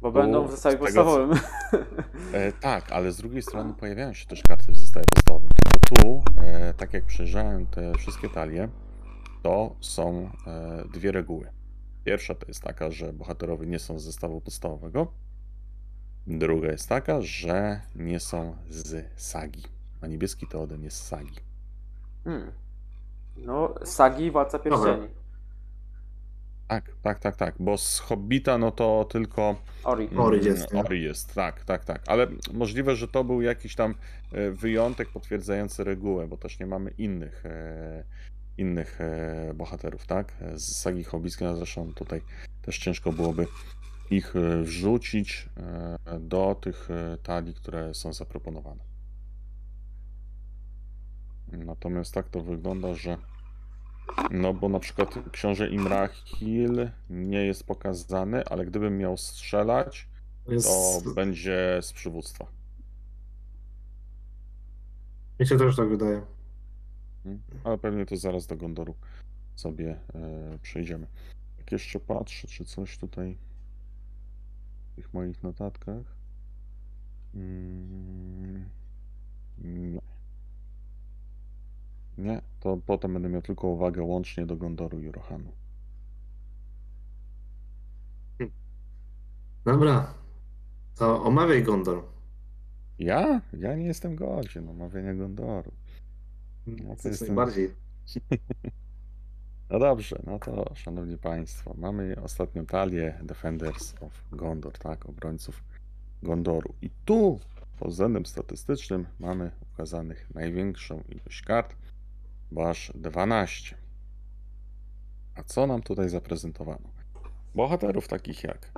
Bo 0.00 0.12
Bo 0.12 0.20
będą 0.20 0.46
w 0.46 0.50
zestawie 0.50 0.76
tego, 0.76 1.04
co- 1.04 1.04
podstawowym. 1.04 1.38
E, 2.34 2.52
tak, 2.52 2.92
ale 2.92 3.12
z 3.12 3.16
drugiej 3.16 3.42
strony 3.42 3.74
pojawiają 3.74 4.12
się 4.12 4.26
też 4.26 4.42
karty 4.42 4.72
w 4.72 4.78
zestawie 4.78 5.06
podstawowym. 5.14 5.48
Tylko 5.64 5.78
tu, 6.02 6.22
e, 6.42 6.74
tak 6.74 6.92
jak 6.94 7.04
przejrzałem 7.04 7.66
te 7.66 7.92
wszystkie 7.98 8.28
talie, 8.28 8.68
to 9.42 9.76
są 9.80 10.30
e, 10.46 10.84
dwie 10.92 11.12
reguły. 11.12 11.50
Pierwsza 12.04 12.34
to 12.34 12.46
jest 12.48 12.62
taka, 12.62 12.90
że 12.90 13.12
bohaterowie 13.12 13.66
nie 13.66 13.78
są 13.78 13.98
z 13.98 14.02
zestawu 14.04 14.40
podstawowego. 14.40 15.12
Druga 16.26 16.68
jest 16.68 16.88
taka, 16.88 17.20
że 17.20 17.80
nie 17.94 18.20
są 18.20 18.56
z 18.68 19.06
sagi. 19.16 19.62
A 20.00 20.06
niebieski 20.06 20.46
Teoden 20.46 20.82
jest 20.82 20.96
z 20.96 21.06
sagi. 21.06 21.36
Hmm. 22.24 22.52
No, 23.36 23.74
sagi 23.84 24.30
Władca 24.30 24.58
Pierścieni. 24.58 25.08
Tak, 26.70 26.90
tak, 27.02 27.18
tak, 27.18 27.36
tak. 27.36 27.54
Bo 27.58 27.78
z 27.78 27.98
Hobbita, 27.98 28.58
no 28.58 28.70
to 28.70 29.06
tylko 29.10 29.56
Ori. 29.84 30.08
Ori 30.16 30.38
Mm, 30.38 30.46
jest, 30.46 30.72
nie? 30.72 30.80
Ori 30.80 31.02
jest, 31.02 31.34
tak, 31.34 31.64
tak, 31.64 31.84
tak. 31.84 32.02
Ale 32.06 32.26
możliwe, 32.52 32.96
że 32.96 33.08
to 33.08 33.24
był 33.24 33.42
jakiś 33.42 33.74
tam 33.74 33.94
e, 34.32 34.50
wyjątek 34.50 35.08
potwierdzający 35.08 35.84
regułę, 35.84 36.28
bo 36.28 36.36
też 36.36 36.58
nie 36.58 36.66
mamy 36.66 36.90
innych, 36.90 37.46
e, 37.46 38.04
innych 38.58 39.00
e, 39.00 39.54
bohaterów, 39.54 40.06
tak? 40.06 40.34
Z 40.54 40.76
sagi 40.76 41.04
hobbickiej, 41.04 41.48
no 41.48 41.56
zresztą 41.56 41.94
tutaj 41.94 42.22
też 42.62 42.78
ciężko 42.78 43.12
byłoby 43.12 43.46
ich 44.10 44.34
wrzucić 44.62 45.48
do 46.20 46.56
tych 46.60 46.88
talii, 47.22 47.54
które 47.54 47.94
są 47.94 48.12
zaproponowane. 48.12 48.84
Natomiast 51.52 52.14
tak 52.14 52.28
to 52.28 52.40
wygląda, 52.40 52.94
że 52.94 53.18
no 54.30 54.54
bo 54.54 54.68
na 54.68 54.78
przykład 54.78 55.14
książę 55.32 55.68
Imrahil 55.68 56.90
nie 57.10 57.46
jest 57.46 57.64
pokazany, 57.64 58.44
ale 58.44 58.66
gdybym 58.66 58.98
miał 58.98 59.16
strzelać, 59.16 60.08
to 60.62 61.00
będzie 61.14 61.78
z 61.82 61.92
przywództwa. 61.92 62.46
mi 65.40 65.46
się 65.46 65.58
też 65.58 65.76
tak 65.76 65.88
wydaje. 65.88 66.22
Mm, 67.26 67.40
Ale 67.64 67.78
pewnie 67.78 68.06
to 68.06 68.16
zaraz 68.16 68.46
do 68.46 68.56
Gondoru 68.56 68.94
sobie 69.56 70.00
e, 70.14 70.58
przejdziemy. 70.62 71.06
Jak 71.58 71.72
jeszcze 71.72 72.00
patrzę, 72.00 72.48
czy 72.48 72.64
coś 72.64 72.98
tutaj 72.98 73.38
w 74.92 74.94
tych 74.96 75.14
moich 75.14 75.42
notatkach. 75.42 76.04
Mm, 77.34 78.68
nie. 79.58 80.00
Nie, 82.18 82.42
to 82.60 82.78
potem 82.86 83.12
będę 83.12 83.28
miał 83.28 83.42
tylko 83.42 83.68
uwagę 83.68 84.02
łącznie 84.02 84.46
do 84.46 84.56
Gondoru 84.56 85.00
i 85.00 85.10
Rohanu. 85.10 85.52
Dobra, 89.64 90.14
to 90.98 91.22
omawiaj 91.24 91.62
Gondor. 91.62 92.02
Ja? 92.98 93.40
Ja 93.52 93.74
nie 93.74 93.86
jestem 93.86 94.16
godzien 94.16 94.68
omawiania 94.68 95.14
Gondoru. 95.14 95.72
No 96.66 96.76
to 96.76 96.90
Jak 96.90 97.04
jestem... 97.04 97.28
najbardziej. 97.28 97.70
No 99.70 99.78
dobrze, 99.78 100.22
no 100.26 100.38
to 100.38 100.74
szanowni 100.74 101.18
państwo, 101.18 101.74
mamy 101.78 102.16
ostatnią 102.22 102.66
talię 102.66 103.18
Defenders 103.22 103.94
of 104.00 104.24
Gondor, 104.32 104.78
tak, 104.78 105.06
obrońców 105.06 105.64
Gondoru. 106.22 106.74
I 106.82 106.90
tu 107.04 107.40
pod 107.78 107.90
względem 107.90 108.26
statystycznym 108.26 109.06
mamy 109.20 109.50
ukazanych 109.72 110.34
największą 110.34 111.02
ilość 111.08 111.42
kart, 111.42 111.76
bo 112.50 112.70
aż 112.70 112.92
12. 112.94 113.76
A 115.34 115.42
co 115.42 115.66
nam 115.66 115.82
tutaj 115.82 116.08
zaprezentowano? 116.08 116.90
Bohaterów 117.54 118.08
takich 118.08 118.44
jak 118.44 118.72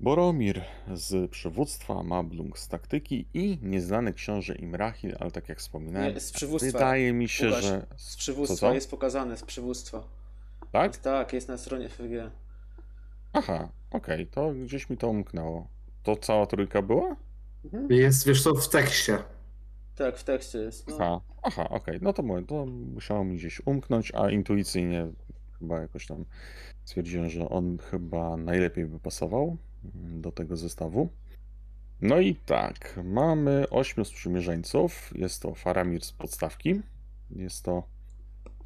Boromir 0.00 0.64
z 0.94 1.30
przywództwa, 1.30 2.02
Mablung 2.02 2.58
z 2.58 2.68
taktyki 2.68 3.26
i 3.34 3.58
nieznany 3.62 4.12
książę 4.12 4.54
Imrahil, 4.54 5.16
ale 5.20 5.30
tak 5.30 5.48
jak 5.48 5.58
wspominałem, 5.58 6.14
Nie, 6.14 6.20
z 6.20 6.32
przywództwa. 6.32 6.72
wydaje 6.72 7.12
mi 7.12 7.28
się, 7.28 7.50
że... 7.52 7.86
Z 7.96 8.16
przywództwa 8.16 8.56
co? 8.56 8.74
jest 8.74 8.90
pokazane, 8.90 9.36
z 9.36 9.42
przywództwa. 9.42 10.02
Tak? 10.72 10.96
Tak, 10.96 11.32
jest 11.32 11.48
na 11.48 11.58
stronie 11.58 11.88
FG. 11.88 12.30
Aha, 13.32 13.68
okej, 13.90 14.26
to 14.26 14.52
gdzieś 14.52 14.90
mi 14.90 14.96
to 14.96 15.08
umknęło. 15.08 15.68
To 16.02 16.16
cała 16.16 16.46
trójka 16.46 16.82
była? 16.82 17.16
Mhm. 17.64 17.86
Jest, 17.90 18.26
wiesz 18.26 18.42
co, 18.42 18.54
w 18.54 18.68
tekście. 18.68 19.18
Tak, 19.94 20.18
w 20.18 20.24
tekście 20.24 20.58
jest. 20.58 20.88
No. 20.88 20.96
Aha, 21.00 21.20
aha, 21.42 21.68
okej, 21.68 21.98
no 22.02 22.12
to 22.12 22.22
mówię, 22.22 22.42
to 22.46 22.66
musiało 22.66 23.24
mi 23.24 23.36
gdzieś 23.36 23.62
umknąć, 23.66 24.12
a 24.14 24.30
intuicyjnie 24.30 25.06
chyba 25.58 25.80
jakoś 25.80 26.06
tam 26.06 26.24
stwierdziłem, 26.84 27.30
że 27.30 27.48
on 27.48 27.78
chyba 27.78 28.36
najlepiej 28.36 28.86
by 28.86 29.00
pasował 29.00 29.56
do 30.20 30.32
tego 30.32 30.56
zestawu. 30.56 31.08
No 32.00 32.20
i 32.20 32.34
tak, 32.34 33.00
mamy 33.04 33.66
ośmiu 33.70 34.04
sprzymierzeńców. 34.04 35.12
Jest 35.14 35.42
to 35.42 35.54
Faramir 35.54 36.04
z 36.04 36.12
podstawki. 36.12 36.80
Jest 37.30 37.64
to 37.64 37.82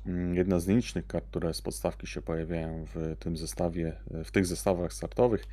mm, 0.07 0.35
jedna 0.35 0.61
z 0.61 0.67
nielicznych 0.67 1.07
kart, 1.07 1.27
które 1.27 1.55
z 1.55 1.63
podstawki 1.63 2.07
się 2.07 2.23
pojawiają 2.23 2.85
w 2.95 3.17
tym 3.19 3.37
zestawie, 3.37 3.97
w 4.25 4.31
tych 4.31 4.47
zestawach 4.47 4.93
startowych. 4.93 5.45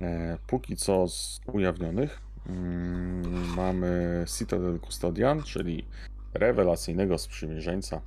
E, 0.00 0.38
Póki 0.46 0.76
co 0.76 1.08
z 1.08 1.40
ujawnionych 1.52 2.25
mm, 2.48 3.54
mamy 3.54 4.24
Citadel 4.38 4.80
Custodian, 4.80 5.42
czyli 5.42 5.86
rewelacyjnego 6.34 7.18
sprzymierzeńca 7.18 8.00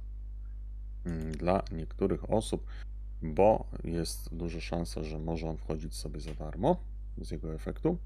mm, 1.06 1.32
dla 1.32 1.64
niektórych 1.72 2.32
osób, 2.32 2.66
bo 3.22 3.68
jest 3.84 4.36
duża 4.36 4.60
szansa, 4.60 5.04
że 5.04 5.20
może 5.20 5.50
on 5.50 5.58
wchodzić 5.58 5.96
sobie 5.96 6.20
za 6.20 6.34
darmo 6.34 6.76
z 7.18 7.32
jego 7.32 7.54
efektu. 7.54 7.98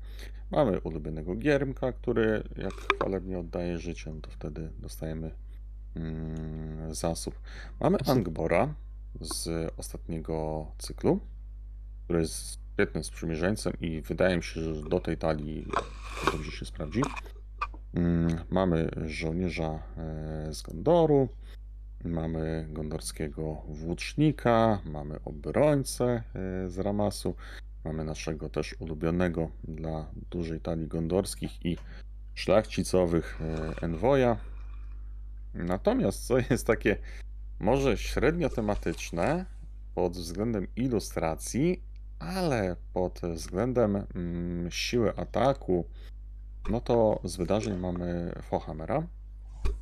Mamy 0.52 0.80
ulubionego 0.80 1.36
Giermka, 1.36 1.92
który 1.92 2.44
jak 2.58 2.74
chwalebnie 2.74 3.40
oddaje 3.40 3.78
życie, 3.78 4.12
no 4.14 4.22
to 4.22 4.32
wtedy 4.32 4.72
dostajemy 4.80 5.32
mm, 5.96 6.96
zasób. 6.96 7.40
Mamy 7.80 7.98
Angbora 8.08 8.76
z 9.22 9.74
ostatniego 9.78 10.68
cyklu, 10.78 11.20
który 12.04 12.20
jest 12.20 12.63
świetnym 12.74 13.04
sprzymierzeńcem 13.04 13.74
i 13.82 14.02
wydaje 14.02 14.38
mi 14.38 14.44
się, 14.44 14.62
że 14.62 14.90
do 14.90 15.00
tej 15.00 15.18
talii 15.18 15.68
dobrze 16.32 16.52
się 16.52 16.66
sprawdzi. 16.66 17.02
Mm, 17.94 18.44
Mamy 18.50 18.90
żołnierza 19.06 19.70
e, 19.98 20.54
z 20.54 20.62
Gondoru, 20.62 21.30
mamy 22.06 22.68
gondorskiego 22.70 23.62
włócznika, 23.68 24.80
mamy 24.86 25.20
obrońcę 25.26 26.06
e, 26.06 26.70
z 26.70 26.80
Ramasu, 26.80 27.36
mamy 27.86 28.04
naszego 28.04 28.50
też 28.50 28.76
ulubionego 28.80 29.50
dla 29.64 30.12
dużej 30.32 30.60
talii 30.60 30.88
gondorskich 30.88 31.66
i 31.66 31.78
szlachcicowych 32.34 33.42
e, 33.42 33.74
enwoja. 33.82 34.38
Natomiast 35.54 36.28
co 36.28 36.38
jest 36.50 36.68
takie 36.68 36.98
może 37.60 37.98
średnio 37.98 38.50
tematyczne 38.50 39.46
pod 39.96 40.14
względem 40.14 40.68
ilustracji, 40.76 41.84
ale 42.20 42.76
pod 42.94 43.22
względem 43.34 43.96
mm, 43.96 44.72
siły 44.72 45.16
ataku, 45.16 45.86
no 46.70 46.82
to 46.82 47.20
z 47.24 47.36
wydarzeń 47.36 47.78
mamy 47.78 48.34
Fohammera, 48.42 49.08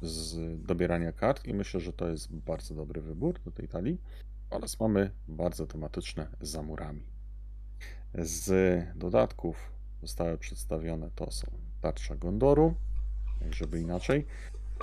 z 0.01 0.61
dobierania 0.65 1.11
kart 1.11 1.45
i 1.45 1.53
myślę, 1.53 1.79
że 1.79 1.93
to 1.93 2.07
jest 2.07 2.35
bardzo 2.35 2.75
dobry 2.75 3.01
wybór 3.01 3.39
do 3.45 3.51
tej 3.51 3.67
talii. 3.67 4.01
Oraz 4.49 4.79
mamy 4.79 5.11
bardzo 5.27 5.67
tematyczne 5.67 6.27
za 6.41 6.61
murami. 6.61 7.03
Z 8.13 8.51
dodatków 8.97 9.71
zostały 10.01 10.37
przedstawione 10.37 11.09
to 11.15 11.31
są 11.31 11.47
tarcza 11.81 12.15
Gondoru, 12.15 12.75
żeby 13.51 13.79
inaczej, 13.79 14.25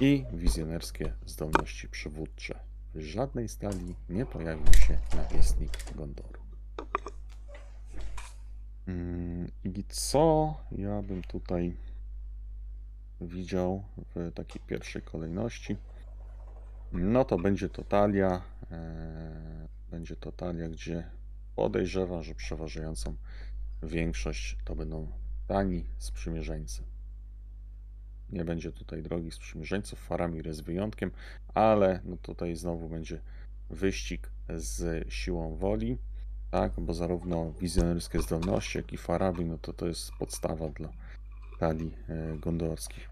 i 0.01 0.25
wizjonerskie 0.33 1.13
zdolności 1.27 1.89
przywódcze. 1.89 2.59
W 2.95 3.01
żadnej 3.01 3.49
stali 3.49 3.95
nie 4.09 4.27
pojawił 4.27 4.73
się 4.73 4.99
nawiestnik 5.17 5.95
Gondoru. 5.95 6.38
Mm, 8.89 9.51
I 9.64 9.84
co 9.89 10.57
ja 10.72 11.03
bym 11.03 11.22
tutaj 11.22 11.76
widział 13.20 13.84
w 14.14 14.32
takiej 14.34 14.62
pierwszej 14.66 15.03
kolejności? 15.03 15.76
No 16.93 17.24
to 17.24 17.39
będzie 17.39 17.68
to 17.68 17.84
talia. 17.84 18.43
e, 18.70 19.68
Będzie 19.91 20.16
to 20.16 20.32
talia, 20.32 20.68
gdzie 20.68 21.11
podejrzewam, 21.57 22.22
że 22.22 22.34
przeważającą 22.34 23.14
większość 23.82 24.57
to 24.64 24.74
będą 24.74 25.09
tani 25.47 25.84
sprzymierzeńcy. 25.99 26.82
Nie 28.30 28.45
będzie 28.45 28.72
tutaj 28.72 29.03
drogich 29.03 29.34
sprzymierzeńców, 29.34 29.99
Faramir 29.99 30.47
jest 30.47 30.62
wyjątkiem, 30.62 31.11
ale 31.55 32.01
no 32.05 32.16
tutaj 32.16 32.57
znowu 32.57 32.89
będzie 32.89 33.20
wyścig 33.70 34.30
z 34.49 35.12
siłą 35.12 35.57
woli, 35.57 35.99
tak, 36.51 36.73
bo 36.79 36.95
zarówno 36.95 37.53
wizjonerskie 37.61 38.23
zdolności, 38.23 38.79
jak 38.79 38.93
i 38.93 38.97
Faramir, 38.97 39.47
no 39.47 39.59
to 39.59 39.73
to 39.73 39.87
jest 39.87 40.13
podstawa 40.19 40.69
dla 40.69 40.89
talii 41.59 41.97
e, 42.09 42.37
gondorskich. 42.39 43.11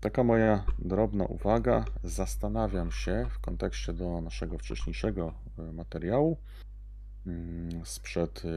Taka 0.00 0.24
moja 0.24 0.64
drobna 0.78 1.24
uwaga. 1.24 1.84
Zastanawiam 2.04 2.92
się 2.92 3.26
w 3.30 3.38
kontekście 3.38 3.92
do 3.92 4.20
naszego 4.20 4.58
wcześniejszego 4.58 5.34
e, 5.58 5.72
materiału 5.72 6.36
mm, 7.26 7.70
sprzed 7.84 8.42
e, 8.44 8.48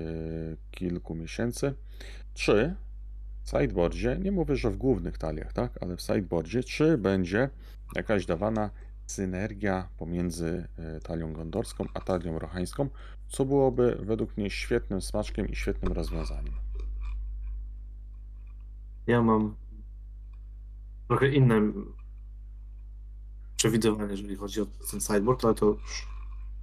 kilku 0.72 1.16
miesięcy, 1.16 1.74
czy 2.34 2.76
w 3.44 3.50
sideboardzie, 3.50 4.18
nie 4.22 4.32
mówię, 4.32 4.56
że 4.56 4.72
w 4.72 4.78
głównych 4.78 5.18
taliach, 5.18 5.54
tak, 5.54 5.72
ale 5.82 5.98
w 5.98 6.02
sideboardzie, 6.02 6.64
czy 6.64 6.98
będzie 6.98 7.50
jakaś 7.96 8.26
dawana 8.26 8.70
synergia 9.06 9.90
pomiędzy 9.98 10.68
talią 11.04 11.34
gondorską 11.34 11.86
a 11.94 12.02
talią 12.02 12.40
rochańską, 12.40 12.90
co 13.30 13.46
byłoby 13.46 13.98
według 14.00 14.38
mnie 14.38 14.50
świetnym 14.50 15.02
smaczkiem 15.02 15.48
i 15.48 15.56
świetnym 15.56 15.94
rozwiązaniem. 15.94 16.54
Ja 19.08 19.22
mam 19.22 19.56
trochę 21.08 21.28
inne 21.28 21.62
przewidywanie, 23.58 24.12
jeżeli 24.12 24.36
chodzi 24.36 24.62
o 24.62 24.66
ten 24.92 25.00
sideboard, 25.02 25.46
ale 25.46 25.54
to 25.56 25.78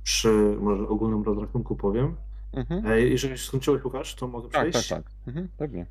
przy 0.03 0.57
może 0.61 0.89
ogólnym 0.89 1.23
rozrachunku 1.23 1.77
powiem. 1.77 2.17
Mhm. 2.53 2.87
E, 2.87 3.01
Jeżeli 3.01 3.39
skończyłeś, 3.39 3.85
Łukasz, 3.85 4.15
to 4.15 4.29
mogę 4.29 4.49
Tak, 4.49 4.71
przejść? 4.71 4.89
tak, 4.89 5.05
tak. 5.05 5.13
Mhm, 5.27 5.49
pewnie. 5.59 5.87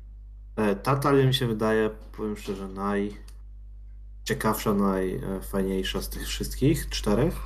E, 0.56 0.76
Ta 0.76 0.96
talia 0.96 1.26
mi 1.26 1.34
się 1.34 1.46
wydaje, 1.46 1.90
powiem 2.16 2.36
szczerze, 2.36 2.68
najciekawsza, 2.68 4.74
najfajniejsza 4.74 6.02
z 6.02 6.08
tych 6.08 6.22
wszystkich 6.26 6.88
czterech, 6.88 7.36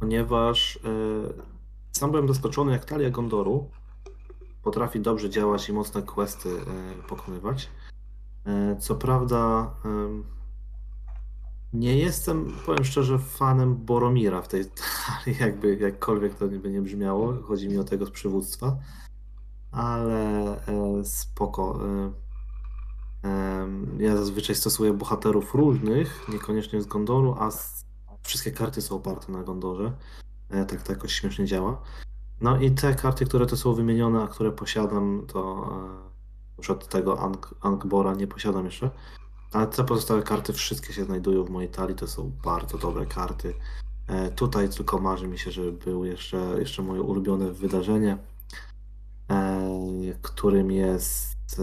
ponieważ 0.00 0.76
e, 0.76 0.80
sam 1.98 2.10
byłem 2.10 2.28
zaskoczony, 2.28 2.72
jak 2.72 2.84
talia 2.84 3.10
Gondoru 3.10 3.70
potrafi 4.62 5.00
dobrze 5.00 5.30
działać 5.30 5.68
i 5.68 5.72
mocne 5.72 6.02
questy 6.02 6.48
e, 6.48 7.02
pokonywać. 7.08 7.68
E, 8.46 8.76
Co 8.80 8.94
prawda, 8.94 9.70
nie 11.72 11.98
jestem, 11.98 12.54
powiem 12.66 12.84
szczerze, 12.84 13.18
fanem 13.18 13.76
Boromira 13.76 14.42
w 14.42 14.48
tej 14.48 14.64
talii, 14.64 15.40
jakby 15.44 15.76
jakkolwiek 15.76 16.34
to 16.34 16.48
by 16.48 16.70
nie 16.70 16.82
brzmiało. 16.82 17.34
Chodzi 17.42 17.68
mi 17.68 17.78
o 17.78 17.84
tego 17.84 18.06
z 18.06 18.10
przywództwa 18.10 18.78
ale 19.70 20.56
e, 20.66 21.04
spoko. 21.04 21.80
Ja 23.98 24.16
zazwyczaj 24.16 24.56
stosuję 24.56 24.92
bohaterów 24.92 25.54
różnych, 25.54 26.28
niekoniecznie 26.28 26.82
z 26.82 26.86
Gondoru, 26.86 27.36
a 27.38 27.50
wszystkie 28.22 28.50
karty 28.50 28.82
są 28.82 28.96
oparte 28.96 29.32
na 29.32 29.42
Gondorze. 29.42 29.92
E, 30.50 30.64
tak 30.64 30.82
to 30.82 30.92
jakoś 30.92 31.12
śmiesznie 31.12 31.46
działa. 31.46 31.82
No 32.40 32.60
i 32.60 32.70
te 32.70 32.94
karty, 32.94 33.24
które 33.26 33.46
tu 33.46 33.56
są 33.56 33.74
wymienione, 33.74 34.22
a 34.22 34.26
które 34.26 34.52
posiadam, 34.52 35.24
to 35.26 35.70
e, 36.58 36.60
przed 36.60 36.88
tego 36.88 37.14
Ang- 37.14 37.54
Angbora 37.60 38.14
nie 38.14 38.26
posiadam 38.26 38.64
jeszcze. 38.64 38.90
Ale 39.52 39.66
te 39.66 39.84
pozostałe 39.84 40.22
karty 40.22 40.52
wszystkie 40.52 40.92
się 40.92 41.04
znajdują 41.04 41.44
w 41.44 41.50
mojej 41.50 41.70
talii, 41.70 41.96
to 41.96 42.06
są 42.06 42.32
bardzo 42.44 42.78
dobre 42.78 43.06
karty. 43.06 43.54
E, 44.06 44.30
tutaj 44.30 44.68
tylko 44.68 44.98
marzy 44.98 45.28
mi 45.28 45.38
się, 45.38 45.50
żeby 45.50 45.72
było 45.72 46.04
jeszcze, 46.04 46.36
jeszcze 46.58 46.82
moje 46.82 47.02
ulubione 47.02 47.52
wydarzenie 47.52 48.18
którym 50.22 50.70
jest 50.70 51.62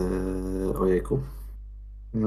ojejku 0.80 1.20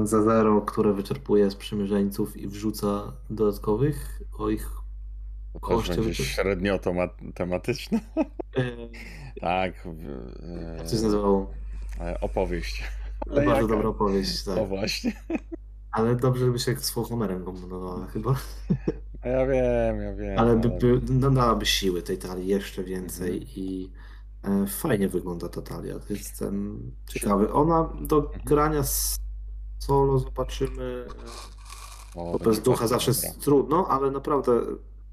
za 0.03 0.23
zero, 0.23 0.61
które 0.61 0.93
wyczerpuje 0.93 1.51
sprzymierzeńców 1.51 2.37
i 2.37 2.47
wrzuca 2.47 3.13
dodatkowych 3.29 4.21
o 4.37 4.49
ich 4.49 4.78
To 5.53 5.77
będzie 5.77 6.01
wyczy- 6.01 6.23
średnio 6.25 6.79
tematyczne. 7.35 7.99
Tak. 9.41 9.73
w- 9.85 10.43
e, 10.43 10.75
jak 10.77 10.89
to 10.89 10.95
się 10.97 11.03
nazywało? 11.03 11.51
e, 11.99 12.19
Opowieść. 12.21 12.83
Bardzo 13.27 13.41
jaka? 13.51 13.67
dobra 13.67 13.89
opowieść, 13.89 14.43
tak. 14.43 14.67
właśnie. 14.67 15.13
Ale 15.91 16.15
dobrze 16.15 16.45
by 16.51 16.59
się 16.59 16.75
z 16.79 16.91
Homerem 16.91 17.45
kombinowała 17.45 18.05
chyba. 18.07 18.35
A 19.21 19.27
Ja 19.27 19.45
wiem, 19.47 20.01
ja 20.01 20.13
wiem. 20.15 20.39
Ale 20.39 20.55
by, 20.55 20.69
by, 20.69 20.99
dodałaby 21.01 21.65
siły 21.65 22.01
tej 22.01 22.17
talii 22.17 22.47
jeszcze 22.47 22.83
więcej 22.83 23.29
Mhm. 23.31 23.47
i 23.55 23.91
e, 24.43 24.67
fajnie 24.67 25.09
wygląda 25.09 25.49
ta 25.49 25.61
talia. 25.61 25.99
To 25.99 26.13
Jestem 26.13 26.81
ciekawy. 27.07 27.53
Ona 27.53 27.89
do 28.01 28.31
grania 28.45 28.83
z 28.83 29.19
solo 29.79 30.19
zobaczymy. 30.19 31.05
e, 31.09 32.19
O, 32.19 32.31
Bo 32.31 32.39
bez 32.39 32.59
ducha 32.61 32.87
zawsze 32.87 33.11
jest 33.11 33.41
trudno, 33.41 33.87
ale 33.87 34.11
naprawdę 34.11 34.51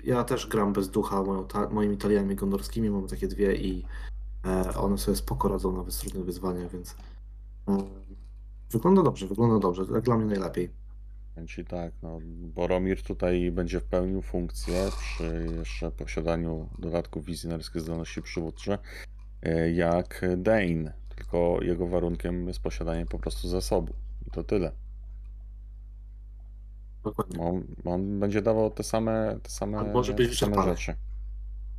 ja 0.07 0.25
też 0.25 0.47
gram 0.47 0.73
bez 0.73 0.91
ducha 0.91 1.23
moją 1.23 1.47
ta, 1.47 1.69
moimi 1.69 1.97
taliami 1.97 2.37
gondorskimi, 2.37 2.91
mam 2.91 3.07
takie 3.07 3.29
dwie 3.29 3.57
i 3.57 3.85
e, 4.45 4.75
one 4.75 4.99
sobie 4.99 5.17
spoko 5.17 5.49
radzą 5.49 5.77
nawet 5.77 5.95
z 5.95 5.99
trudnych 5.99 6.25
wyzwaniach, 6.25 6.73
więc 6.73 6.97
e, 7.69 7.79
wygląda 8.71 9.03
dobrze, 9.03 9.27
wygląda 9.27 9.59
dobrze, 9.59 9.85
jak 9.95 10.05
dla 10.05 10.17
mnie 10.17 10.27
najlepiej. 10.27 10.71
Ci 11.47 11.65
tak, 11.65 11.93
no, 12.03 12.19
Boromir 12.55 13.03
tutaj 13.03 13.51
będzie 13.51 13.81
pełnił 13.81 14.23
funkcję 14.23 14.89
przy 14.99 15.49
jeszcze 15.59 15.91
posiadaniu 15.91 16.69
dodatków 16.79 17.25
wizjonerskich 17.25 17.83
zdolności 17.83 18.23
przywódcze 18.23 18.79
e, 19.43 19.73
jak 19.73 20.27
Dane, 20.37 20.93
tylko 21.17 21.59
jego 21.63 21.87
warunkiem 21.89 22.49
jest 22.49 22.61
posiadanie 22.61 23.07
po 23.07 23.19
prostu 23.19 23.49
zasobu. 23.49 23.93
I 24.27 24.31
to 24.31 24.45
tyle. 24.45 24.73
Dokładnie. 27.07 27.41
On, 27.45 27.65
on 27.85 28.21
będzie 28.21 28.43
dawał 28.43 28.71
te 28.71 28.83
same, 28.83 29.39
te 29.43 29.51
same, 29.51 29.79
On 29.79 29.93
może 29.93 30.13
być 30.15 30.31
te 30.31 30.37
same 30.37 30.51
wyczerpany. 30.53 30.77
rzeczy. 30.77 30.95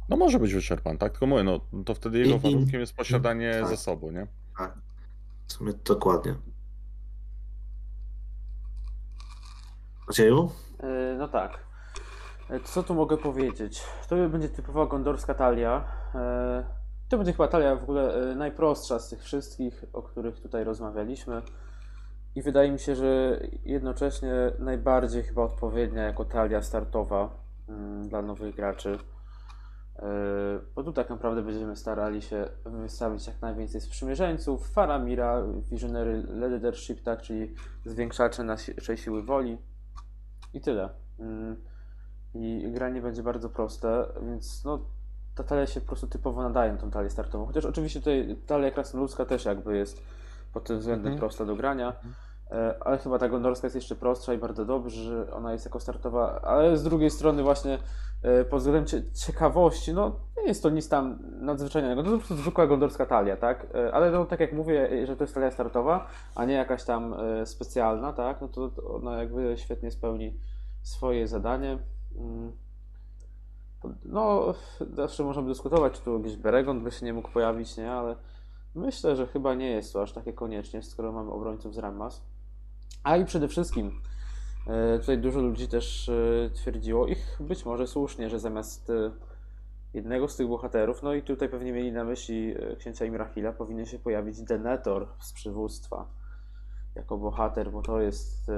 No 0.09 0.17
może 0.17 0.39
być 0.39 0.53
wyczerpany, 0.53 0.97
tak? 0.97 1.11
Tylko 1.11 1.25
mówię, 1.28 1.43
no 1.43 1.59
to 1.86 1.95
wtedy 1.95 2.19
jego 2.19 2.36
I- 2.36 2.39
warunkiem 2.39 2.80
jest 2.80 2.95
posiadanie 2.95 3.57
tak. 3.59 3.69
zasobu, 3.69 4.11
nie? 4.11 4.28
W 5.47 5.53
sumie 5.53 5.73
dokładnie. 5.86 6.36
Macieju? 10.07 10.51
E, 10.80 11.15
No 11.17 11.28
tak. 11.28 11.59
E, 12.49 12.59
Co 12.59 12.84
tu 12.84 12.95
mogę 12.95 13.17
powiedzieć? 13.17 13.84
To 14.09 14.30
będzie 14.30 14.49
typowa 14.49 14.86
gondorska 14.86 15.34
talia. 15.34 15.84
E, 16.15 16.63
To 17.09 17.17
będzie 17.17 17.32
chyba 17.32 17.47
talia 17.47 17.75
w 17.75 17.84
ogóle 17.84 18.36
najprostsza 18.36 18.99
z 18.99 19.09
tych 19.09 19.23
wszystkich, 19.23 19.84
o 19.93 20.01
których 20.01 20.39
tutaj 20.39 20.63
rozmawialiśmy. 20.63 21.41
I 22.38 22.41
wydaje 22.41 22.71
mi 22.71 22.79
się, 22.79 22.95
że 22.95 23.39
jednocześnie 23.65 24.33
najbardziej 24.59 25.23
chyba 25.23 25.41
odpowiednia 25.43 26.03
jako 26.03 26.25
talia 26.25 26.61
startowa 26.61 27.29
mm, 27.69 28.09
dla 28.09 28.21
nowych 28.21 28.55
graczy. 28.55 28.97
E, 29.99 30.09
Bo 30.75 30.83
tu 30.83 30.93
tak 30.93 31.09
naprawdę 31.09 31.41
będziemy 31.41 31.75
starali 31.75 32.21
się 32.21 32.49
wystawić 32.65 33.27
jak 33.27 33.41
najwięcej 33.41 33.81
sprzymierzeńców, 33.81 34.69
Faramira, 34.69 35.43
Visionary 35.71 36.23
Leadership, 36.29 37.03
tak, 37.03 37.21
czyli 37.21 37.55
zwiększacze 37.85 38.43
naszej 38.43 38.97
siły 38.97 39.23
woli. 39.23 39.57
I 40.53 40.61
tyle. 40.61 40.89
Mm, 41.19 41.55
I 42.33 42.71
granie 42.71 43.01
będzie 43.01 43.23
bardzo 43.23 43.49
proste, 43.49 44.05
więc 44.27 44.63
no, 44.65 44.79
ta 45.35 45.43
talia 45.43 45.67
się 45.67 45.81
po 45.81 45.88
prostu 45.88 46.07
typowo 46.07 46.43
nadaje 46.43 46.71
na 46.71 46.77
tą 46.77 46.91
talię 46.91 47.09
startową. 47.09 47.45
Chociaż 47.45 47.65
oczywiście 47.65 47.99
tutaj 47.99 48.38
talia 48.47 48.71
krasnoludzka 48.71 49.25
też 49.25 49.45
jakby 49.45 49.77
jest 49.77 50.01
pod 50.53 50.63
tym 50.63 50.79
względem 50.79 51.13
Mhm. 51.13 51.19
prosta 51.19 51.45
do 51.45 51.55
grania. 51.55 51.93
E, 52.51 52.75
Ale 52.79 52.97
chyba 52.97 53.19
ta 53.19 53.29
gondorska 53.29 53.67
jest 53.67 53.75
jeszcze 53.75 53.95
prostsza 53.95 54.33
i 54.33 54.37
bardzo 54.37 54.65
dobrze, 54.65 55.03
że 55.03 55.33
ona 55.33 55.51
jest 55.51 55.65
jako 55.65 55.79
startowa, 55.79 56.41
ale 56.41 56.77
z 56.77 56.83
drugiej 56.83 57.09
strony 57.09 57.43
właśnie 57.43 57.79
e, 58.21 58.45
pod 58.45 58.59
względem 58.59 58.85
cie- 58.85 59.11
ciekawości, 59.11 59.93
no 59.93 60.19
nie 60.37 60.43
jest 60.43 60.63
to 60.63 60.69
nic 60.69 60.89
tam 60.89 61.19
nadzwyczajnego, 61.41 62.03
to 62.03 62.11
po 62.11 62.17
prostu 62.17 62.35
zwykła 62.35 62.67
gondorska 62.67 63.05
talia, 63.05 63.37
tak? 63.37 63.67
E, 63.75 63.93
Ale 63.93 64.11
no, 64.11 64.25
tak 64.25 64.39
jak 64.39 64.53
mówię, 64.53 65.07
że 65.07 65.15
to 65.15 65.23
jest 65.23 65.33
talia 65.33 65.51
startowa, 65.51 66.07
a 66.35 66.45
nie 66.45 66.53
jakaś 66.53 66.83
tam 66.83 67.15
specjalna, 67.45 68.13
tak? 68.13 68.41
No 68.41 68.47
to 68.47 68.71
ona 68.95 69.17
jakby 69.17 69.57
świetnie 69.57 69.91
spełni 69.91 70.39
swoje 70.81 71.27
zadanie. 71.27 71.79
Mm. 72.15 72.51
No, 74.05 74.53
zawsze 74.93 75.23
możemy 75.23 75.47
dyskutować, 75.47 75.93
czy 75.93 76.01
tu 76.01 76.17
jakiś 76.17 76.35
Beregon 76.35 76.83
by 76.83 76.91
się 76.91 77.05
nie 77.05 77.13
mógł 77.13 77.31
pojawić, 77.31 77.77
nie? 77.77 77.91
Ale 77.91 78.15
myślę, 78.75 79.15
że 79.15 79.27
chyba 79.27 79.53
nie 79.53 79.69
jest 79.69 79.93
to 79.93 80.01
aż 80.01 80.11
takie 80.11 80.33
koniecznie, 80.33 80.83
skoro 80.83 81.11
mamy 81.11 81.31
obrońców 81.31 81.73
z 81.73 81.77
Rammas. 81.77 82.25
A 83.03 83.17
i 83.17 83.25
przede 83.25 83.47
wszystkim, 83.47 84.01
e, 84.67 84.99
tutaj 84.99 85.17
dużo 85.17 85.41
ludzi 85.41 85.67
też 85.67 86.09
e, 86.09 86.49
twierdziło, 86.53 87.07
ich 87.07 87.37
być 87.39 87.65
może 87.65 87.87
słusznie, 87.87 88.29
że 88.29 88.39
zamiast 88.39 88.89
e, 88.89 89.11
jednego 89.93 90.27
z 90.27 90.35
tych 90.35 90.47
bohaterów, 90.47 91.03
no 91.03 91.13
i 91.13 91.21
tutaj 91.21 91.49
pewnie 91.49 91.71
mieli 91.73 91.91
na 91.91 92.03
myśli 92.03 92.55
księcia 92.79 93.05
Imrahila, 93.05 93.53
powinien 93.53 93.85
się 93.85 93.99
pojawić 93.99 94.41
Denethor 94.41 95.07
z 95.19 95.33
przywództwa 95.33 96.07
jako 96.95 97.17
bohater, 97.17 97.71
bo 97.71 97.81
to 97.81 98.01
jest 98.01 98.51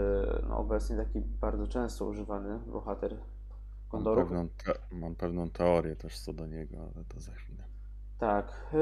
no, 0.49 0.57
obecnie 0.57 0.97
taki 0.97 1.21
bardzo 1.21 1.67
często 1.67 2.05
używany 2.05 2.59
bohater 2.59 3.11
Mam 3.13 3.89
Kondoru. 3.89 4.21
pewną, 4.21 4.47
te, 4.49 4.73
mam 4.91 5.15
pewną 5.15 5.49
teorię 5.49 5.95
też 5.95 6.19
co 6.19 6.33
do 6.33 6.47
niego, 6.47 6.77
ale 6.77 7.05
to 7.07 7.19
za 7.19 7.31
chwilę. 7.31 7.63
Tak. 8.17 8.75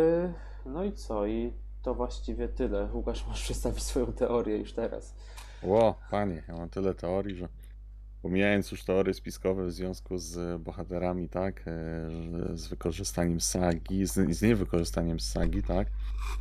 No 0.65 0.83
i 0.83 0.93
co? 0.93 1.25
I 1.25 1.53
to 1.81 1.93
właściwie 1.95 2.47
tyle. 2.47 2.89
Łukasz, 2.93 3.27
możesz 3.27 3.43
przedstawić 3.43 3.83
swoją 3.83 4.13
teorię 4.13 4.57
już 4.57 4.73
teraz. 4.73 5.15
Ło, 5.63 5.99
panie, 6.11 6.43
ja 6.47 6.55
mam 6.55 6.69
tyle 6.69 6.93
teorii, 6.93 7.35
że 7.35 7.47
pomijając 8.21 8.71
już 8.71 8.83
teorie 8.83 9.13
spiskowe 9.13 9.65
w 9.65 9.71
związku 9.71 10.17
z 10.17 10.61
bohaterami, 10.61 11.29
tak, 11.29 11.59
e, 11.59 11.63
z 12.57 12.67
wykorzystaniem 12.67 13.41
sagi, 13.41 14.05
z, 14.07 14.41
niewykorzystaniem 14.41 15.19
sagi, 15.19 15.63
tak, 15.63 15.87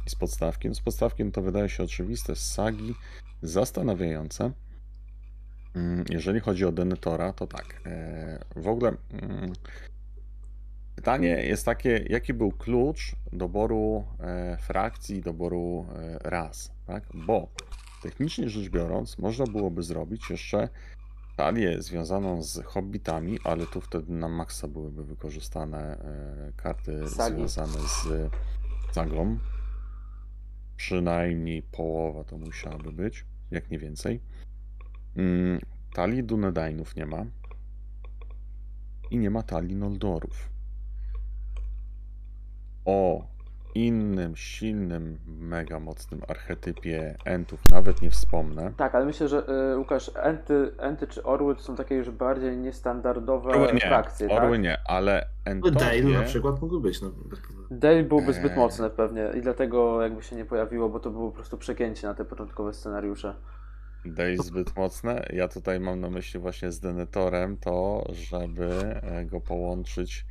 i 0.06 0.10
z 0.10 0.14
podstawkiem. 0.14 0.74
Z 0.74 0.80
podstawkiem 0.80 1.32
to 1.32 1.42
wydaje 1.42 1.68
się 1.68 1.82
oczywiste, 1.82 2.36
z 2.36 2.52
sagi 2.52 2.94
zastanawiające. 3.42 4.52
Mm, 5.74 6.04
Jeżeli 6.10 6.40
chodzi 6.40 6.64
o 6.64 6.72
Denetora, 6.72 7.32
to 7.32 7.46
tak. 7.46 7.80
e, 7.86 8.44
W 8.56 8.68
ogóle 8.68 8.92
mm, 9.12 9.52
pytanie 10.96 11.28
jest 11.28 11.64
takie, 11.64 12.04
jaki 12.08 12.34
był 12.34 12.52
klucz 12.52 13.16
doboru 13.32 14.04
e, 14.20 14.56
frakcji, 14.60 15.20
doboru 15.20 15.86
ras, 16.24 16.70
tak? 16.86 17.04
Bo 17.14 17.48
technicznie 18.06 18.48
rzecz 18.48 18.68
biorąc, 18.68 19.18
można 19.18 19.46
byłoby 19.46 19.82
zrobić 19.82 20.30
jeszcze 20.30 20.68
talię 21.36 21.82
związaną 21.82 22.42
z 22.42 22.64
hobbitami, 22.64 23.38
ale 23.44 23.66
tu 23.66 23.80
wtedy 23.80 24.12
na 24.12 24.28
maksa 24.28 24.68
byłyby 24.68 25.04
wykorzystane 25.04 25.98
e, 25.98 26.52
karty 26.56 27.08
Sagi. 27.08 27.36
związane 27.36 27.78
z 27.78 28.08
sagą. 28.92 29.38
Przynajmniej 30.76 31.62
połowa 31.62 32.24
to 32.24 32.38
musiałaby 32.38 32.92
być, 32.92 33.24
jak 33.50 33.70
nie 33.70 33.78
więcej. 33.78 34.20
Mm, 35.16 35.60
Talii 35.94 36.24
Dunedainów 36.24 36.96
nie 36.96 37.06
ma. 37.06 37.26
I 39.10 39.18
nie 39.18 39.30
ma 39.30 39.42
talii 39.42 39.76
Noldorów. 39.76 40.50
O 42.84 43.26
innym, 43.76 44.36
silnym, 44.36 45.18
mega 45.26 45.80
mocnym 45.80 46.20
archetypie 46.28 47.16
Entów 47.24 47.60
nawet 47.70 48.02
nie 48.02 48.10
wspomnę. 48.10 48.72
Tak, 48.76 48.94
ale 48.94 49.06
myślę, 49.06 49.28
że 49.28 49.42
y, 49.72 49.78
Łukasz, 49.78 50.10
Enty, 50.14 50.72
Enty 50.78 51.06
czy 51.06 51.22
Orły 51.22 51.56
to 51.56 51.62
są 51.62 51.76
takie 51.76 51.94
już 51.94 52.10
bardziej 52.10 52.56
niestandardowe 52.56 53.50
Orły 53.50 53.72
nie, 53.72 53.80
frakcje, 53.80 54.28
orły 54.28 54.56
tak? 54.56 54.62
nie, 54.62 54.78
ale 54.86 55.26
Dale 55.44 55.60
na 55.60 55.90
Entowie, 55.90 56.22
przykład 56.26 56.62
mógłby 56.62 56.80
być. 56.88 57.02
No. 57.02 57.10
Dale 57.70 58.02
byłby 58.02 58.32
zbyt 58.32 58.52
Eee. 58.52 58.58
mocny 58.58 58.90
pewnie 58.90 59.30
i 59.38 59.40
dlatego 59.40 60.02
jakby 60.02 60.22
się 60.22 60.36
nie 60.36 60.44
pojawiło, 60.44 60.88
bo 60.88 61.00
to 61.00 61.10
było 61.10 61.30
po 61.30 61.36
prostu 61.36 61.58
przegięcie 61.58 62.06
na 62.06 62.14
te 62.14 62.24
początkowe 62.24 62.74
scenariusze. 62.74 63.34
Dej 64.04 64.38
zbyt 64.38 64.76
mocne. 64.76 65.26
Ja 65.32 65.48
tutaj 65.48 65.80
mam 65.80 66.00
na 66.00 66.10
myśli 66.10 66.40
właśnie 66.40 66.72
z 66.72 66.80
Denetorem 66.80 67.56
to, 67.56 68.04
żeby 68.12 68.70
e, 69.02 69.24
go 69.24 69.40
połączyć 69.40 70.26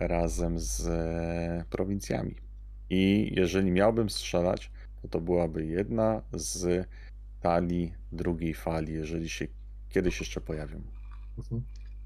razem 0.00 0.58
z 0.58 0.88
e, 0.88 1.64
prowincjami. 1.70 2.49
I 2.90 3.32
jeżeli 3.36 3.70
miałbym 3.70 4.10
strzelać, 4.10 4.70
to 5.02 5.08
to 5.08 5.20
byłaby 5.20 5.66
jedna 5.66 6.22
z 6.32 6.88
talii 7.40 7.94
drugiej 8.12 8.54
fali, 8.54 8.92
jeżeli 8.92 9.28
się 9.28 9.46
kiedyś 9.88 10.20
jeszcze 10.20 10.40
pojawią. 10.40 10.80
Mhm. 11.38 11.62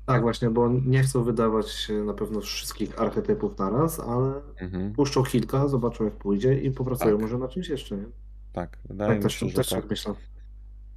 Tak, 0.06 0.22
właśnie, 0.22 0.50
bo 0.50 0.68
nie 0.68 1.02
chcą 1.02 1.24
wydawać 1.24 1.88
na 2.06 2.14
pewno 2.14 2.40
wszystkich 2.40 3.00
archetypów 3.00 3.58
naraz, 3.58 4.00
ale 4.00 4.34
Mhm. 4.60 4.92
puszczą 4.92 5.22
kilka, 5.24 5.68
zobaczą 5.68 6.04
jak 6.04 6.14
pójdzie 6.14 6.58
i 6.58 6.70
popracują 6.70 7.12
Tak. 7.16 7.20
może 7.22 7.38
na 7.38 7.48
czymś 7.48 7.68
jeszcze, 7.68 7.96
nie? 7.96 8.04
Tak, 8.52 8.78
wydaje 8.84 9.08
Tak, 9.10 9.16
mi 9.18 9.22
też, 9.22 9.34
się, 9.34 9.48
że 9.48 9.54
też 9.54 9.68
tak. 9.68 9.80
tak 9.80 9.90
myślę. 9.90 10.14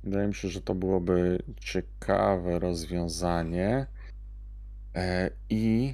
Wydaje 0.04 0.28
mi 0.28 0.36
się, 0.36 0.48
że 0.48 0.62
to 0.62 0.76
byłoby 0.76 1.40
ciekawe 1.60 2.60
rozwiązanie. 2.60 3.88
E, 4.96 5.30
I 5.50 5.94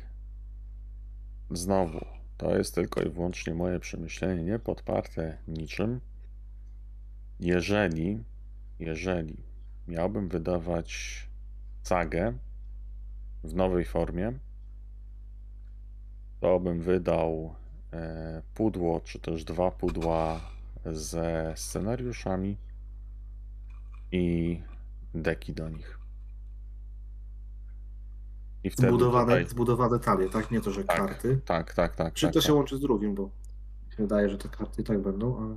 znowu, 1.52 2.00
to 2.44 2.58
jest 2.58 2.76
tylko 2.76 3.02
i 3.02 3.10
wyłącznie 3.10 3.54
moje 3.54 3.80
przemyślenie, 3.80 4.44
nie 4.44 4.60
podparte 4.60 5.38
niczym. 5.48 6.02
Jeżeli, 7.40 8.24
jeżeli 8.80 9.38
miałbym 9.88 10.30
wydawać 10.30 11.20
sagę 11.84 12.34
w 13.44 13.56
nowej 13.56 13.86
formie, 13.86 14.34
to 16.40 16.60
bym 16.60 16.82
wydał 16.82 17.56
e, 17.94 18.42
pudło, 18.54 19.00
czy 19.00 19.20
też 19.20 19.44
dwa 19.44 19.72
pudła 19.72 20.42
ze 20.86 21.54
scenariuszami 21.56 22.58
i 24.12 24.62
deki 25.14 25.54
do 25.54 25.70
nich. 25.70 26.03
I 28.64 28.70
wtedy 28.70 28.88
Zbudowane, 28.88 29.26
tutaj... 29.26 29.48
zbudowane 29.48 30.00
talie, 30.00 30.30
tak? 30.30 30.52
Nie 30.52 30.62
to, 30.62 30.72
że 30.72 30.84
Tak, 30.84 30.98
karty. 30.98 31.42
Tak, 31.46 31.74
tak, 31.74 31.96
tak. 31.96 32.14
Czy 32.14 32.26
tak, 32.26 32.34
to 32.34 32.40
tak. 32.40 32.48
się 32.48 32.54
łączy 32.54 32.78
z 32.78 32.80
drugim, 32.80 33.16
bo 33.16 33.24
mi 33.24 33.92
się 33.98 34.04
wydaje, 34.04 34.30
że 34.30 34.38
te 34.38 34.50
karty 34.50 34.82
i 34.82 34.86
tak 34.86 35.00
będą, 35.00 35.38
ale 35.38 35.56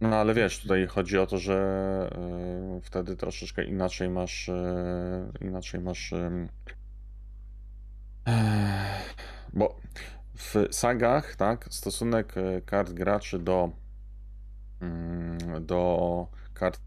No 0.00 0.16
ale 0.16 0.34
wiesz, 0.34 0.58
tutaj 0.58 0.86
chodzi 0.86 1.18
o 1.18 1.26
to, 1.26 1.38
że 1.38 1.56
e, 2.76 2.80
wtedy 2.82 3.16
troszeczkę 3.16 3.64
inaczej 3.64 4.08
masz 4.08 4.48
e, 4.48 5.32
inaczej 5.40 5.80
masz 5.80 6.12
eh, 6.12 6.48
bo 9.52 9.76
w 10.34 10.54
sagach, 10.70 11.36
tak, 11.36 11.68
stosunek 11.70 12.34
kart 12.66 12.92
graczy 12.92 13.38
do 13.38 13.70
mm, 14.80 15.38
do 15.66 16.26
kart 16.54 16.80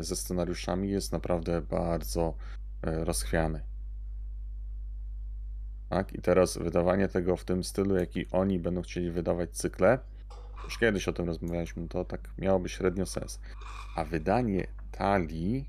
ze 0.00 0.16
scenariuszami 0.16 0.90
jest 0.90 1.12
naprawdę 1.12 1.62
bardzo 1.62 2.34
rozchwiany. 2.82 3.71
Tak, 5.92 6.12
i 6.12 6.22
teraz 6.22 6.58
wydawanie 6.58 7.08
tego 7.08 7.36
w 7.36 7.44
tym 7.44 7.64
stylu, 7.64 7.96
jaki 7.96 8.26
oni 8.30 8.58
będą 8.58 8.82
chcieli 8.82 9.10
wydawać 9.10 9.50
cykle, 9.50 9.98
już 10.64 10.78
kiedyś 10.78 11.08
o 11.08 11.12
tym 11.12 11.26
rozmawialiśmy, 11.26 11.88
to 11.88 12.04
tak 12.04 12.30
miałoby 12.38 12.68
średnio 12.68 13.06
sens. 13.06 13.40
A 13.96 14.04
wydanie 14.04 14.66
talii, 14.90 15.68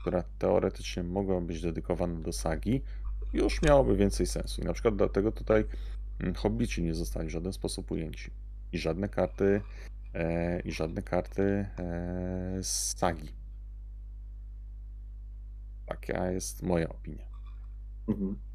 która 0.00 0.24
teoretycznie 0.38 1.02
mogła 1.02 1.40
być 1.40 1.60
dedykowana 1.62 2.20
do 2.20 2.32
sagi, 2.32 2.82
już 3.32 3.62
miałoby 3.62 3.96
więcej 3.96 4.26
sensu. 4.26 4.62
I 4.62 4.64
na 4.64 4.72
przykład 4.72 4.96
dlatego 4.96 5.32
tutaj 5.32 5.64
mm, 6.20 6.34
hobbici 6.34 6.82
nie 6.82 6.94
zostali 6.94 7.28
w 7.28 7.32
żaden 7.32 7.52
sposób 7.52 7.90
ujęci. 7.90 8.30
I 8.72 8.78
żadne 8.78 9.08
karty, 9.08 9.60
e, 10.14 10.60
i 10.60 10.72
żadne 10.72 11.02
karty 11.02 11.42
e, 11.42 11.66
z 12.62 12.98
sagi. 12.98 13.28
Taka 15.86 16.30
jest 16.30 16.62
moja 16.62 16.88
opinia. 16.88 17.26
mhm. 18.08 18.51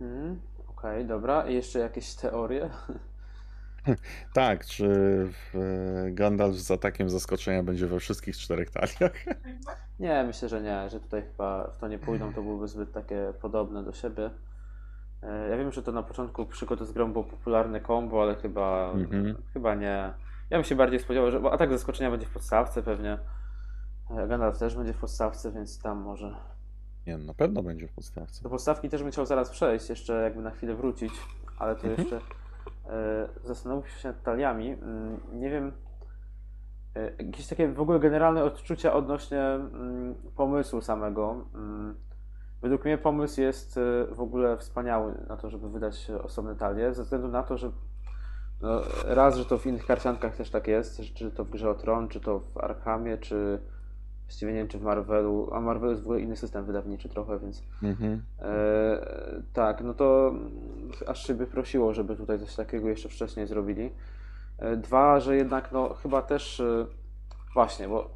Mhm. 0.00 0.40
Okej, 0.68 1.06
dobra. 1.06 1.48
I 1.48 1.54
jeszcze 1.54 1.78
jakieś 1.78 2.14
teorie? 2.14 2.70
Tak, 4.34 4.64
czy 4.66 4.86
e, 5.54 6.10
Gandalf 6.10 6.56
z 6.56 6.70
atakiem 6.70 7.10
zaskoczenia 7.10 7.62
będzie 7.62 7.86
we 7.86 8.00
wszystkich 8.00 8.36
czterech 8.36 8.70
taliach? 8.70 9.12
Nie, 10.00 10.24
myślę, 10.26 10.48
że 10.48 10.62
nie, 10.62 10.88
że 10.90 11.00
tutaj 11.00 11.22
chyba 11.22 11.70
w 11.70 11.78
to 11.78 11.88
nie 11.88 11.98
pójdą, 11.98 12.32
to 12.32 12.42
byłyby 12.42 12.68
zbyt 12.68 12.92
takie 12.92 13.32
podobne 13.40 13.82
do 13.84 13.92
siebie. 13.92 14.30
E, 15.22 15.48
Ja 15.48 15.56
wiem, 15.56 15.72
że 15.72 15.82
to 15.82 15.92
na 15.92 16.02
początku 16.02 16.46
przygody 16.46 16.84
z 16.84 16.92
grą 16.92 17.12
było 17.12 17.24
popularne 17.24 17.80
combo, 17.80 18.22
ale 18.22 18.34
chyba, 18.36 18.90
Mhm. 18.92 19.42
chyba 19.52 19.74
nie. 19.74 20.12
Ja 20.50 20.58
bym 20.58 20.64
się 20.64 20.76
bardziej 20.76 21.00
spodziewał, 21.00 21.30
że 21.30 21.40
atak 21.50 21.70
zaskoczenia 21.70 22.10
będzie 22.10 22.26
w 22.26 22.30
podstawce 22.30 22.82
pewnie. 22.82 23.18
E, 24.10 24.28
Gandalf 24.28 24.58
też 24.58 24.76
będzie 24.76 24.92
w 24.92 24.98
podstawce, 24.98 25.52
więc 25.52 25.82
tam 25.82 25.98
może 25.98 26.36
Nie, 27.06 27.18
na 27.18 27.34
pewno 27.34 27.62
będzie 27.62 27.88
w 27.88 27.92
podstawce. 27.92 28.42
Do 28.42 28.50
podstawki 28.50 28.88
też 28.88 29.02
bym 29.02 29.12
chciał 29.12 29.26
zaraz 29.26 29.50
przejść, 29.50 29.88
jeszcze 29.90 30.22
jakby 30.22 30.42
na 30.42 30.50
chwilę 30.50 30.74
wrócić, 30.74 31.12
ale 31.58 31.76
to 31.76 31.86
Mhm. 31.86 31.98
jeszcze 31.98 32.20
e, 32.86 33.28
zastanowić 33.44 33.92
się 33.92 34.08
nad 34.08 34.22
taliami. 34.22 34.70
Mm, 34.72 35.20
Nie 35.32 35.50
wiem, 35.50 35.72
e, 36.96 37.24
jakieś 37.24 37.46
takie 37.46 37.68
w 37.68 37.80
ogóle 37.80 38.00
generalne 38.00 38.44
odczucia 38.44 38.92
odnośnie 38.92 39.42
mm, 39.42 40.14
pomysłu 40.36 40.80
samego. 40.80 41.44
Mm, 41.54 41.94
Według 42.62 42.84
mnie 42.84 42.98
pomysł 42.98 43.40
jest 43.40 43.78
e, 43.78 44.14
w 44.14 44.20
ogóle 44.20 44.56
wspaniały 44.56 45.14
na 45.28 45.36
to, 45.36 45.50
żeby 45.50 45.70
wydać 45.70 46.10
osobne 46.22 46.56
talie, 46.56 46.94
ze 46.94 47.02
względu 47.02 47.28
na 47.28 47.42
to, 47.42 47.56
że 47.58 47.70
no, 48.60 48.80
raz, 49.04 49.36
że 49.36 49.44
to 49.44 49.58
w 49.58 49.66
innych 49.66 49.86
karciankach 49.86 50.36
też 50.36 50.50
tak 50.50 50.68
jest, 50.68 51.00
czy 51.14 51.30
to 51.30 51.44
w 51.44 51.50
Grze 51.50 51.70
o 51.70 51.74
Tron, 51.74 52.08
czy 52.08 52.20
to 52.20 52.38
w 52.40 52.56
Arkhamie, 52.58 53.18
czy 53.18 53.58
właściwie 54.28 54.52
nie 54.52 54.58
wiem, 54.58 54.68
czy 54.68 54.78
w 54.78 54.82
Marvelu, 54.82 55.48
a 55.52 55.60
Marvel 55.60 55.90
jest 55.90 56.02
w 56.02 56.04
ogóle 56.04 56.20
inny 56.20 56.36
system 56.36 56.64
wydawniczy 56.64 57.08
trochę, 57.08 57.38
więc 57.38 57.62
Mhm. 57.82 58.22
E, 58.38 59.42
tak, 59.52 59.80
no 59.80 59.94
to 59.94 60.34
aż 61.06 61.26
się 61.26 61.34
by 61.34 61.46
prosiło, 61.46 61.94
żeby 61.94 62.16
tutaj 62.16 62.38
coś 62.38 62.54
takiego 62.54 62.88
jeszcze 62.88 63.08
wcześniej 63.08 63.46
zrobili. 63.46 63.90
E, 64.58 64.76
dwa, 64.76 65.20
że 65.20 65.36
jednak 65.36 65.72
no 65.72 65.94
chyba 65.94 66.22
też 66.22 66.60
e, 66.60 66.86
właśnie, 67.54 67.88
bo 67.88 68.10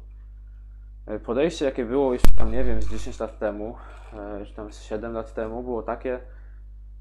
e, 1.05 1.19
podejście 1.19 1.65
jakie 1.65 1.85
było 1.85 2.13
jeszcze 2.13 2.31
tam, 2.37 2.51
nie 2.51 2.63
wiem, 2.63 2.81
z 2.81 2.89
10 2.91 3.19
lat 3.19 3.39
temu, 3.39 3.75
e, 4.13 4.45
czy 4.45 4.53
tam 4.53 4.73
z 4.73 4.81
7 4.81 5.13
lat 5.13 5.33
temu, 5.33 5.63
było 5.63 5.83
takie, 5.83 6.19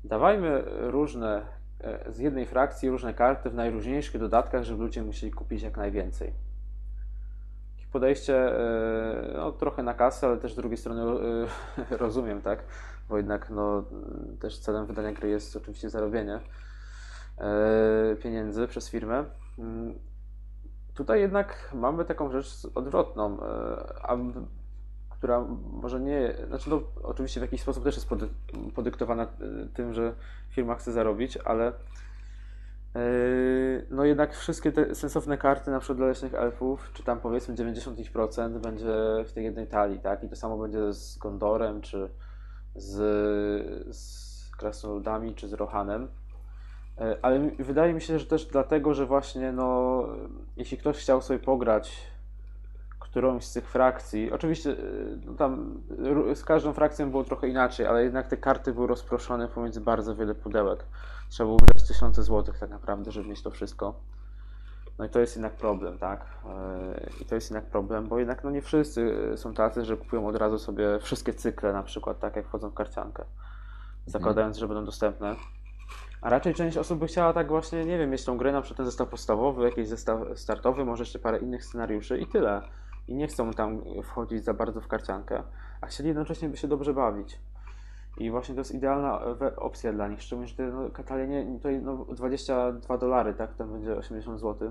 dawajmy 0.05 0.65
różne, 0.67 1.43
e, 1.81 2.13
z 2.13 2.19
jednej 2.19 2.47
frakcji 2.47 2.91
różne 2.91 3.15
karty 3.15 3.51
w 3.51 3.55
najróżniejszych 3.55 4.21
dodatkach, 4.21 4.65
żeby 4.65 4.83
ludzie 4.83 5.03
musieli 5.03 5.33
kupić 5.33 5.63
jak 5.63 5.77
najwięcej. 5.77 6.52
Podejście 7.93 8.37
e, 8.37 9.33
no, 9.37 9.53
trochę 9.53 9.83
na 9.83 9.95
kasę, 9.95 10.27
ale 10.27 10.37
też 10.37 10.53
z 10.53 10.57
drugiej 10.57 10.79
strony 10.79 11.03
e, 11.91 11.97
rozumiem, 12.05 12.43
tak? 12.43 12.65
Bo 13.09 13.17
jednak 13.17 13.51
no, 13.51 13.85
też 14.41 14.59
celem 14.59 14.87
wydania 14.87 15.13
gry 15.13 15.29
jest 15.29 15.57
oczywiście 15.57 15.91
zarobienie 15.91 16.41
e, 17.39 18.17
pieniędzy 18.23 18.69
przez 18.69 18.91
firmę. 18.91 19.25
Mm, 19.59 19.95
Tutaj 20.95 21.21
jednak 21.21 21.71
mamy 21.75 22.05
taką 22.05 22.31
rzecz 22.31 22.67
odwrotną, 22.75 23.39
a, 24.03 24.17
która 25.11 25.45
może 25.73 26.01
nie, 26.01 26.35
znaczy 26.49 26.71
no, 26.71 26.83
oczywiście 27.03 27.41
w 27.41 27.43
jakiś 27.43 27.61
sposób 27.61 27.85
też 27.85 27.95
jest 27.95 28.09
pody, 28.09 28.29
podyktowana 28.75 29.27
tym, 29.75 29.95
że 29.95 30.15
firma 30.51 30.75
chce 30.75 30.93
zarobić, 30.93 31.37
ale 31.37 31.73
No 33.91 34.05
jednak 34.05 34.35
wszystkie 34.35 34.73
te 34.73 34.95
sensowne 34.95 35.39
karty 35.39 35.71
na 35.71 35.79
przykład 35.79 35.99
dla 35.99 36.07
leśnych 36.07 36.35
elfów, 36.35 36.91
czy 36.95 37.03
tam 37.03 37.21
powiedzmy 37.21 37.55
90% 37.55 38.59
będzie 38.59 38.95
w 39.27 39.33
tej 39.35 39.45
jednej 39.45 39.67
talii, 39.67 39.99
tak? 39.99 40.25
I 40.25 40.29
to 40.29 40.37
samo 40.37 40.59
będzie 40.59 40.93
z 40.93 41.19
Gondorem, 41.19 41.81
czy 41.81 42.09
z, 42.75 42.97
z 43.97 44.51
Krasnoludami, 44.57 45.35
czy 45.35 45.49
z 45.49 45.53
Rohanem. 45.53 46.09
Yy, 47.01 47.17
Ale 47.23 47.51
wydaje 47.59 47.95
mi 47.95 48.01
się, 48.01 48.19
że 48.19 48.27
też 48.27 48.47
dlatego, 48.47 48.95
że 48.95 49.07
właśnie 49.07 49.53
no, 49.53 50.03
jeśli 50.57 50.79
ktoś 50.79 50.97
chciał 50.97 51.23
sobie 51.23 51.39
pograć 51.39 52.13
którąś 52.99 53.45
z 53.45 53.53
tych 53.53 53.69
frakcji, 53.69 54.33
oczywiście 54.33 54.71
yy, 54.71 55.19
no 55.27 55.35
tam 55.35 55.83
z 56.35 56.45
każdą 56.45 56.73
frakcją 56.73 57.11
było 57.11 57.25
trochę 57.25 57.49
inaczej, 57.49 57.87
ale 57.87 58.05
jednak 58.05 58.29
te 58.29 58.37
karty 58.37 58.73
były 58.73 58.87
rozproszone 58.87 59.49
pomiędzy 59.49 59.81
bardzo 59.81 60.17
wiele 60.17 60.35
pudełek 60.35 60.85
trzeba 61.33 61.47
było 61.47 61.59
wydać 61.59 61.89
tysiące 61.89 62.23
złotych 62.23 62.59
tak 62.59 62.71
naprawdę, 62.71 63.13
żeby 63.13 63.29
mieć 63.29 63.43
to 63.43 63.51
wszystko. 63.51 63.95
No 64.99 65.05
i 65.05 65.09
to 65.09 65.21
jest 65.21 65.37
jednak 65.37 65.53
problem, 65.53 65.99
tak? 65.99 66.27
Yy, 66.45 67.11
I 67.21 67.25
to 67.25 67.35
jest 67.35 67.51
jednak 67.51 67.71
problem, 67.71 68.09
bo 68.09 68.19
jednak 68.19 68.45
no 68.45 68.51
nie 68.51 68.63
wszyscy 68.63 69.33
są 69.37 69.55
tacy, 69.55 69.85
że 69.85 69.97
kupują 69.97 70.27
od 70.27 70.37
razu 70.37 70.59
sobie 70.59 70.99
wszystkie 70.99 71.35
cykle 71.35 71.73
na 71.73 71.83
przykład, 71.83 72.19
tak 72.19 72.37
jak 72.37 72.47
wchodzą 72.47 72.71
w 72.71 72.75
karciankę, 72.75 73.25
zakładając, 74.07 74.57
że 74.59 74.69
będą 74.69 74.85
dostępne. 74.85 75.37
A 76.21 76.31
raczej 76.31 76.55
część 76.55 76.77
osób 76.77 76.99
by 76.99 77.07
chciała 77.07 77.33
tak 77.33 77.49
właśnie, 77.49 77.85
nie 77.85 77.99
wiem, 77.99 78.11
mieć 78.11 78.25
tą 78.25 78.37
grę 78.37 78.53
na 78.53 78.63
przykład 78.63 78.77
ten 78.77 78.87
zestaw 78.87 79.09
podstawowy, 79.09 79.65
jakiś 79.65 79.89
zestaw 79.89 80.21
startowy, 80.35 80.85
może 80.85 81.03
jeszcze 81.03 81.19
parę 81.19 81.39
innych 81.39 81.65
scenariuszy 81.65 82.19
i 82.19 82.27
tyle. 82.27 82.63
I 83.09 83.15
nie 83.15 83.27
chcą 83.27 83.51
tam 83.51 83.83
wchodzić 84.03 84.45
za 84.45 84.55
bardzo 84.55 84.81
w 84.81 84.89
karciankę, 84.89 85.43
a 85.81 85.87
chcieli 85.87 86.09
jednocześnie 86.09 86.49
by 86.49 86.57
się 86.57 86.69
dobrze 86.69 86.95
bawić. 86.95 87.39
I 88.19 88.31
właśnie 88.31 88.55
to 88.55 88.61
jest 88.61 88.75
idealna 88.75 89.21
we- 89.35 89.57
opcja 89.57 89.93
dla 89.93 90.09
nich, 90.09 90.23
szczególnie, 90.23 90.49
że 90.49 90.57
te 90.57 90.67
no, 90.67 90.91
katalie 90.91 91.27
nie, 91.27 91.61
to 91.61 91.69
no, 91.83 92.05
22 92.15 92.99
dolary, 92.99 93.35
tak, 93.35 93.55
tam 93.55 93.73
będzie 93.73 93.97
80 93.97 94.41
zł. 94.41 94.71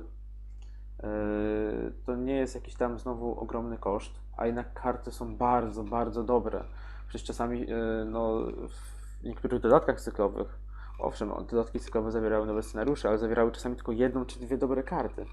Yy, 1.03 1.93
to 2.05 2.15
nie 2.15 2.35
jest 2.35 2.55
jakiś 2.55 2.75
tam 2.75 2.99
znowu 2.99 3.39
ogromny 3.39 3.77
koszt, 3.77 4.19
a 4.37 4.45
jednak 4.45 4.73
karty 4.73 5.11
są 5.11 5.35
bardzo, 5.35 5.83
bardzo 5.83 6.23
dobre. 6.23 6.63
Przecież 7.07 7.27
czasami 7.27 7.59
yy, 7.59 8.05
no, 8.05 8.37
w 8.69 9.23
niektórych 9.23 9.61
dodatkach 9.61 10.01
cyklowych, 10.01 10.59
owszem, 10.99 11.29
dodatki 11.51 11.79
cyklowe 11.79 12.11
zawierały 12.11 12.45
nowe 12.47 12.63
scenariusze, 12.63 13.09
ale 13.09 13.17
zawierały 13.17 13.51
czasami 13.51 13.75
tylko 13.75 13.91
jedną 13.91 14.25
czy 14.25 14.39
dwie 14.39 14.57
dobre 14.57 14.83
karty. 14.83 15.25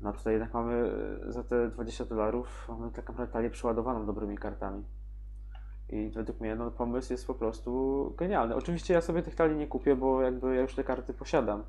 No 0.00 0.12
tutaj 0.12 0.32
jednak 0.32 0.54
mamy 0.54 0.92
yy, 1.26 1.32
za 1.32 1.42
te 1.44 1.68
20 1.68 2.04
dolarów, 2.04 2.66
mamy 2.68 2.90
tak 2.90 3.08
naprawdę 3.08 3.32
talię 3.32 3.50
przeładowaną 3.50 4.06
dobrymi 4.06 4.38
kartami. 4.38 4.84
I 5.92 6.10
według 6.10 6.40
mnie 6.40 6.54
no, 6.56 6.70
pomysł 6.70 7.12
jest 7.12 7.26
po 7.26 7.34
prostu 7.34 8.14
genialny. 8.18 8.54
Oczywiście 8.54 8.94
ja 8.94 9.00
sobie 9.00 9.22
tych 9.22 9.34
talii 9.34 9.56
nie 9.56 9.66
kupię, 9.66 9.96
bo 9.96 10.22
jakby 10.22 10.54
ja 10.54 10.60
już 10.60 10.74
te 10.74 10.84
karty 10.84 11.14
posiadam. 11.14 11.64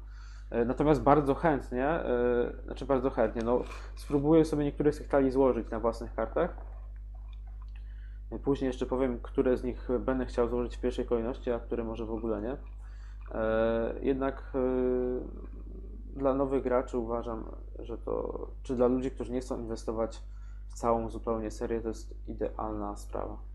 E, 0.50 0.66
Natomiast 0.66 1.02
bardzo 1.02 1.36
chętnie, 1.36 1.86
e, 1.86 2.52
znaczy 2.66 2.86
bardzo 2.86 3.10
chętnie, 3.10 3.42
no 3.46 3.62
spróbuję 3.96 4.46
sobie 4.46 4.64
niektóre 4.64 4.92
z 4.94 4.98
tych 4.98 5.08
talii 5.08 5.32
złożyć 5.32 5.70
na 5.70 5.80
własnych 5.80 6.16
kartach. 6.16 6.58
E, 8.32 8.40
Później 8.40 8.68
jeszcze 8.68 8.86
powiem, 8.86 9.20
które 9.22 9.58
z 9.58 9.64
nich 9.64 9.88
będę 10.00 10.26
chciał 10.26 10.50
złożyć 10.50 10.78
w 10.78 10.82
pierwszej 10.82 11.06
kolejności, 11.06 11.52
a 11.52 11.60
które 11.60 11.84
może 11.84 12.06
w 12.06 12.12
ogóle 12.12 12.42
nie. 12.42 12.58
E, 13.32 13.94
Jednak 14.02 14.52
e, 14.56 14.60
dla 16.20 16.34
nowych 16.34 16.64
graczy 16.64 16.98
uważam, 16.98 17.44
że 17.80 17.98
to, 17.98 18.48
czy 18.64 18.76
dla 18.76 18.88
ludzi, 18.88 19.12
którzy 19.12 19.32
nie 19.32 19.42
chcą 19.42 19.60
inwestować 19.60 20.24
w 20.70 20.74
całą 20.74 21.10
zupełnie 21.10 21.52
serię, 21.52 21.82
to 21.82 21.88
jest 21.88 22.16
idealna 22.28 22.96
sprawa. 22.96 23.51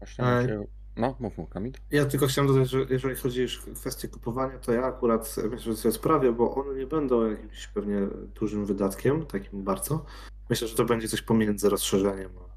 Właśnie 0.00 0.24
E, 0.24 0.48
się... 0.48 0.64
No, 0.96 1.16
mów 1.20 1.38
mu, 1.38 1.46
Kamil. 1.46 1.72
Ja 1.90 2.04
tylko 2.06 2.26
chciałem 2.26 2.48
dodać, 2.48 2.70
że 2.70 2.78
jeżeli 2.90 3.16
chodzi 3.16 3.42
już 3.42 3.68
o 3.68 3.74
kwestię 3.74 4.08
kupowania, 4.08 4.58
to 4.58 4.72
ja 4.72 4.84
akurat 4.84 5.36
myślę, 5.50 5.72
że 5.72 5.76
sobie 5.76 5.92
sprawię, 5.92 6.32
bo 6.32 6.54
one 6.54 6.74
nie 6.74 6.86
będą 6.86 7.30
jakimś 7.30 7.66
pewnie 7.66 7.98
dużym 8.40 8.66
wydatkiem, 8.66 9.26
takim 9.26 9.64
bardzo. 9.64 10.04
Myślę, 10.50 10.68
że 10.68 10.76
to 10.76 10.84
będzie 10.84 11.08
coś 11.08 11.22
pomiędzy 11.22 11.68
rozszerzeniem 11.68 12.30
a 12.38 12.50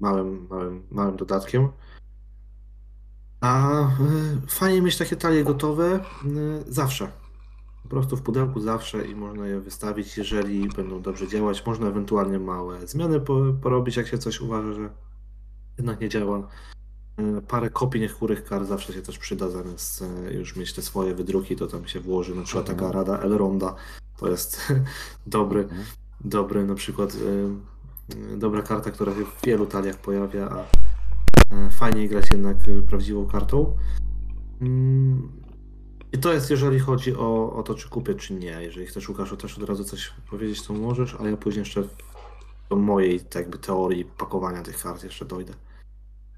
małym, 0.00 0.46
małym, 0.50 0.86
małym 0.90 1.16
dodatkiem. 1.16 1.68
A 3.40 3.82
y, 3.82 4.46
fajnie 4.48 4.82
mieć 4.82 4.96
takie 4.96 5.16
talie 5.16 5.44
gotowe 5.44 5.96
y, 5.96 6.72
zawsze. 6.72 7.12
Po 7.82 7.88
prostu 7.88 8.16
w 8.16 8.22
pudełku 8.22 8.60
zawsze 8.60 9.06
i 9.06 9.14
można 9.14 9.46
je 9.46 9.60
wystawić, 9.60 10.18
jeżeli 10.18 10.68
będą 10.68 11.02
dobrze 11.02 11.28
działać. 11.28 11.66
Można 11.66 11.88
ewentualnie 11.88 12.38
małe 12.38 12.86
zmiany 12.86 13.20
po, 13.20 13.40
porobić, 13.62 13.96
jak 13.96 14.06
się 14.06 14.18
coś 14.18 14.40
uważa, 14.40 14.72
że 14.72 14.90
jednak 15.80 16.00
nie 16.00 16.08
działa. 16.08 16.48
E, 17.16 17.40
Parę 17.48 17.70
kopii 17.70 18.00
niektórych 18.00 18.44
kart 18.44 18.68
zawsze 18.68 18.92
się 18.92 19.02
też 19.02 19.18
przyda, 19.18 19.48
zamiast 19.50 20.02
e, 20.02 20.32
już 20.34 20.56
mieć 20.56 20.72
te 20.72 20.82
swoje 20.82 21.14
wydruki, 21.14 21.56
to 21.56 21.66
tam 21.66 21.86
się 21.86 22.00
włoży 22.00 22.34
na 22.34 22.42
przykład 22.42 22.66
taka 22.66 22.92
rada 22.92 23.18
Elronda. 23.18 23.74
To 24.18 24.28
jest 24.28 24.72
dobry, 25.26 25.60
Mhm. 25.60 25.84
dobry 26.20 26.64
na 26.66 26.74
przykład 26.74 27.16
e, 27.16 28.36
dobra 28.36 28.62
karta, 28.62 28.90
która 28.90 29.14
się 29.14 29.24
w 29.24 29.46
wielu 29.46 29.66
taliach 29.66 29.96
pojawia, 29.96 30.48
a 30.50 30.64
fajniej 31.70 32.08
grać 32.08 32.24
jednak 32.32 32.56
prawdziwą 32.88 33.26
kartą. 33.26 33.76
Mm, 34.60 35.32
I 36.12 36.18
to 36.18 36.32
jest 36.32 36.50
jeżeli 36.50 36.78
chodzi 36.78 37.16
o, 37.16 37.52
o 37.52 37.62
to, 37.62 37.74
czy 37.74 37.88
kupię, 37.88 38.14
czy 38.14 38.34
nie. 38.34 38.62
Jeżeli 38.62 38.86
chcesz, 38.86 39.08
Łukaszu, 39.08 39.36
też 39.36 39.58
od 39.58 39.68
razu 39.68 39.84
coś 39.84 40.12
powiedzieć, 40.30 40.62
to 40.66 40.72
możesz, 40.72 41.16
a 41.20 41.28
ja 41.28 41.36
później 41.36 41.60
jeszcze 41.60 41.82
do 42.70 42.76
mojej 42.76 43.20
tak 43.20 43.34
jakby 43.42 43.58
teorii 43.58 44.04
pakowania 44.04 44.62
tych 44.62 44.82
kart 44.82 45.04
jeszcze 45.04 45.24
dojdę. 45.24 45.52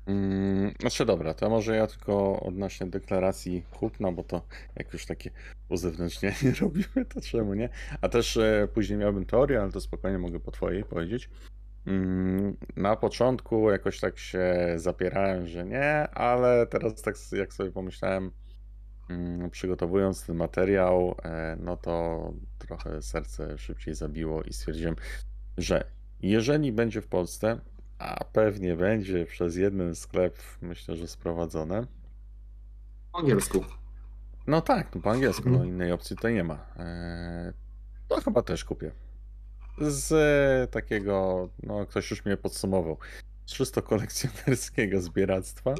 Mm, 0.07 0.74
Znaczy 0.80 1.07
dobra, 1.07 1.34
to 1.34 1.50
może 1.50 1.76
ja 1.76 1.86
tylko 1.86 2.40
odnośnie 2.40 2.86
deklaracji 2.86 3.62
kupna, 3.70 4.12
bo 4.12 4.24
to 4.24 4.42
jak 4.76 4.92
już 4.92 5.07
takie 5.07 5.30
uzewnętrznienie 5.68 6.36
robimy, 6.61 7.05
to 7.14 7.20
czemu 7.20 7.55
nie? 7.55 7.68
A 8.00 8.09
też 8.09 8.36
e, 8.36 8.68
później 8.74 8.98
miałbym 8.98 9.26
teorię, 9.26 9.61
ale 9.61 9.72
to 9.72 9.80
spokojnie 9.80 10.18
mogę 10.18 10.40
po 10.40 10.50
twojej 10.50 10.84
powiedzieć. 10.84 11.30
Mm, 11.86 12.57
Na 12.76 12.96
początku 12.96 13.70
jakoś 13.70 14.00
tak 14.00 14.18
się 14.18 14.55
zapierałem, 14.76 15.46
że 15.46 15.64
nie, 15.64 16.09
ale 16.11 16.66
teraz 16.66 17.03
tak 17.03 17.14
jak 17.32 17.53
sobie 17.53 17.70
pomyślałem, 17.70 18.30
mm, 19.11 19.50
przygotowując 19.50 20.26
ten 20.26 20.36
materiał, 20.36 21.14
e, 21.24 21.57
no 21.61 21.76
to 21.76 22.32
trochę 22.59 23.03
serce 23.03 23.59
szybciej 23.59 23.94
zabiło 23.94 24.42
i 24.42 24.53
stwierdziłem, 24.53 24.96
że 25.59 25.84
jeżeli 26.22 26.72
będzie 26.72 27.00
w 27.00 27.07
Polsce, 27.07 27.61
a 28.03 28.24
pewnie 28.24 28.76
będzie 28.76 29.26
przez 29.26 29.57
jeden 29.57 29.94
sklep, 29.94 30.38
myślę, 30.62 30.96
że 30.96 31.09
sprowadzone. 31.09 31.86
Po 33.12 33.18
angielsku. 33.18 33.64
No 34.46 34.61
tak, 34.61 34.94
no 34.94 35.00
po 35.00 35.11
angielsku, 35.11 35.42
no 35.50 35.50
Mhm. 35.55 35.68
innej 35.68 35.92
opcji 35.92 36.16
tutaj 36.16 36.34
nie 36.34 36.44
ma. 36.44 36.66
Eee, 36.78 37.53
to 38.09 38.20
chyba 38.20 38.42
też 38.42 38.64
kupię. 38.64 38.92
z 39.78 40.70
takiego, 40.70 41.48
no 41.62 41.86
ktoś 41.86 42.11
już 42.11 42.24
mnie 42.24 42.36
podsumował, 42.36 42.98
czysto 43.46 43.82
kolekcjonerskiego 43.82 45.00
zbieractwa. 45.00 45.74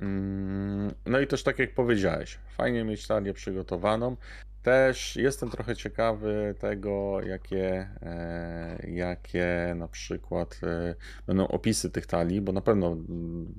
Mm, 0.00 0.92
No 1.06 1.20
i 1.20 1.26
też 1.26 1.42
tak 1.42 1.58
jak 1.58 1.74
powiedziałeś, 1.74 2.38
fajnie 2.56 2.84
mieć 2.84 3.06
talię 3.06 3.34
przygotowaną. 3.34 4.16
Też 4.62 5.16
jestem 5.16 5.50
trochę 5.50 5.76
ciekawy 5.76 6.54
tego, 6.58 7.20
jakie, 7.20 7.88
e, 8.02 8.90
jakie 8.90 9.74
na 9.76 9.88
przykład 9.88 10.60
e, 10.62 10.94
będą 11.26 11.48
opisy 11.48 11.90
tych 11.90 12.06
talii, 12.06 12.40
bo 12.40 12.52
na 12.52 12.60
pewno 12.60 12.86
mm, 12.86 13.54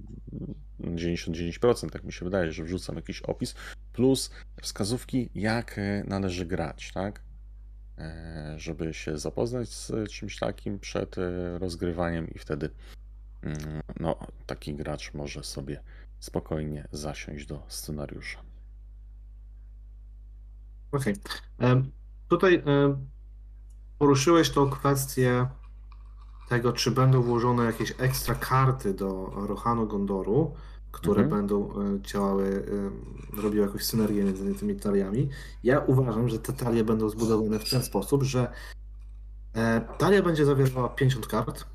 99% 0.80 1.90
tak 1.90 2.04
mi 2.04 2.14
się 2.14 2.26
wydaje, 2.26 2.52
że 2.52 2.64
wrzucam 2.64 2.96
jakiś 2.96 3.22
opis, 3.22 3.56
plus 3.94 4.32
wskazówki, 4.62 5.30
jak 5.36 5.78
e, 5.78 6.04
należy 6.08 6.46
grać, 6.46 6.92
tak? 6.94 7.22
Żeby 8.58 8.94
się 8.94 9.18
zapoznać 9.18 9.70
z 9.70 10.12
czymś 10.12 10.40
takim 10.40 10.80
przed 10.80 11.16
rozgrywaniem 11.60 12.28
i 12.36 12.40
wtedy 12.40 12.70
mm, 13.42 13.82
no, 14.00 14.20
taki 14.46 14.74
gracz 14.74 15.14
może 15.14 15.44
sobie 15.44 15.80
spokojnie 16.20 16.88
zasiąść 16.92 17.46
do 17.46 17.64
scenariusza. 17.68 18.53
Okej. 20.94 21.16
Em, 21.60 21.92
Tutaj 22.28 22.64
poruszyłeś 24.00 24.50
tą 24.50 24.70
kwestię 24.70 25.48
tego, 26.50 26.74
czy 26.74 26.92
będą 26.92 27.22
włożone 27.22 27.64
jakieś 27.66 27.94
ekstra 27.98 28.36
karty 28.36 28.94
do 28.94 29.32
Rohanu 29.36 29.88
Gondoru, 29.88 30.54
które 30.92 31.22
Mhm. 31.24 31.30
będą 31.42 31.70
e, 31.82 32.02
działały, 32.02 32.66
robiły 33.38 33.66
jakąś 33.66 33.86
synergię 33.86 34.24
między 34.24 34.56
tymi 34.56 34.76
taliami. 34.76 35.30
Ja 35.64 35.80
uważam, 35.80 36.30
że 36.30 36.40
te 36.40 36.54
talie 36.54 36.84
będą 36.84 37.10
zbudowane 37.10 37.60
w 37.60 37.70
ten 37.70 37.84
sposób, 37.84 38.24
że 38.24 38.52
e, 39.54 39.82
talia 39.98 40.22
będzie 40.22 40.46
zawierała 40.46 40.90
50 40.90 41.28
kart, 41.28 41.66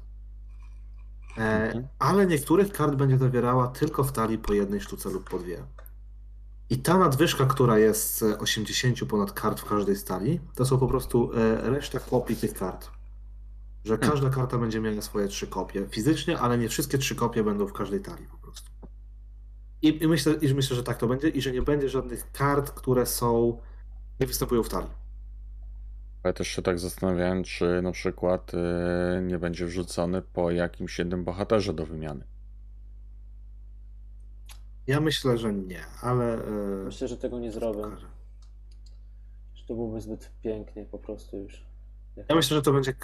e, 1.38 1.66
Mhm. 1.66 1.88
ale 1.98 2.26
niektórych 2.26 2.72
kart 2.72 2.94
będzie 2.94 3.18
zawierała 3.18 3.68
tylko 3.68 4.04
w 4.04 4.12
talii 4.12 4.38
po 4.38 4.52
jednej 4.52 4.80
sztuce 4.80 5.10
lub 5.10 5.30
po 5.30 5.38
dwie. 5.38 5.62
I 6.70 6.78
ta 6.78 6.98
nadwyżka, 6.98 7.46
która 7.46 7.78
jest 7.78 8.18
z 8.18 8.22
80 8.22 9.04
ponad 9.04 9.32
kart 9.32 9.60
w 9.60 9.64
każdej 9.64 9.96
stali, 9.96 10.40
to 10.54 10.64
są 10.64 10.78
po 10.78 10.86
prostu 10.88 11.30
e, 11.34 11.70
reszta 11.70 12.00
kopii 12.00 12.36
tych 12.36 12.54
kart. 12.54 12.90
Że 13.84 13.98
Hmm. 13.98 14.10
każda 14.10 14.30
karta 14.30 14.58
będzie 14.58 14.80
miała 14.80 15.02
swoje 15.02 15.28
trzy 15.28 15.46
kopie 15.46 15.86
fizycznie, 15.90 16.38
ale 16.38 16.58
nie 16.58 16.68
wszystkie 16.68 16.98
trzy 16.98 17.14
kopie 17.14 17.44
będą 17.44 17.66
w 17.66 17.72
każdej 17.72 18.00
talii 18.00 18.26
po 18.26 18.38
prostu. 18.38 18.70
I, 19.82 20.02
i 20.02 20.08
myślę, 20.08 20.34
i 20.34 20.54
myślę, 20.54 20.76
że 20.76 20.82
tak 20.82 20.98
to 20.98 21.06
będzie 21.06 21.28
i 21.28 21.42
że 21.42 21.52
nie 21.52 21.62
będzie 21.62 21.88
żadnych 21.88 22.32
kart, 22.32 22.70
które 22.70 23.06
są 23.06 23.60
nie 24.20 24.26
występują 24.26 24.62
w 24.62 24.68
talii. 24.68 24.90
Ja 26.24 26.32
też 26.32 26.48
się 26.48 26.62
tak 26.62 26.78
zastanawiałem, 26.78 27.44
czy 27.44 27.82
na 27.82 27.92
przykład 27.92 28.52
e, 28.54 29.22
nie 29.22 29.38
będzie 29.38 29.66
wrzucony 29.66 30.22
po 30.22 30.50
jakimś 30.50 30.98
jednym 30.98 31.24
bohaterze 31.24 31.74
do 31.74 31.86
wymiany. 31.86 32.24
Ja 34.88 35.00
myślę, 35.00 35.38
że 35.38 35.52
nie, 35.52 35.84
ale. 36.02 36.44
e, 36.44 36.50
Myślę, 36.84 37.08
że 37.08 37.16
tego 37.16 37.38
nie 37.38 37.52
zrobię. 37.52 37.82
pokażę. 37.82 38.06
Że 39.54 39.64
to 39.66 39.74
byłoby 39.74 40.00
zbyt 40.00 40.30
pięknie 40.42 40.84
po 40.84 40.98
prostu 40.98 41.36
już. 41.38 41.64
Ja 42.28 42.34
myślę, 42.34 42.56
że 42.56 42.62
to 42.62 42.72
będzie 42.72 42.94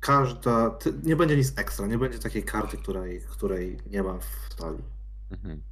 każda. 0.00 0.78
Nie 1.02 1.16
będzie 1.16 1.36
nic 1.36 1.58
ekstra, 1.58 1.86
nie 1.86 1.98
będzie 1.98 2.18
takiej 2.18 2.42
karty, 2.42 2.76
której, 2.76 3.20
której 3.20 3.78
nie 3.90 4.02
ma 4.02 4.18
w 4.18 4.54
talii. 4.54 4.84
Mhm. 5.30 5.62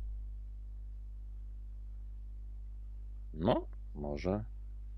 No, 3.35 3.67
może. 3.95 4.45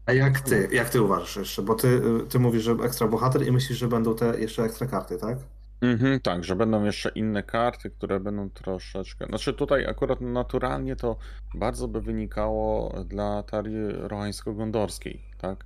A 0.06 0.12
jak 0.12 0.40
ty, 0.40 0.68
jak 0.72 0.90
ty 0.90 1.02
uważasz 1.02 1.36
jeszcze? 1.36 1.62
Bo 1.62 1.74
ty, 1.74 2.00
ty 2.28 2.38
mówisz, 2.38 2.62
że 2.62 2.72
ekstra 2.72 3.08
bohater 3.08 3.46
i 3.46 3.52
myślisz, 3.52 3.78
że 3.78 3.88
będą 3.88 4.14
te 4.14 4.40
jeszcze 4.40 4.62
ekstra 4.62 4.86
karty, 4.86 5.18
tak? 5.18 5.38
Mhm, 5.80 6.20
tak, 6.20 6.44
że 6.44 6.56
będą 6.56 6.84
jeszcze 6.84 7.08
inne 7.08 7.42
karty, 7.42 7.90
które 7.90 8.20
będą 8.20 8.50
troszeczkę. 8.50 9.26
Znaczy 9.26 9.54
tutaj 9.54 9.86
akurat 9.86 10.20
naturalnie 10.20 10.96
to 10.96 11.16
bardzo 11.54 11.88
by 11.88 12.00
wynikało 12.00 12.94
dla 13.04 13.42
tarii 13.42 13.88
rohańsko-gondorskiej, 13.88 15.22
tak? 15.38 15.64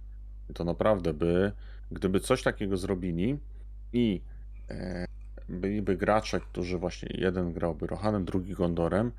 To 0.55 0.65
naprawdę 0.65 1.15
by, 1.15 1.53
gdyby 1.91 2.21
coś 2.21 2.43
takiego 2.43 2.77
zrobili 2.77 3.39
i 3.93 4.21
e, 4.71 5.05
byliby 5.49 5.97
gracze, 5.97 6.41
którzy 6.41 6.79
właśnie 6.79 7.09
jeden 7.15 7.53
grałby 7.53 7.87
Rohanem, 7.87 8.25
drugi 8.25 8.53
Gondorem, 8.53 9.13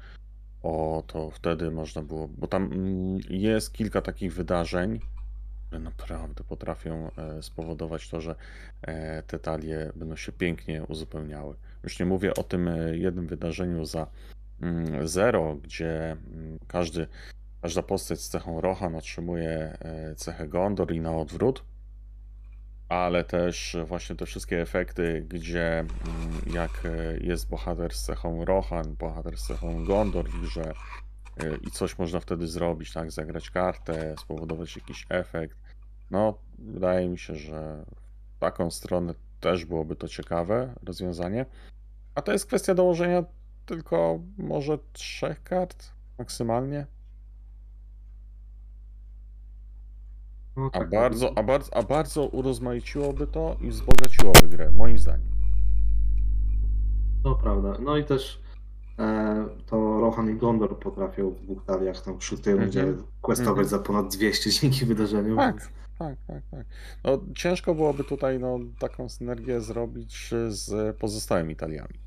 o 0.64 1.04
to 1.08 1.32
wtedy 1.32 1.72
można 1.72 2.02
było, 2.02 2.28
bo 2.28 2.48
tam 2.48 2.64
mm, 2.74 3.20
jest 3.30 3.74
kilka 3.74 4.02
takich 4.02 4.34
wydarzeń, 4.34 5.00
które 5.74 5.84
naprawdę 5.84 6.44
potrafią 6.44 7.12
e, 7.18 7.44
spowodować 7.44 8.10
to, 8.10 8.22
że 8.22 8.36
e, 8.82 9.24
te 9.24 9.40
talie 9.40 9.92
będą 9.96 10.16
się 10.16 10.32
pięknie 10.32 10.84
uzupełniały. 10.84 11.56
Już 11.84 12.00
nie 12.00 12.06
mówię 12.06 12.34
o 12.34 12.44
tym 12.44 12.68
e, 12.68 12.98
jednym 12.98 13.28
wydarzeniu 13.28 13.86
za 13.86 14.08
mm, 14.62 15.08
zero, 15.08 15.56
gdzie 15.56 16.12
mm, 16.12 16.60
każdy, 16.68 17.08
każda 17.62 17.84
postać 17.84 18.22
z 18.22 18.30
cechą 18.30 18.62
Rohan 18.62 18.96
otrzymuje 18.96 19.78
cechę 20.18 20.48
Gondor 20.48 20.92
i 20.92 21.02
na 21.02 21.18
odwrót, 21.18 21.64
ale 22.90 23.24
też 23.24 23.78
właśnie 23.86 24.16
te 24.16 24.26
wszystkie 24.26 24.62
efekty, 24.62 25.26
gdzie 25.30 25.80
mm, 25.80 25.90
jak 26.54 26.84
jest 27.22 27.50
bohater 27.50 27.94
z 27.94 28.04
cechą 28.04 28.46
Rohan, 28.46 28.96
bohater 28.96 29.38
z 29.38 29.48
cechą 29.48 29.86
Gondor 29.86 30.30
w 30.30 30.48
i 31.62 31.72
coś 31.72 31.98
można 31.98 32.20
wtedy 32.20 32.48
zrobić, 32.48 32.94
tak, 32.94 33.12
zagrać 33.12 33.50
kartę, 33.50 34.16
spowodować 34.20 34.76
jakiś 34.76 35.06
efekt. 35.10 35.63
No, 36.14 36.34
wydaje 36.60 37.10
mi 37.10 37.18
się, 37.20 37.36
że 37.36 37.86
w 38.36 38.40
taką 38.40 38.72
stronę 38.72 39.14
też 39.40 39.66
byłoby 39.66 39.96
to 39.96 40.08
ciekawe 40.08 40.74
rozwiązanie. 40.84 41.46
A 42.16 42.22
to 42.22 42.32
jest 42.32 42.46
kwestia 42.46 42.76
dołożenia 42.76 43.24
tylko 43.66 44.20
może 44.38 44.78
trzech 44.94 45.44
kart 45.44 45.92
maksymalnie. 46.20 46.88
No, 50.58 50.70
A 50.74 50.80
tak, 50.80 50.90
bardzo, 50.90 51.38
a 51.38 51.44
bardzo, 51.44 51.76
a 51.76 51.84
bardzo 51.84 52.26
urozmaiciłoby 52.28 53.28
to 53.28 53.58
i 53.62 53.70
wzbogaciłoby 53.70 54.48
grę, 54.50 54.72
moim 54.72 54.98
zdaniem. 54.98 55.28
To 57.24 57.36
prawda. 57.36 57.74
No 57.80 57.98
i 57.98 58.04
też 58.06 58.42
e, 59.00 59.46
to 59.66 60.00
Rohan 60.02 60.30
i 60.30 60.34
Gondor 60.36 60.80
potrafią 60.80 61.30
w 61.32 61.40
dwóch 61.42 61.66
taliach 61.66 62.02
tam 62.02 62.20
w 62.20 62.24
szóstej 62.24 62.54
Mhm. 62.54 62.72
rundzie 62.72 63.04
questować 63.22 63.50
Mhm. 63.66 63.68
za 63.68 63.80
ponad 63.80 64.16
200 64.16 64.50
dzięki 64.50 64.86
wydarzeniu. 64.86 65.36
Tak, 65.36 65.56
więc- 65.56 65.83
tak, 66.08 66.18
tak, 66.28 66.44
tak. 66.52 66.66
No, 67.04 67.22
ciężko 67.36 67.76
byłoby 67.76 68.04
tutaj 68.04 68.40
no, 68.40 68.60
taką 68.80 69.10
synergię 69.10 69.62
zrobić 69.62 70.30
z 70.48 70.98
pozostałymi 70.98 71.54
Italiami. 71.54 72.00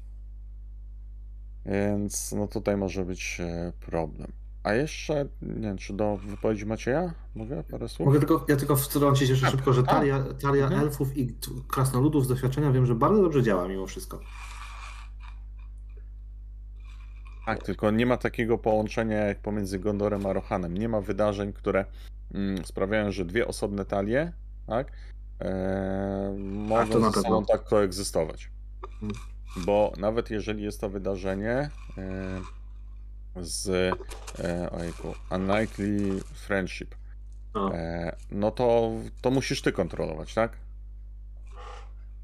Więc 1.67 2.33
no 2.33 2.49
tutaj 2.49 2.77
może 2.77 3.05
być 3.05 3.41
e, 3.41 3.73
problem. 3.81 4.33
A 4.63 4.73
jeszcze, 4.75 5.29
nie 5.43 5.69
wiem, 5.69 5.77
czy 5.77 5.93
do 5.93 6.17
wypowiedzi 6.17 6.67
Macieja 6.67 7.15
mogę 7.35 7.65
parę 7.65 7.89
słów? 7.89 8.07
Mogę 8.07 8.19
tylko, 8.19 8.45
ja 8.49 8.57
tylko 8.57 8.77
wtrącić 8.77 9.31
jeszcze 9.31 9.47
A, 9.47 9.51
szybko, 9.51 9.73
że 9.73 9.81
a. 9.81 9.85
talia, 9.85 10.25
talia 10.43 10.65
Mhm. 10.65 10.83
elfów 10.83 11.17
i 11.17 11.35
krasnoludów 11.69 12.25
z 12.25 12.29
doświadczenia 12.29 12.73
wiem, 12.73 12.87
że 12.87 12.95
bardzo 12.95 13.23
dobrze 13.23 13.43
działa 13.43 13.69
mimo 13.69 13.87
wszystko. 13.87 14.21
Tak, 17.47 17.63
tylko 17.63 17.91
nie 17.91 18.07
ma 18.07 18.17
takiego 18.17 18.59
połączenia 18.59 19.17
jak 19.17 19.43
pomiędzy 19.43 19.79
Gondorem 19.79 20.27
a 20.27 20.33
Rohanem. 20.33 20.79
Nie 20.79 20.89
ma 20.89 21.01
wydarzeń, 21.01 21.53
które 21.53 21.85
sprawiają, 22.65 23.13
że 23.13 23.25
dwie 23.25 23.47
osobne 23.49 23.85
talie, 23.85 24.33
tak, 24.67 24.93
e, 25.41 26.35
mogą 26.43 27.13
ze 27.13 27.23
sobą 27.23 27.45
tak 27.45 27.65
koegzystować. 27.65 28.51
Mhm. 29.03 29.13
Bo 29.67 29.93
nawet 29.99 30.31
jeżeli 30.31 30.63
jest 30.65 30.81
to 30.81 30.89
wydarzenie 30.89 31.71
e, 31.99 32.41
z 33.37 33.69
e, 34.45 34.71
ojejku, 34.71 35.15
Unlikely 35.31 36.21
Friendship, 36.35 36.95
No. 37.55 37.75
e, 37.75 38.17
no 38.31 38.51
to, 38.51 38.91
to 39.23 39.31
musisz 39.31 39.63
ty 39.63 39.73
kontrolować, 39.73 40.35
tak? 40.35 40.57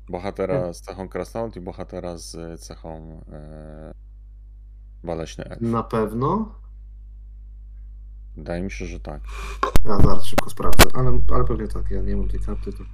Bohatera 0.08 0.54
Mhm. 0.54 0.74
z 0.74 0.80
cechą 0.80 1.08
Krasnolud 1.08 1.56
i 1.56 1.60
bohatera 1.60 2.16
z 2.16 2.60
cechą 2.60 3.20
e, 3.32 3.92
Waleśny 5.04 5.44
Elf. 5.44 5.60
Na 5.60 5.82
pewno. 5.82 6.54
Wydaje 8.36 8.62
mi 8.62 8.70
się, 8.70 8.86
że 8.86 9.00
tak. 9.00 9.20
Ja 9.84 9.96
zaraz 9.96 10.24
szybko 10.24 10.50
sprawdzę, 10.50 10.84
ale, 10.94 11.18
ale 11.34 11.44
pewnie 11.44 11.68
tak, 11.68 11.90
ja 11.90 12.02
nie 12.02 12.16
mam 12.16 12.28
tej 12.28 12.40
karty. 12.40 12.72
To... 12.72 12.84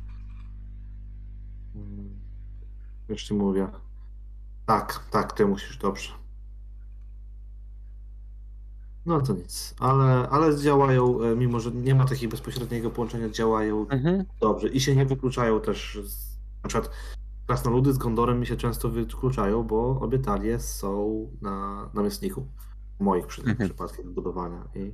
Mm, 1.75 2.19
Już 3.09 3.25
ci 3.25 3.35
mówię. 3.35 3.69
Tak, 4.67 5.05
tak, 5.11 5.33
ty 5.33 5.47
musisz, 5.47 5.77
dobrze. 5.79 6.11
No 9.07 9.21
to 9.21 9.33
nic, 9.33 9.75
ale, 9.79 10.29
ale 10.31 10.57
działają, 10.59 11.23
e, 11.23 11.37
mimo 11.37 11.61
że 11.61 11.71
nie 11.71 11.95
ma 11.95 12.05
takiego 12.05 12.31
bezpośredniego 12.31 12.91
połączenia, 12.91 13.29
działają 13.29 13.87
Mhm. 13.89 14.25
dobrze 14.41 14.69
i 14.69 14.81
się 14.81 14.97
nie 14.97 15.07
wykluczają 15.07 15.61
też. 15.61 15.99
Z, 16.05 16.39
na 16.63 16.69
przykład 16.69 16.91
krasnoludy 17.47 17.93
z 17.93 17.99
Gondorem 17.99 18.41
mi 18.41 18.47
się 18.47 18.57
często 18.57 18.89
wykluczają, 18.89 19.63
bo 19.63 20.01
obie 20.01 20.19
talie 20.19 20.61
są 20.61 21.27
na 21.41 21.89
namiestniku. 21.95 22.47
Moich 23.01 23.27
przy, 23.27 23.41
Mhm. 23.43 23.69
przypadkach 23.69 24.07
budowania 24.07 24.65
i 24.75 24.93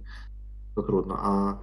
to 0.74 0.82
trudno. 0.82 1.16
A 1.18 1.56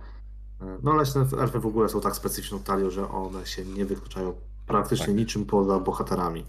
E, 0.61 0.77
No 0.83 0.95
leśne 0.95 1.25
elfy 1.39 1.59
w 1.59 1.65
ogóle 1.65 1.89
są 1.89 2.01
tak 2.01 2.15
specyficzną 2.15 2.59
talią, 2.59 2.89
że 2.89 3.09
one 3.09 3.45
się 3.45 3.65
nie 3.65 3.85
wykluczają 3.85 4.33
praktycznie 4.67 5.05
Tak. 5.05 5.15
niczym 5.15 5.45
poza 5.45 5.79
bohaterami. 5.79 6.45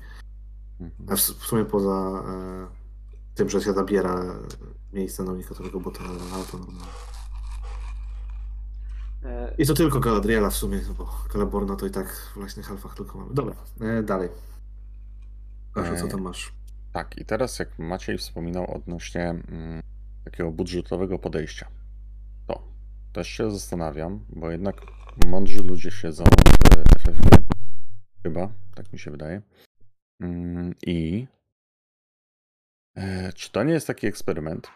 Mhm. 0.81 1.09
A 1.11 1.17
w, 1.17 1.21
w 1.21 1.47
sumie 1.47 1.65
poza 1.65 2.23
e, 2.29 2.67
tym, 3.35 3.49
że 3.49 3.61
się 3.61 3.73
zabiera 3.73 4.25
miejsce 4.93 5.23
na 5.25 5.33
unikatowego 5.33 5.81
bohatera, 5.81 6.11
ale 6.35 6.45
to 6.45 6.59
normalne. 6.59 6.87
E, 9.25 9.55
I 9.59 9.67
to 9.67 9.75
tylko 9.75 10.01
Galadriela 10.01 10.51
w 10.51 10.57
sumie, 10.57 10.81
no 10.89 10.95
bo 10.95 11.09
Celeborna 11.33 11.77
to 11.77 11.87
i 11.87 11.91
tak 11.91 12.13
w 12.35 12.37
leśnych 12.37 12.71
elfach 12.71 12.95
tylko 12.95 13.19
mamy. 13.19 13.35
Dobra, 13.35 13.55
e, 13.81 14.03
dalej. 14.03 14.29
Proszę, 15.75 15.97
co 15.97 16.05
E, 16.07 16.09
tam 16.09 16.23
masz? 16.23 16.53
Tak, 16.93 17.19
i 17.19 17.25
teraz 17.25 17.59
jak 17.59 17.79
Maciej 17.79 18.19
wspominał 18.19 18.75
odnośnie 18.77 19.29
mm, 19.31 19.83
takiego 20.25 20.51
budżetowego 20.51 21.19
podejścia, 21.19 21.67
też 23.13 23.29
się 23.29 23.51
zastanawiam, 23.51 24.25
bo 24.29 24.51
jednak 24.51 24.81
mądrzy 25.27 25.63
ludzie 25.63 25.91
siedzą 25.91 26.25
w 26.25 26.99
FFG, 26.99 27.43
chyba, 28.23 28.49
tak 28.75 28.93
mi 28.93 28.99
się 28.99 29.11
wydaje. 29.11 29.43
Mm, 30.23 30.75
I 30.87 31.27
e, 32.97 33.33
czy 33.33 33.53
to 33.53 33.63
nie 33.63 33.73
jest 33.73 33.87
taki 33.87 34.07
eksperyment? 34.07 34.69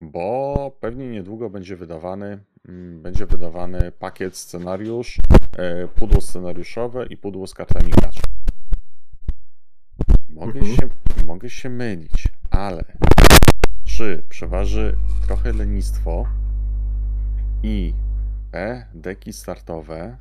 Bo 0.00 0.76
pewnie 0.80 1.08
niedługo 1.10 1.50
będzie 1.50 1.76
wydawany, 1.76 2.38
mm, 2.68 3.02
będzie 3.02 3.26
wydawany 3.26 3.92
pakiet 3.92 4.36
scenariusz, 4.36 5.18
e, 5.56 5.88
pudło 5.88 6.20
scenariuszowe 6.20 7.06
i 7.06 7.16
pudło 7.16 7.46
z 7.46 7.54
kartami 7.54 7.90
gracza. 7.90 8.20
Mogę, 10.28 10.60
Mhm. 10.60 10.76
się, 10.76 10.88
mogę 11.26 11.50
się 11.50 11.68
mylić, 11.68 12.28
ale 12.50 12.84
czy 13.84 14.24
przeważy 14.28 14.96
trochę 15.26 15.52
lenistwo 15.52 16.26
i 17.62 17.94
te 18.52 18.86
deki 18.94 19.32
startowe 19.32 20.16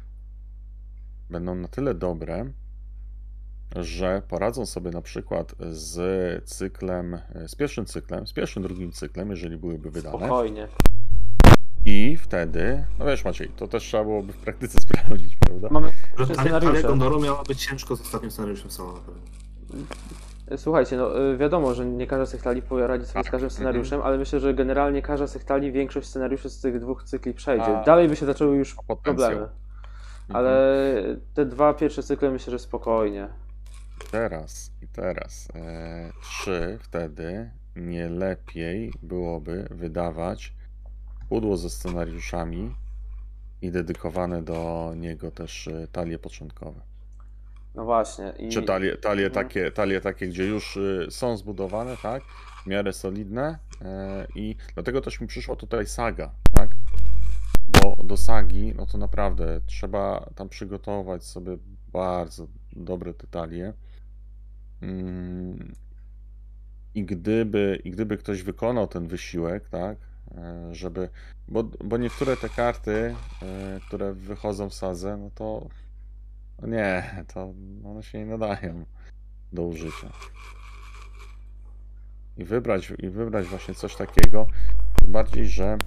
będą 1.29 1.55
na 1.55 1.67
tyle 1.67 1.93
dobre, 1.93 2.51
że 3.75 4.21
poradzą 4.27 4.65
sobie 4.65 4.91
na 4.91 5.01
przykład 5.01 5.55
z 5.71 6.49
cyklem, 6.49 7.19
z 7.47 7.55
pierwszym 7.55 7.85
cyklem, 7.85 8.27
z 8.27 8.33
pierwszym, 8.33 8.63
drugim 8.63 8.91
cyklem, 8.91 9.29
jeżeli 9.29 9.57
byłyby 9.57 9.91
wydane. 9.91 10.17
spokojnie. 10.17 10.67
I 11.85 12.17
wtedy, 12.17 12.85
no 12.99 13.05
wiesz 13.05 13.25
Maciej, 13.25 13.49
to 13.49 13.67
też 13.67 13.83
trzeba 13.83 14.03
byłoby 14.03 14.33
w 14.33 14.37
praktyce 14.37 14.81
sprawdzić, 14.81 15.35
prawda? 15.35 15.67
Mamy 15.71 15.91
scenariusze. 16.33 16.83
Gondoru 16.83 17.21
miała 17.21 17.43
być 17.43 17.65
ciężko 17.65 17.95
z 17.95 18.01
ostatnim 18.01 18.31
scenariuszem 18.31 18.69
pewno. 18.69 19.21
Słuchajcie, 20.57 20.97
no 20.97 21.21
y, 21.33 21.37
wiadomo, 21.37 21.73
że 21.73 21.85
nie 21.85 22.07
każda 22.07 22.25
z 22.25 22.31
tych 22.31 22.41
talii 22.41 22.61
poradzi 22.61 23.05
sobie 23.05 23.11
z 23.11 23.13
Tak, 23.13 23.23
każdym 23.31 23.35
mhm. 23.45 23.51
scenariuszem, 23.51 24.01
ale 24.01 24.17
myślę, 24.17 24.39
że 24.39 24.53
generalnie 24.53 25.01
każda 25.01 25.27
z 25.27 25.33
tych 25.33 25.43
talii 25.43 25.71
większość 25.71 26.07
scenariuszy 26.07 26.49
z 26.49 26.61
tych 26.61 26.79
dwóch 26.79 27.03
cykli 27.03 27.33
przejdzie. 27.33 27.77
A- 27.79 27.83
Dalej 27.83 28.07
by 28.09 28.15
się 28.15 28.25
zaczęły 28.25 28.57
już 28.57 28.75
Potencjał. 28.75 29.03
problemy. 29.03 29.35
Mhm. 29.41 29.51
Ale 30.29 30.75
te 31.33 31.45
dwa 31.45 31.73
pierwsze 31.73 32.03
cykle 32.03 32.31
myślę, 32.31 32.51
że 32.51 32.59
spokojnie. 32.59 33.27
Teraz 34.11 34.71
i 34.81 34.87
teraz, 34.87 35.47
e, 35.55 36.11
czy 36.43 36.77
wtedy 36.81 37.49
nie 37.75 38.09
lepiej 38.09 38.93
byłoby 39.03 39.67
wydawać 39.71 40.53
pudło 41.29 41.57
ze 41.57 41.69
scenariuszami 41.69 42.75
i 43.61 43.71
dedykowane 43.71 44.41
do 44.41 44.93
niego 44.97 45.31
też 45.31 45.67
e, 45.67 45.87
talie 45.91 46.19
początkowe? 46.19 46.81
No 47.75 47.85
właśnie. 47.85 48.33
I... 48.39 48.49
Czy 48.49 48.61
talie, 48.63 48.97
talie, 48.97 49.25
Mhm. 49.25 49.47
takie, 49.47 49.71
talie 49.71 50.01
takie, 50.01 50.27
gdzie 50.27 50.45
już 50.45 50.77
y, 50.77 51.07
są 51.09 51.37
zbudowane, 51.37 51.97
tak? 51.97 52.23
W 52.63 52.67
miarę 52.67 52.93
solidne 52.93 53.57
e, 53.81 54.27
i 54.35 54.55
dlatego 54.73 55.01
też 55.01 55.21
mi 55.21 55.27
przyszła 55.27 55.55
tutaj 55.55 55.85
saga, 55.87 56.31
tak? 56.53 56.69
Bo 57.67 58.03
do 58.03 58.17
sagi, 58.17 58.73
no 58.77 58.85
to 58.85 58.97
naprawdę 58.97 59.61
trzeba 59.65 60.29
tam 60.35 60.49
przygotować 60.49 61.23
sobie 61.23 61.57
bardzo 61.93 62.47
dobre 62.73 63.13
te 63.13 63.27
talie. 63.27 63.73
Mm, 64.81 65.73
I 66.95 67.05
gdyby, 67.05 67.81
I 67.83 67.91
gdyby 67.91 68.17
ktoś 68.17 68.43
wykonał 68.43 68.87
ten 68.87 69.07
wysiłek, 69.07 69.69
tak? 69.69 69.97
e, 70.37 70.75
Żeby, 70.75 71.09
bo, 71.47 71.63
bo 71.63 71.97
niektóre 71.97 72.37
te 72.37 72.49
karty, 72.49 73.15
e, 73.41 73.79
które 73.87 74.13
wychodzą 74.13 74.69
w 74.69 74.73
sadze, 74.73 75.17
no 75.17 75.29
to 75.35 75.67
nie, 76.61 77.23
to 77.33 77.53
one 77.85 78.03
się 78.03 78.19
nie 78.19 78.25
nadają 78.25 78.85
do 79.53 79.63
użycia. 79.63 80.11
I 82.37 82.45
wybrać, 82.45 82.93
I 82.97 83.09
wybrać 83.09 83.45
właśnie 83.45 83.75
coś 83.75 83.95
takiego, 83.95 84.47
tym 84.99 85.11
bardziej, 85.11 85.47
że 85.47 85.77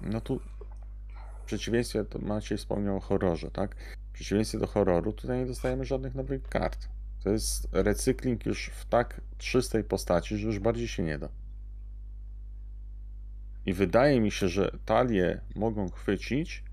no 0.00 0.20
tu 0.20 0.40
w 1.42 1.44
przeciwieństwie, 1.44 2.04
to 2.04 2.18
Maciej 2.18 2.58
wspomniał 2.58 2.96
o 2.96 3.00
horrorze, 3.00 3.50
tak? 3.50 3.76
W 4.10 4.12
przeciwieństwie 4.12 4.58
do 4.58 4.66
horroru 4.66 5.12
tutaj 5.12 5.38
nie 5.38 5.46
dostajemy 5.46 5.84
żadnych 5.84 6.14
nowych 6.14 6.42
kart. 6.42 6.88
To 7.24 7.30
jest 7.30 7.68
recykling 7.72 8.46
już 8.46 8.66
w 8.66 8.84
tak 8.84 9.20
czystej 9.38 9.84
postaci, 9.84 10.36
że 10.36 10.46
już 10.46 10.58
bardziej 10.58 10.88
się 10.88 11.02
nie 11.02 11.18
da. 11.18 11.28
I 13.66 13.72
wydaje 13.72 14.20
mi 14.20 14.30
się, 14.30 14.48
że 14.48 14.78
talie 14.84 15.40
mogą 15.54 15.88
chwycić, 15.88 16.64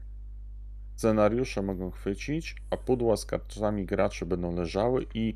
scenariusze 0.99 1.61
mogą 1.61 1.91
chwycić, 1.91 2.55
a 2.69 2.77
pudła 2.77 3.17
z 3.17 3.25
kartami 3.25 3.85
graczy 3.85 4.25
będą 4.25 4.55
leżały 4.55 5.05
i 5.13 5.35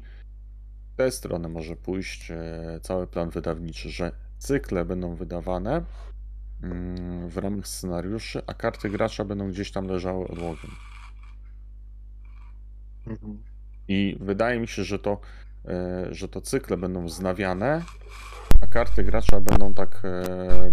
w 0.93 0.95
tę 0.95 1.11
stronę 1.11 1.49
może 1.49 1.75
pójść 1.75 2.31
e, 2.31 2.79
cały 2.81 3.07
plan 3.07 3.29
wydawniczy, 3.29 3.89
że 3.89 4.11
cykle 4.37 4.85
będą 4.85 5.15
wydawane 5.15 5.83
mm, 6.63 7.29
w 7.29 7.37
ramach 7.37 7.67
scenariuszy, 7.67 8.41
a 8.47 8.53
karty 8.53 8.89
gracza 8.89 9.25
będą 9.25 9.49
gdzieś 9.49 9.71
tam 9.71 9.87
leżały 9.87 10.27
odłogiem. 10.27 10.71
Mhm. 13.07 13.43
I 13.87 14.17
wydaje 14.19 14.59
mi 14.59 14.67
się, 14.67 14.83
że 14.83 14.99
to, 14.99 15.19
e, 15.65 16.07
że 16.11 16.27
to 16.27 16.41
cykle 16.41 16.77
będą 16.77 17.05
wznawiane, 17.05 17.83
a 18.61 18.67
karty 18.67 19.03
gracza 19.03 19.41
będą 19.41 19.73
tak 19.73 20.01
e, 20.05 20.71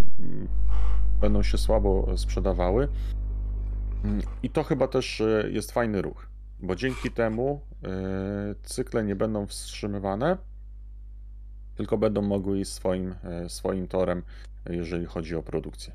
będą 1.20 1.43
się 1.43 1.59
słabo 1.59 2.16
sprzedawały. 2.16 2.88
Mm, 4.05 4.21
I 4.43 4.51
to 4.51 4.63
chyba 4.65 4.89
też 4.89 5.21
e, 5.21 5.51
jest 5.51 5.73
fajny 5.73 6.03
ruch, 6.03 6.27
bo 6.61 6.77
dzięki 6.77 7.11
temu 7.11 7.61
e, 7.85 8.55
cykle 8.63 9.05
nie 9.05 9.17
będą 9.17 9.47
wstrzymywane, 9.47 10.37
tylko 11.77 11.99
będą 11.99 12.23
mogły 12.23 12.61
iść 12.61 12.73
swoim, 12.73 13.15
e, 13.25 13.49
swoim 13.49 13.89
torem, 13.89 14.23
jeżeli 14.71 15.07
chodzi 15.07 15.37
o 15.37 15.43
produkcję. 15.43 15.93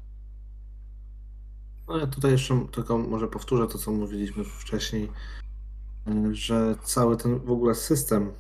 No 1.88 1.97
ja 1.97 2.08
tutaj 2.08 2.32
jeszcze 2.32 2.66
tylko 2.72 2.97
może 2.97 3.28
powtórzę 3.28 3.68
to, 3.68 3.78
co 3.78 3.91
mówiliśmy 3.91 4.43
wcześniej, 4.43 5.12
y, 6.08 6.36
że 6.36 6.76
cały 6.84 7.18
ten 7.18 7.39
w 7.39 7.51
ogóle 7.51 7.76
system 7.76 8.32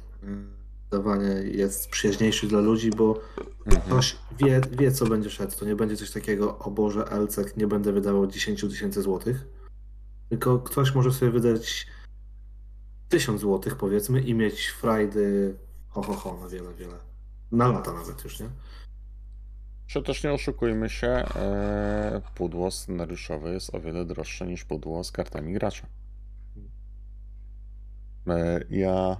dawania 0.91 1.33
jest 1.33 1.89
przyjaźniejszy 1.89 2.47
dla 2.47 2.59
ludzi, 2.59 2.89
bo 2.89 3.19
Mhm. 3.65 3.81
ktoś 3.85 4.17
wie, 4.39 4.61
wie 4.71 4.91
co 4.91 5.05
będzie 5.05 5.29
szedł. 5.29 5.55
To 5.59 5.65
nie 5.65 5.75
będzie 5.75 5.97
coś 5.97 6.11
takiego, 6.11 6.59
o 6.59 6.71
Boże, 6.71 7.05
Elcek, 7.11 7.57
nie 7.57 7.67
będę 7.67 7.91
wydawał 7.93 8.27
10 8.27 8.61
tysięcy 8.61 9.01
złotych, 9.01 9.45
tylko 10.29 10.59
ktoś 10.59 10.95
może 10.95 11.11
sobie 11.11 11.31
wydać 11.31 11.87
1000 13.09 13.41
złotych 13.41 13.75
powiedzmy 13.75 14.21
i 14.21 14.33
mieć 14.33 14.67
frajdy 14.67 15.55
ho, 15.89 16.01
ho, 16.01 16.13
ho 16.13 16.37
na 16.41 16.47
wiele, 16.47 16.73
wiele. 16.73 16.97
Na 17.51 17.67
lata 17.67 17.93
nawet 17.93 18.23
już, 18.23 18.39
nie? 18.39 18.49
Czy 19.87 20.03
też 20.03 20.23
nie 20.23 20.33
oszukujmy 20.33 20.89
się, 20.89 21.07
e, 21.07 22.21
pudło 22.35 22.71
scenariuszowe 22.71 23.53
jest 23.53 23.75
o 23.75 23.79
wiele 23.79 24.05
droższe 24.05 24.47
niż 24.47 24.65
pudło 24.65 25.03
z 25.03 25.11
kartami 25.11 25.53
gracza. 25.53 25.87
E, 28.27 28.59
ja. 28.69 29.17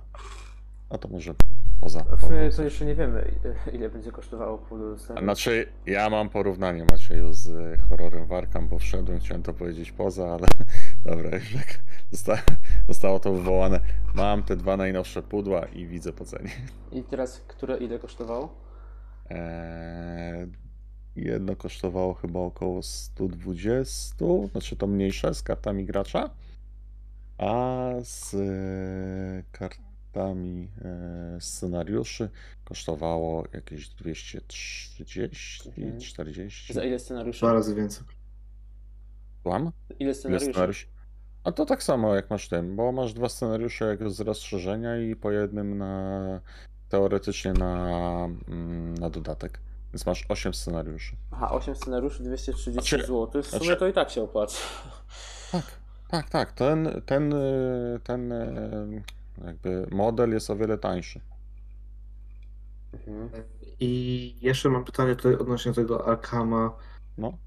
A 0.90 0.98
to 0.98 1.08
może 1.08 1.36
poza. 1.80 2.04
W 2.04 2.22
sumie 2.22 2.50
to 2.56 2.64
jeszcze 2.64 2.86
nie 2.86 2.96
wiemy, 2.96 3.32
ile 3.74 3.90
będzie 3.90 4.12
kosztowało 4.12 4.58
pudło 4.58 4.98
Znaczy, 4.98 5.68
ja 5.86 6.10
mam 6.10 6.30
porównanie 6.30 6.86
Macieju 6.86 7.34
z 7.34 7.48
e, 7.48 7.78
horrorem 7.78 8.26
Warkam, 8.28 8.68
bo 8.68 8.80
wszedłem, 8.80 9.20
chciałem 9.20 9.44
to 9.44 9.54
powiedzieć 9.54 9.92
poza, 9.92 10.28
ale 10.28 10.48
dobra, 11.06 11.38
już 11.38 11.54
jak 11.54 11.80
zosta- 12.12 12.44
zostało 12.88 13.20
to 13.20 13.34
wywołane. 13.34 13.80
Mam 14.16 14.44
te 14.44 14.56
dwa 14.56 14.78
najnowsze 14.78 15.24
pudła 15.24 15.66
i 15.66 15.86
widzę 15.88 16.14
po 16.14 16.26
cenie. 16.26 16.52
I 16.92 17.04
teraz, 17.04 17.42
które 17.48 17.78
ile 17.78 18.00
kosztowało? 18.00 18.56
Eee, 19.30 20.48
jedno 21.16 21.56
kosztowało 21.56 22.14
chyba 22.14 22.40
około 22.40 22.84
120, 22.84 24.16
znaczy 24.52 24.76
to 24.76 24.88
mniejsze 24.88 25.34
z 25.34 25.44
kartami 25.44 25.86
gracza, 25.86 26.30
a 27.38 27.90
z 28.04 28.34
e, 28.34 29.44
kartami 30.26 30.68
e, 30.86 31.38
scenariuszy 31.42 32.30
kosztowało 32.66 33.44
jakieś 33.54 33.90
230, 33.90 35.70
Mhm. 35.78 36.00
40. 36.00 36.74
Za 36.74 36.84
ile 36.84 37.00
scenariuszy? 37.00 37.40
Dwa 37.40 37.54
razy 37.54 37.76
więcej. 37.76 38.04
Kłam? 39.44 39.64
Ile 39.64 39.72
Ile 40.00 40.14
scenariuszy? 40.14 40.52
scenariuszy? 40.52 40.88
A 41.44 41.52
to 41.52 41.66
tak 41.66 41.84
samo 41.84 42.16
jak 42.16 42.30
masz 42.30 42.50
tym, 42.50 42.76
bo 42.76 42.92
masz 42.92 43.14
dwa 43.14 43.30
scenariusze 43.30 43.86
jak 43.86 44.10
z 44.12 44.20
rozszerzenia 44.20 44.98
i 44.98 45.16
po 45.16 45.32
jednym 45.32 45.78
na 45.78 46.42
teoretycznie 46.90 47.54
na, 47.54 48.28
mm, 48.48 48.94
na 48.98 49.10
dodatek. 49.10 49.60
Więc 49.94 50.06
masz 50.06 50.26
8 50.30 50.54
scenariuszy. 50.54 51.16
Aha, 51.32 51.52
8 51.52 51.76
scenariuszy, 51.76 52.24
230 52.24 52.72
Znaczy- 52.90 52.98
zł. 53.08 53.44
W 53.44 53.48
sumie 53.48 53.60
znaczy- 53.66 53.80
to 53.80 53.88
i 53.88 53.94
tak 53.94 54.10
się 54.10 54.22
opłaca. 54.22 54.58
Tak, 55.52 55.66
tak, 56.10 56.30
tak. 56.30 56.52
Ten, 56.52 57.02
ten, 57.06 57.34
ten 58.04 58.32
y, 58.32 59.04
jakby 59.45 59.88
model 59.91 60.32
jest 60.32 60.49
o 60.49 60.56
wiele 60.56 60.78
tańszy. 60.78 61.22
Mhm. 63.07 63.44
I 63.80 64.36
jeszcze 64.41 64.70
mam 64.70 64.84
pytanie 64.86 65.16
tutaj 65.16 65.36
odnośnie 65.36 65.74
tego 65.74 66.07
Arkama. 66.07 66.78
No. 67.18 67.38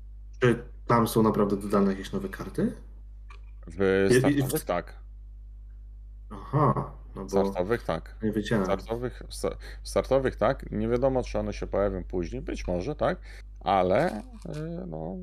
Czy 0.41 0.63
tam 0.87 1.09
są 1.09 1.23
naprawdę 1.23 1.57
dodane 1.57 1.91
jakieś 1.91 2.13
nowe 2.13 2.29
karty? 2.29 2.73
W 3.67 4.09
startowych 4.19 4.65
tak. 4.65 4.97
Aha, 6.31 6.93
no 7.17 7.25
W 7.25 7.33
bo 7.33 7.41
startowych 7.45 7.83
tak. 7.83 8.17
nie 8.23 8.33
W 8.33 8.35
wiedziałem. 8.35 8.65
startowych, 8.65 9.23
w 9.29 9.35
sta- 9.35 9.57
w 9.83 9.89
startowych 9.89 10.37
tak. 10.37 10.71
Nie 10.71 10.89
wiadomo, 10.89 11.23
czy 11.23 11.39
one 11.39 11.53
się 11.53 11.67
pojawią 11.67 12.05
później. 12.05 12.43
Być 12.43 12.67
może, 12.67 12.95
tak. 12.97 13.19
Ale 13.61 14.19
y, 14.19 14.23
no, 14.87 15.17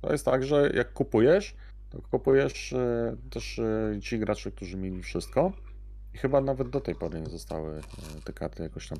to 0.00 0.12
jest 0.12 0.24
tak, 0.24 0.42
że 0.44 0.70
jak 0.74 0.92
kupujesz, 0.92 1.56
to 1.90 2.02
kupujesz 2.10 2.72
y, 2.72 3.16
też 3.30 3.58
y, 3.58 3.98
ci 4.02 4.18
gracze, 4.18 4.50
którzy 4.52 4.76
mieli 4.76 5.02
wszystko. 5.02 5.52
I 6.14 6.18
chyba 6.18 6.40
nawet 6.40 6.68
do 6.68 6.80
tej 6.80 6.94
pory 6.94 7.20
nie 7.20 7.30
zostały 7.30 7.78
y, 7.78 7.82
te 8.24 8.32
karty 8.32 8.62
jakoś 8.62 8.88
tam. 8.88 8.98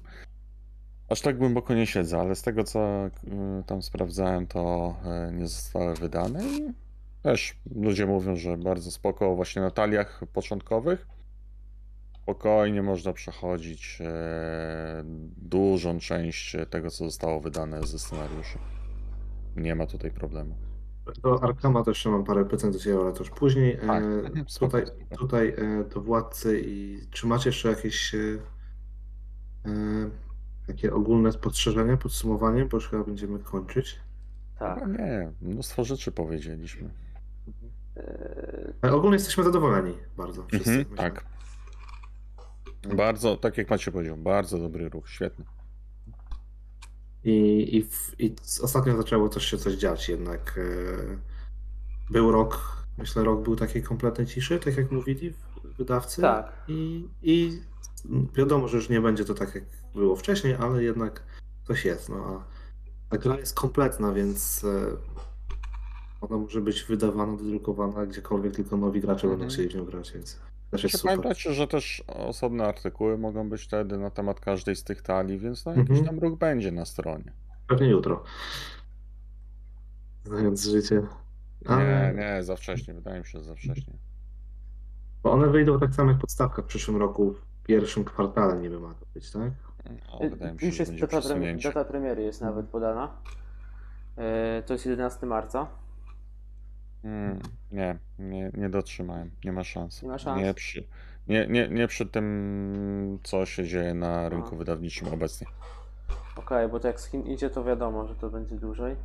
Aż 1.09 1.21
tak 1.21 1.39
głęboko 1.39 1.75
nie 1.75 1.87
siedzę, 1.87 2.21
ale 2.21 2.35
z 2.35 2.43
tego 2.43 2.65
co 2.65 3.07
y, 3.07 3.11
tam 3.67 3.83
sprawdzałem, 3.83 4.47
to 4.47 4.95
y, 5.29 5.33
nie 5.33 5.49
zostały 5.49 5.95
wydane. 5.95 6.45
I 6.45 6.73
też 7.23 7.57
ludzie 7.75 8.07
mówią, 8.07 8.37
że 8.37 8.57
bardzo 8.57 8.91
spoko 8.91 9.35
właśnie 9.35 9.63
na 9.63 9.71
taliach 9.71 10.23
początkowych. 10.33 11.07
Spokojnie 12.23 12.83
można 12.83 13.13
przechodzić 13.13 13.99
e, 14.01 15.05
dużą 15.37 15.99
część 15.99 16.57
tego, 16.71 16.91
co 16.91 17.05
zostało 17.05 17.41
wydane 17.41 17.87
ze 17.87 17.99
scenariuszy. 17.99 18.59
Nie 19.57 19.75
ma 19.75 19.87
tutaj 19.87 20.11
problemu. 20.11 20.55
Do 21.23 21.43
Arkama 21.43 21.85
też 21.85 21.97
jeszcze 21.97 22.11
mam 22.11 22.25
parę 22.25 22.45
pytań 22.45 22.73
do 22.73 22.79
Ciebie, 22.79 22.99
ale 23.01 23.13
to 23.13 23.19
już 23.19 23.31
później. 23.31 23.79
Tak, 23.79 24.03
E, 24.03 24.07
mhm, 24.07 24.45
spoko, 24.49 24.81
tutaj 24.81 24.97
tutaj 25.19 25.49
e, 25.49 25.85
do 25.95 26.01
Władcy 26.01 26.61
i 26.67 27.01
czy 27.11 27.27
macie 27.27 27.49
jeszcze 27.49 27.69
jakieś 27.69 28.15
e, 28.15 28.19
e, 29.67 29.71
takie 30.67 30.95
ogólne 30.95 31.33
spostrzeżenia, 31.33 31.97
podsumowanie, 31.97 32.65
bo 32.65 32.77
już 32.77 32.89
chyba 32.89 33.05
będziemy 33.05 33.39
kończyć. 33.39 34.01
Tak. 34.59 34.79
Chyba 34.79 34.87
nie, 35.05 35.33
mnóstwo 35.41 35.85
rzeczy 35.85 36.13
powiedzieliśmy. 36.13 36.91
Ale 38.83 38.93
ogólnie 38.93 39.15
jesteśmy 39.15 39.45
zadowoleni 39.45 39.95
bardzo. 40.17 40.45
Wszyscy, 40.47 40.71
Mhm, 40.71 40.97
tak. 40.97 41.25
Bardzo, 42.97 43.37
tak 43.37 43.59
jak 43.59 43.71
Macie 43.71 43.93
powiedział, 43.93 44.17
bardzo 44.17 44.59
dobry 44.59 44.89
ruch, 44.89 45.09
świetny. 45.09 45.45
I, 47.25 47.69
i, 47.77 47.85
w, 47.85 48.15
I 48.19 48.35
ostatnio 48.63 48.97
zaczęło 48.97 49.29
też 49.29 49.45
się 49.45 49.59
coś 49.59 49.75
dziać 49.75 50.09
jednak. 50.09 50.59
e, 50.59 51.17
Był 52.11 52.33
rok, 52.33 52.77
myślę, 52.99 53.25
rok 53.25 53.43
był 53.43 53.57
takiej 53.57 53.83
kompletnej 53.83 54.27
ciszy, 54.27 54.59
tak 54.59 54.77
jak 54.77 54.91
mówili 54.91 55.33
wydawcy. 55.79 56.23
Tak. 56.23 56.53
I, 56.69 57.09
I 57.23 57.61
wiadomo, 58.35 58.69
że 58.69 58.77
już 58.77 58.89
nie 58.89 59.01
będzie 59.01 59.25
to 59.25 59.35
tak, 59.35 59.55
jak 59.55 59.65
było 59.95 60.17
wcześniej, 60.17 60.55
ale 60.55 60.83
jednak 60.85 61.23
coś 61.67 61.85
jest. 61.85 62.09
No, 62.09 62.17
a 62.17 62.45
ta 63.11 63.19
gra 63.19 63.39
jest 63.39 63.55
kompletna, 63.55 64.13
więc 64.13 64.65
e, 64.65 64.97
ona 66.21 66.39
może 66.39 66.61
być 66.61 66.83
wydawana, 66.85 67.37
dodrukowana 67.37 68.07
gdziekolwiek 68.07 68.55
tylko 68.57 68.77
nowi 68.77 69.01
gracze 69.01 69.23
Mhm. 69.27 69.39
będą 69.39 69.55
chcieli 69.55 69.69
w 69.69 69.75
nią 69.75 69.85
grać, 69.85 70.13
więc 70.13 70.39
też 70.73 70.83
jest 70.83 70.99
super. 70.99 71.17
pamiętacie, 71.17 71.53
że 71.55 71.67
też 71.67 72.05
osobne 72.07 72.65
artykuły 72.65 73.19
mogą 73.19 73.49
być 73.49 73.63
wtedy 73.63 73.99
na 73.99 74.11
temat 74.11 74.41
każdej 74.41 74.77
z 74.77 74.85
tych 74.85 75.03
talii, 75.03 75.39
więc 75.39 75.65
no, 75.65 75.73
Mhm. 75.73 75.89
jakiś 75.89 76.07
tam 76.09 76.19
ruch 76.19 76.39
będzie 76.39 76.73
na 76.73 76.85
stronie. 76.85 77.33
Pewnie 77.69 77.87
jutro. 77.89 78.25
Znając 80.25 80.65
życie. 80.65 81.03
Nie, 81.63 81.69
Ale- 81.71 82.15
nie, 82.15 82.43
za 82.43 82.57
wcześnie, 82.57 82.95
wydaje 82.95 83.19
mi 83.21 83.27
się, 83.27 83.39
że 83.39 83.45
za 83.45 83.55
wcześnie. 83.55 83.95
Bo 85.23 85.33
one 85.33 85.49
wyjdą 85.49 85.81
tak 85.81 85.95
samo 85.95 86.11
jak 86.11 86.21
podstawka 86.21 86.63
w 86.63 86.65
przyszłym 86.67 86.97
roku, 86.97 87.33
w 87.33 87.63
pierwszym 87.67 88.05
kwartale 88.05 88.57
niby 88.61 88.81
ma 88.81 88.95
to 88.95 89.07
być, 89.15 89.31
tak? 89.31 89.43
No, 90.13 90.29
wydaje 90.31 90.53
mi 90.53 90.61
się, 90.61 90.67
Już 90.67 90.75
że 90.77 90.83
jest 90.83 90.95
data, 91.01 91.21
data 91.65 91.85
premiery 91.85 92.23
jest 92.23 92.41
nawet 92.41 92.67
podana. 92.67 93.17
Yy, 94.17 94.23
To 94.67 94.73
jest 94.73 94.87
11 94.87 95.27
marca. 95.27 95.67
Mm, 97.05 97.39
nie, 97.73 97.99
nie, 98.19 98.51
nie 98.55 98.69
dotrzymałem. 98.69 99.31
Nie 99.45 99.53
ma 99.53 99.65
szans. 99.65 100.03
Nie 100.03 100.09
ma 100.09 100.19
szans? 100.19 100.43
Nie 100.43 100.55
przy, 100.55 100.85
nie, 101.29 101.47
nie, 101.47 101.69
nie 101.69 101.89
przy 101.89 102.07
tym, 102.07 103.19
co 103.23 103.47
się 103.47 103.65
dzieje 103.65 103.95
na 103.95 104.29
rynku 104.29 104.57
wydawniczym 104.57 105.09
obecnie. 105.09 105.47
Okej, 106.37 106.69
bo 106.69 106.81
to 106.81 106.89
jak 106.89 107.01
z 107.01 107.07
Chin 107.07 107.23
idzie, 107.23 107.51
to 107.51 107.65
wiadomo, 107.65 108.07
że 108.07 108.15
to 108.15 108.31
będzie 108.31 108.57
dłużej. 108.57 108.97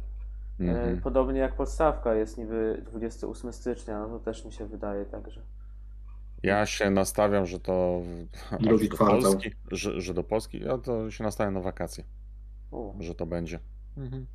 Mhm. 0.59 1.01
Podobnie 1.01 1.39
jak 1.39 1.55
podstawka 1.55 2.15
jest 2.15 2.37
niby 2.37 2.83
28 2.91 3.53
stycznia, 3.53 3.99
no 3.99 4.07
to 4.07 4.19
też 4.19 4.45
mi 4.45 4.51
się 4.51 4.65
wydaje 4.65 5.05
także. 5.05 5.41
Ja 6.43 6.65
się 6.65 6.89
nastawiam, 6.89 7.45
że 7.45 7.59
to 7.59 8.01
Drugi 8.59 8.89
do 8.89 8.95
kwartał. 8.95 9.21
Polski, 9.21 9.51
że, 9.71 10.01
że 10.01 10.13
do 10.13 10.23
Polski, 10.23 10.59
ja 10.63 10.77
to 10.77 11.11
się 11.11 11.23
nastawiam 11.23 11.53
na 11.53 11.61
wakacje, 11.61 12.03
U. 12.71 12.93
że 12.99 13.15
to 13.15 13.25
będzie. 13.25 13.59
Mhm. 13.97 14.25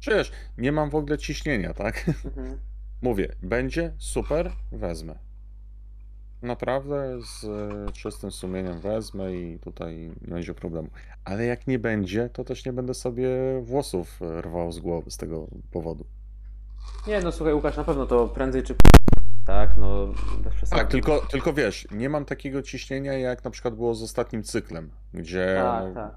Przecież 0.00 0.32
nie 0.58 0.72
mam 0.72 0.90
w 0.90 0.94
ogóle 0.94 1.18
ciśnienia, 1.18 1.74
tak? 1.74 2.04
Mhm. 2.24 2.58
Mówię, 3.02 3.34
będzie 3.42 3.92
super, 3.98 4.52
wezmę. 4.72 5.14
Naprawdę 6.42 7.22
z 7.22 7.44
e, 7.44 7.92
czystym 7.92 8.30
sumieniem 8.32 8.80
wezmę 8.80 9.34
i 9.34 9.58
tutaj 9.58 10.10
nie 10.20 10.28
będzie 10.28 10.54
problemu. 10.54 10.88
Ale 11.24 11.44
jak 11.44 11.66
nie 11.66 11.78
będzie, 11.78 12.28
to 12.28 12.44
też 12.44 12.66
nie 12.66 12.72
będę 12.72 12.94
sobie 12.94 13.28
włosów 13.62 14.22
e, 14.22 14.42
rwał 14.42 14.72
z 14.72 14.78
głowy 14.78 15.10
z 15.10 15.16
tego 15.16 15.46
powodu. 15.70 16.04
Nie 17.06 17.20
no 17.20 17.32
słuchaj 17.32 17.54
Łukasz, 17.54 17.76
na 17.76 17.84
pewno 17.84 18.06
to 18.06 18.28
prędzej 18.28 18.62
czy 18.62 18.74
tak, 19.44 19.76
no 19.76 20.06
bez 20.44 20.54
przesady. 20.54 20.82
Tak, 20.82 20.90
tylko, 20.90 21.26
tylko 21.30 21.52
wiesz, 21.52 21.86
nie 21.90 22.08
mam 22.08 22.24
takiego 22.24 22.62
ciśnienia 22.62 23.12
jak 23.12 23.44
na 23.44 23.50
przykład 23.50 23.74
było 23.74 23.94
z 23.94 24.02
ostatnim 24.02 24.42
cyklem, 24.42 24.90
gdzie 25.14 25.60
Tak, 25.62 25.94
tak. 25.94 26.14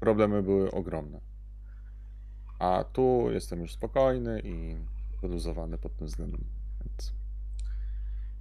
problemy 0.00 0.42
były 0.42 0.70
ogromne. 0.70 1.20
A 2.58 2.84
tu 2.92 3.26
jestem 3.30 3.60
już 3.60 3.72
spokojny 3.72 4.40
i 4.44 4.76
wyluzowany 5.20 5.78
pod 5.78 5.96
tym 5.96 6.06
względem. 6.06 6.40
Więc... 6.80 7.14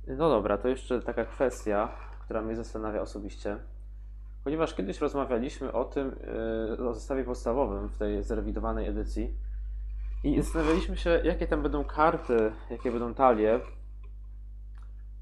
No 0.07 0.29
dobra, 0.29 0.57
to 0.57 0.67
jeszcze 0.67 1.01
taka 1.01 1.25
kwestia, 1.25 1.91
która 2.21 2.41
mnie 2.41 2.55
zastanawia 2.55 3.01
osobiście. 3.01 3.57
Ponieważ 4.43 4.73
kiedyś 4.73 5.01
rozmawialiśmy 5.01 5.71
o 5.71 5.85
tym, 5.85 6.15
yy, 6.77 6.89
o 6.89 6.93
zestawie 6.93 7.23
podstawowym 7.23 7.89
w 7.89 7.97
tej 7.97 8.23
zrewidowanej 8.23 8.87
edycji 8.87 9.37
i 10.23 10.41
zastanawialiśmy 10.41 10.97
się, 10.97 11.09
jakie 11.09 11.47
tam 11.47 11.61
będą 11.61 11.83
karty, 11.83 12.51
jakie 12.69 12.91
będą 12.91 13.13
talie. 13.13 13.59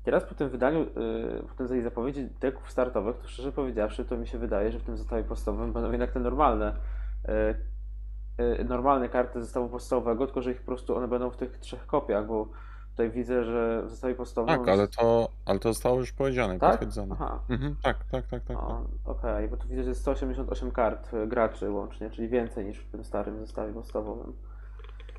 Teraz 0.03 0.26
po 0.26 0.36
tym 0.36 0.49
wydaniu, 0.49 0.80
yy, 0.80 1.44
po 1.57 1.68
tej 1.68 1.84
zapowiedzi 1.84 2.30
deków 2.40 2.72
startowych, 2.72 3.18
to 3.18 3.27
szczerze 3.27 3.52
powiedziawszy, 3.52 4.06
to 4.06 4.18
mi 4.18 4.27
się 4.27 4.38
wydaje, 4.38 4.72
że 4.72 4.80
w 4.80 4.84
tym 4.84 4.98
zestawie 4.98 5.23
podstawowym 5.23 5.73
będą 5.73 5.91
jednak 5.91 6.11
te 6.11 6.19
normalne, 6.19 6.76
yy, 7.27 7.32
normalne 8.66 9.10
karty 9.10 9.44
zestawu 9.44 9.70
podstawowego, 9.70 10.26
tylko 10.26 10.41
że 10.41 10.52
ich 10.52 10.60
po 10.60 10.66
prostu 10.66 10.95
one 10.95 11.07
będą 11.07 11.30
w 11.30 11.38
tych 11.38 11.57
trzech 11.57 11.86
kopiach, 11.86 12.28
bo 12.28 12.48
tutaj 12.91 13.12
widzę, 13.12 13.44
że 13.44 13.84
w 13.86 13.90
zestawie 13.90 14.16
podstawowym... 14.16 14.60
Tak, 14.60 14.70
ale 14.70 14.88
to, 14.88 15.30
ale 15.45 15.60
to 15.60 15.70
zostało 15.70 15.99
już 15.99 16.12
powiedziane, 16.12 16.60
Tak? 16.60 16.72
potwierdzone. 16.72 17.16
Aha. 17.20 17.40
Mhm, 17.49 17.76
tak, 17.84 18.06
tak, 18.12 18.28
tak, 18.28 18.44
tak. 18.44 18.57
tak. 18.57 18.68
Okej, 19.06 19.48
bo 19.48 19.57
tu 19.57 19.68
widzę, 19.68 19.84
że 19.84 19.90
jest 19.90 20.02
188 20.02 20.72
kart 20.72 21.14
y, 21.14 21.28
graczy 21.28 21.72
łącznie, 21.72 22.10
czyli 22.10 22.30
więcej 22.30 22.66
niż 22.66 22.80
w 22.80 22.91
tym 22.91 23.03
starym 23.03 23.40
zestawie 23.40 23.74
podstawowym. 23.74 24.34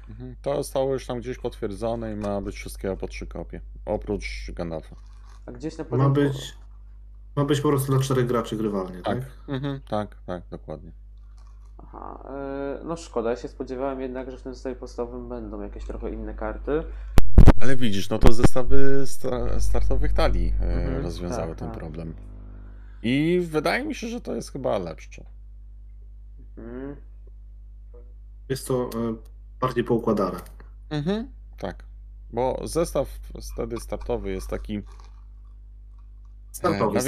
Mhm. 0.09 0.36
To 0.43 0.56
zostało 0.56 0.93
już 0.93 1.06
tam 1.06 1.18
gdzieś 1.18 1.38
potwierdzone 1.38 2.12
i 2.12 2.16
ma 2.16 2.40
być 2.40 2.56
wszystkiego 2.56 2.97
po 2.97 3.09
trzy 3.09 3.26
kopie. 3.26 3.60
Oprócz 3.86 4.51
Gandalfa. 4.55 4.97
A 5.47 5.52
gdzieś 5.52 5.78
na 5.78 5.84
Ma 5.84 5.90
początku... 5.90 6.14
być, 6.22 6.55
ma 7.36 7.44
być 7.44 7.60
po 7.60 7.68
prostu 7.68 7.93
dla 7.93 8.01
czterech 8.01 8.26
graczy 8.26 8.56
grywalnie, 8.56 9.02
tak? 9.02 9.18
Tak. 9.18 9.28
Mhm, 9.48 9.80
tak, 9.88 10.16
tak, 10.26 10.43
dokładnie. 10.51 10.93
Aha, 11.86 12.28
y, 12.80 12.84
no 12.84 12.96
szkoda, 12.96 13.30
ja 13.30 13.36
się 13.36 13.48
spodziewałem 13.48 14.00
jednak, 14.00 14.30
że 14.30 14.38
w 14.38 14.42
tym 14.42 14.54
zestawie 14.54 14.76
podstawowym 14.76 15.28
będą 15.28 15.62
jakieś 15.62 15.84
trochę 15.84 16.10
inne 16.10 16.34
karty. 16.34 16.82
Ale 17.60 17.76
widzisz, 17.76 18.10
no 18.10 18.18
to 18.18 18.32
zestawy 18.32 19.02
sta- 19.06 19.60
startowych 19.60 20.12
talii 20.12 20.52
e, 20.60 20.64
Mhm, 20.74 21.02
rozwiązały 21.02 21.48
tak, 21.48 21.58
ten 21.58 21.68
tak. 21.70 21.78
problem. 21.78 22.14
I 23.02 23.40
wydaje 23.50 23.84
mi 23.84 23.94
się, 23.94 24.08
że 24.08 24.20
to 24.20 24.34
jest 24.34 24.52
chyba 24.52 24.78
lepsze. 24.78 25.24
Mm, 26.58 26.96
Jest 28.48 28.66
to 28.68 28.90
e, 28.94 29.14
bardziej 29.60 29.84
poukładane. 29.84 30.38
Mhm, 30.90 31.28
tak. 31.58 31.84
Bo 32.30 32.60
zestaw 32.64 33.08
wtedy 33.54 33.80
startowy 33.80 34.30
jest 34.30 34.48
taki. 34.48 34.82
Startowy, 36.52 36.98
e, 36.98 37.02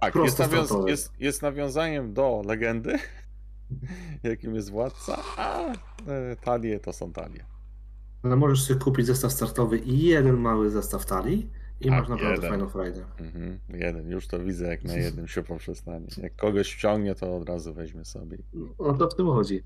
tak, 0.00 0.14
jest, 0.14 0.38
nawią- 0.38 0.64
startowy. 0.64 0.90
jest, 0.90 1.12
jest 1.20 1.42
nawiązaniem 1.42 2.14
do 2.14 2.42
legendy, 2.46 2.98
jakim 4.22 4.54
jest 4.54 4.70
władca, 4.70 5.18
a 5.36 5.60
e, 5.62 5.74
talie 6.44 6.80
to 6.80 6.92
są 6.92 7.12
talie. 7.12 7.44
Ale 8.22 8.36
możesz 8.36 8.62
sobie 8.62 8.80
kupić 8.80 9.06
zestaw 9.06 9.32
startowy 9.32 9.78
i 9.78 10.02
jeden 10.02 10.36
mały 10.36 10.70
zestaw 10.70 11.06
talii 11.06 11.50
i 11.80 11.84
Tak, 11.88 11.98
masz 12.00 12.08
naprawdę 12.08 12.34
jeden. 12.34 12.50
fajną 12.50 12.68
frajdę. 12.68 13.04
Mhm, 13.18 13.58
jeden, 13.68 14.10
już 14.10 14.26
to 14.26 14.38
widzę, 14.38 14.66
jak 14.68 14.84
na 14.84 14.94
jednym 15.06 15.28
się 15.28 15.42
poprzestanie. 15.42 16.06
Jak 16.16 16.36
kogoś 16.36 16.72
wciągnie, 16.74 17.14
to 17.14 17.36
od 17.36 17.48
razu 17.48 17.74
weźmie 17.74 18.04
sobie. 18.04 18.38
No 18.78 18.94
to 18.94 19.08
w 19.08 19.14
tym 19.14 19.26
chodzi. 19.26 19.62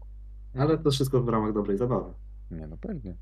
Ale 0.58 0.78
to 0.78 0.90
wszystko 0.90 1.20
w 1.22 1.28
ramach 1.28 1.52
dobrej 1.52 1.76
zabawy. 1.78 2.12
Nie 2.50 2.66
no 2.66 2.76
pewnie. 2.76 3.14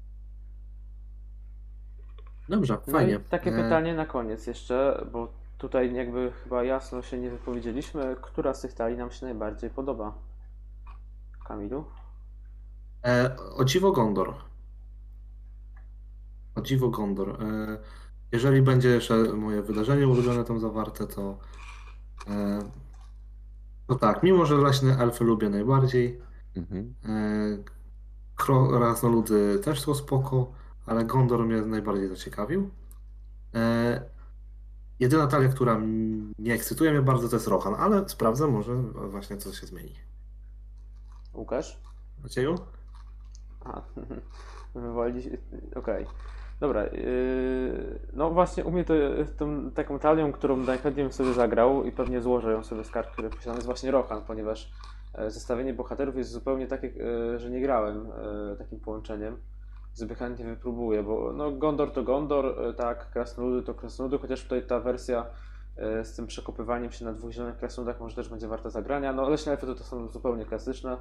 Dobrze, 2.48 2.78
No 2.86 2.92
fajnie. 2.92 3.14
i 3.14 3.18
takie 3.30 3.50
E, 3.54 3.62
pytanie 3.62 3.94
na 3.94 4.06
koniec 4.06 4.46
jeszcze, 4.46 5.06
bo 5.12 5.32
tutaj 5.59 5.94
jakby 5.94 6.32
chyba 6.44 6.64
jasno 6.64 7.02
się 7.02 7.18
nie 7.18 7.30
wypowiedzieliśmy. 7.30 8.16
Która 8.22 8.54
z 8.54 8.60
tych 8.60 8.72
talii 8.72 8.96
nam 8.98 9.10
się 9.10 9.26
najbardziej 9.26 9.70
podoba? 9.70 10.14
Kamilu? 11.44 11.85
E, 13.05 13.36
o 13.56 13.64
dziwo 13.64 13.93
Gondor. 13.93 14.35
O 16.55 16.60
dziwo 16.60 16.89
Gondor. 16.89 17.43
E, 17.43 17.78
jeżeli 18.32 18.62
będzie 18.62 18.89
jeszcze 18.89 19.14
moje 19.16 19.62
wydarzenie 19.62 20.09
ulubione 20.09 20.44
tam 20.44 20.60
zawarte, 20.60 21.06
to, 21.06 21.39
e, 22.28 22.59
to 23.86 23.94
tak, 23.94 24.23
mimo 24.23 24.47
że 24.47 24.55
leśne 24.56 24.98
elfy 24.98 25.24
lubię 25.24 25.48
najbardziej, 25.51 26.20
Mhm. 26.56 26.94
e, 27.05 27.59
krasnoludy 28.36 29.59
też 29.59 29.81
są 29.81 29.94
spoko, 29.94 30.52
ale 30.86 31.05
Gondor 31.05 31.47
mnie 31.47 31.62
najbardziej 31.62 32.09
zaciekawił. 32.09 32.70
E, 33.55 34.02
jedyna 35.01 35.27
talia, 35.27 35.48
która 35.48 35.81
nie 36.39 36.55
ekscytuje 36.55 36.90
mnie 36.93 37.02
bardzo, 37.02 37.28
to 37.28 37.36
jest 37.36 37.48
Rohan, 37.48 37.74
ale 37.78 38.09
sprawdzę, 38.09 38.47
może 38.48 38.77
właśnie 38.82 39.36
co 39.36 39.52
się 39.52 39.66
zmieni. 39.66 39.94
Łukasz? 41.34 41.80
Macieju? 42.22 42.54
A, 43.64 43.82
wywali... 44.74 45.22
Okej. 45.74 46.06
Dobra. 46.60 46.84
Yy... 46.84 47.98
No 48.12 48.30
właśnie, 48.30 48.64
u 48.64 48.70
mnie 48.70 48.84
to 48.84 48.94
tą 49.38 49.70
taką 49.70 49.98
talią, 49.98 50.32
którą 50.32 50.56
najchętniej 50.56 51.04
bym 51.04 51.12
sobie 51.12 51.32
zagrał 51.32 51.84
i 51.84 51.92
pewnie 51.92 52.20
złożę 52.20 52.52
ją 52.52 52.64
sobie 52.64 52.84
z 52.84 52.90
kart, 52.90 53.10
które 53.10 53.30
posiadam, 53.30 53.54
jest 53.54 53.66
właśnie 53.66 53.90
Rohan, 53.90 54.22
ponieważ 54.22 54.72
e, 55.14 55.30
zestawienie 55.30 55.74
bohaterów 55.74 56.16
jest 56.16 56.30
zupełnie 56.30 56.66
takie, 56.66 56.92
e, 57.34 57.38
że 57.38 57.50
nie 57.50 57.60
grałem 57.60 58.06
e, 58.52 58.56
takim 58.56 58.80
połączeniem. 58.80 59.36
Sobie 59.92 60.14
chętnie 60.14 60.44
wypróbuję, 60.44 61.02
bo 61.02 61.32
no 61.32 61.50
Gondor 61.50 61.92
to 61.92 62.02
Gondor, 62.02 62.74
tak, 62.76 63.10
Krasnoludy 63.10 63.62
to 63.62 63.74
Krasnoludy, 63.74 64.18
chociaż 64.18 64.42
tutaj 64.42 64.66
ta 64.66 64.80
wersja 64.80 65.26
z 66.04 66.12
tym 66.16 66.26
przekopywaniem 66.26 66.92
się 66.92 67.04
na 67.04 67.12
dwóch 67.12 67.32
zielonych 67.32 67.56
krasnoludach 67.56 68.00
może 68.00 68.16
też 68.16 68.28
będzie 68.28 68.48
warta 68.48 68.70
zagrania. 68.70 69.12
No 69.12 69.28
leśne 69.28 69.52
elfy 69.52 69.66
to, 69.66 69.74
to 69.74 69.84
są 69.84 70.09
zupełnie 70.09 70.44
klasyczne. 70.44 70.96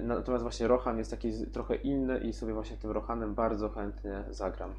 Natomiast 0.00 0.42
właśnie 0.42 0.68
Rohan 0.68 0.98
jest 0.98 1.10
taki 1.10 1.46
trochę 1.52 1.74
inny 1.74 2.18
i 2.18 2.32
sobie 2.32 2.52
właśnie 2.52 2.76
tym 2.76 2.90
Rohanem 2.90 3.34
bardzo 3.34 3.68
chętnie 3.68 4.24
zagram. 4.30 4.74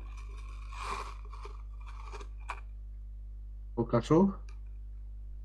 Łukaszu? 3.77 4.31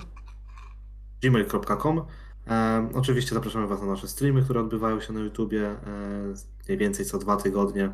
gmail.com 1.21 2.01
e, 2.47 2.89
Oczywiście 2.93 3.35
zapraszamy 3.35 3.67
Was 3.67 3.81
na 3.81 3.87
nasze 3.87 4.07
streamy, 4.07 4.41
które 4.41 4.59
odbywają 4.59 5.01
się 5.01 5.13
na 5.13 5.19
YouTubie 5.19 5.67
e, 5.67 5.77
mniej 6.67 6.77
więcej 6.77 7.05
co 7.05 7.17
dwa 7.17 7.37
tygodnie. 7.37 7.93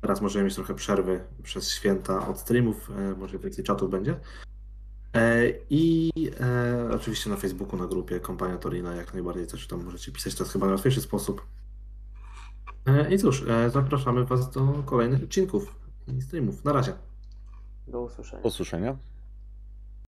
Teraz 0.00 0.20
możemy 0.20 0.44
mieć 0.44 0.54
trochę 0.54 0.74
przerwy 0.74 1.20
przez 1.42 1.70
święta 1.70 2.28
od 2.28 2.38
streamów, 2.38 2.90
e, 2.90 3.14
może 3.16 3.38
więcej 3.38 3.64
czatów 3.64 3.90
będzie. 3.90 4.16
E, 5.14 5.52
I 5.70 6.10
e, 6.40 6.90
oczywiście 6.94 7.30
na 7.30 7.36
Facebooku, 7.36 7.78
na 7.78 7.86
grupie 7.86 8.20
Kompania 8.20 8.58
Torina, 8.58 8.94
jak 8.94 9.14
najbardziej 9.14 9.46
też 9.46 9.66
tam 9.66 9.84
możecie 9.84 10.12
pisać, 10.12 10.34
to 10.34 10.44
jest 10.44 10.52
chyba 10.52 10.66
najłatwiejszy 10.66 11.00
sposób. 11.00 11.46
E, 12.86 13.14
I 13.14 13.18
cóż, 13.18 13.44
e, 13.48 13.70
zapraszamy 13.70 14.24
Was 14.24 14.50
do 14.50 14.82
kolejnych 14.86 15.22
odcinków 15.22 15.74
i 16.08 16.22
streamów. 16.22 16.64
Na 16.64 16.72
razie. 16.72 16.92
Do 17.88 18.00
usłyszenia. 18.00 18.42
Do 18.42 18.48
usłyszenia. 18.48 18.96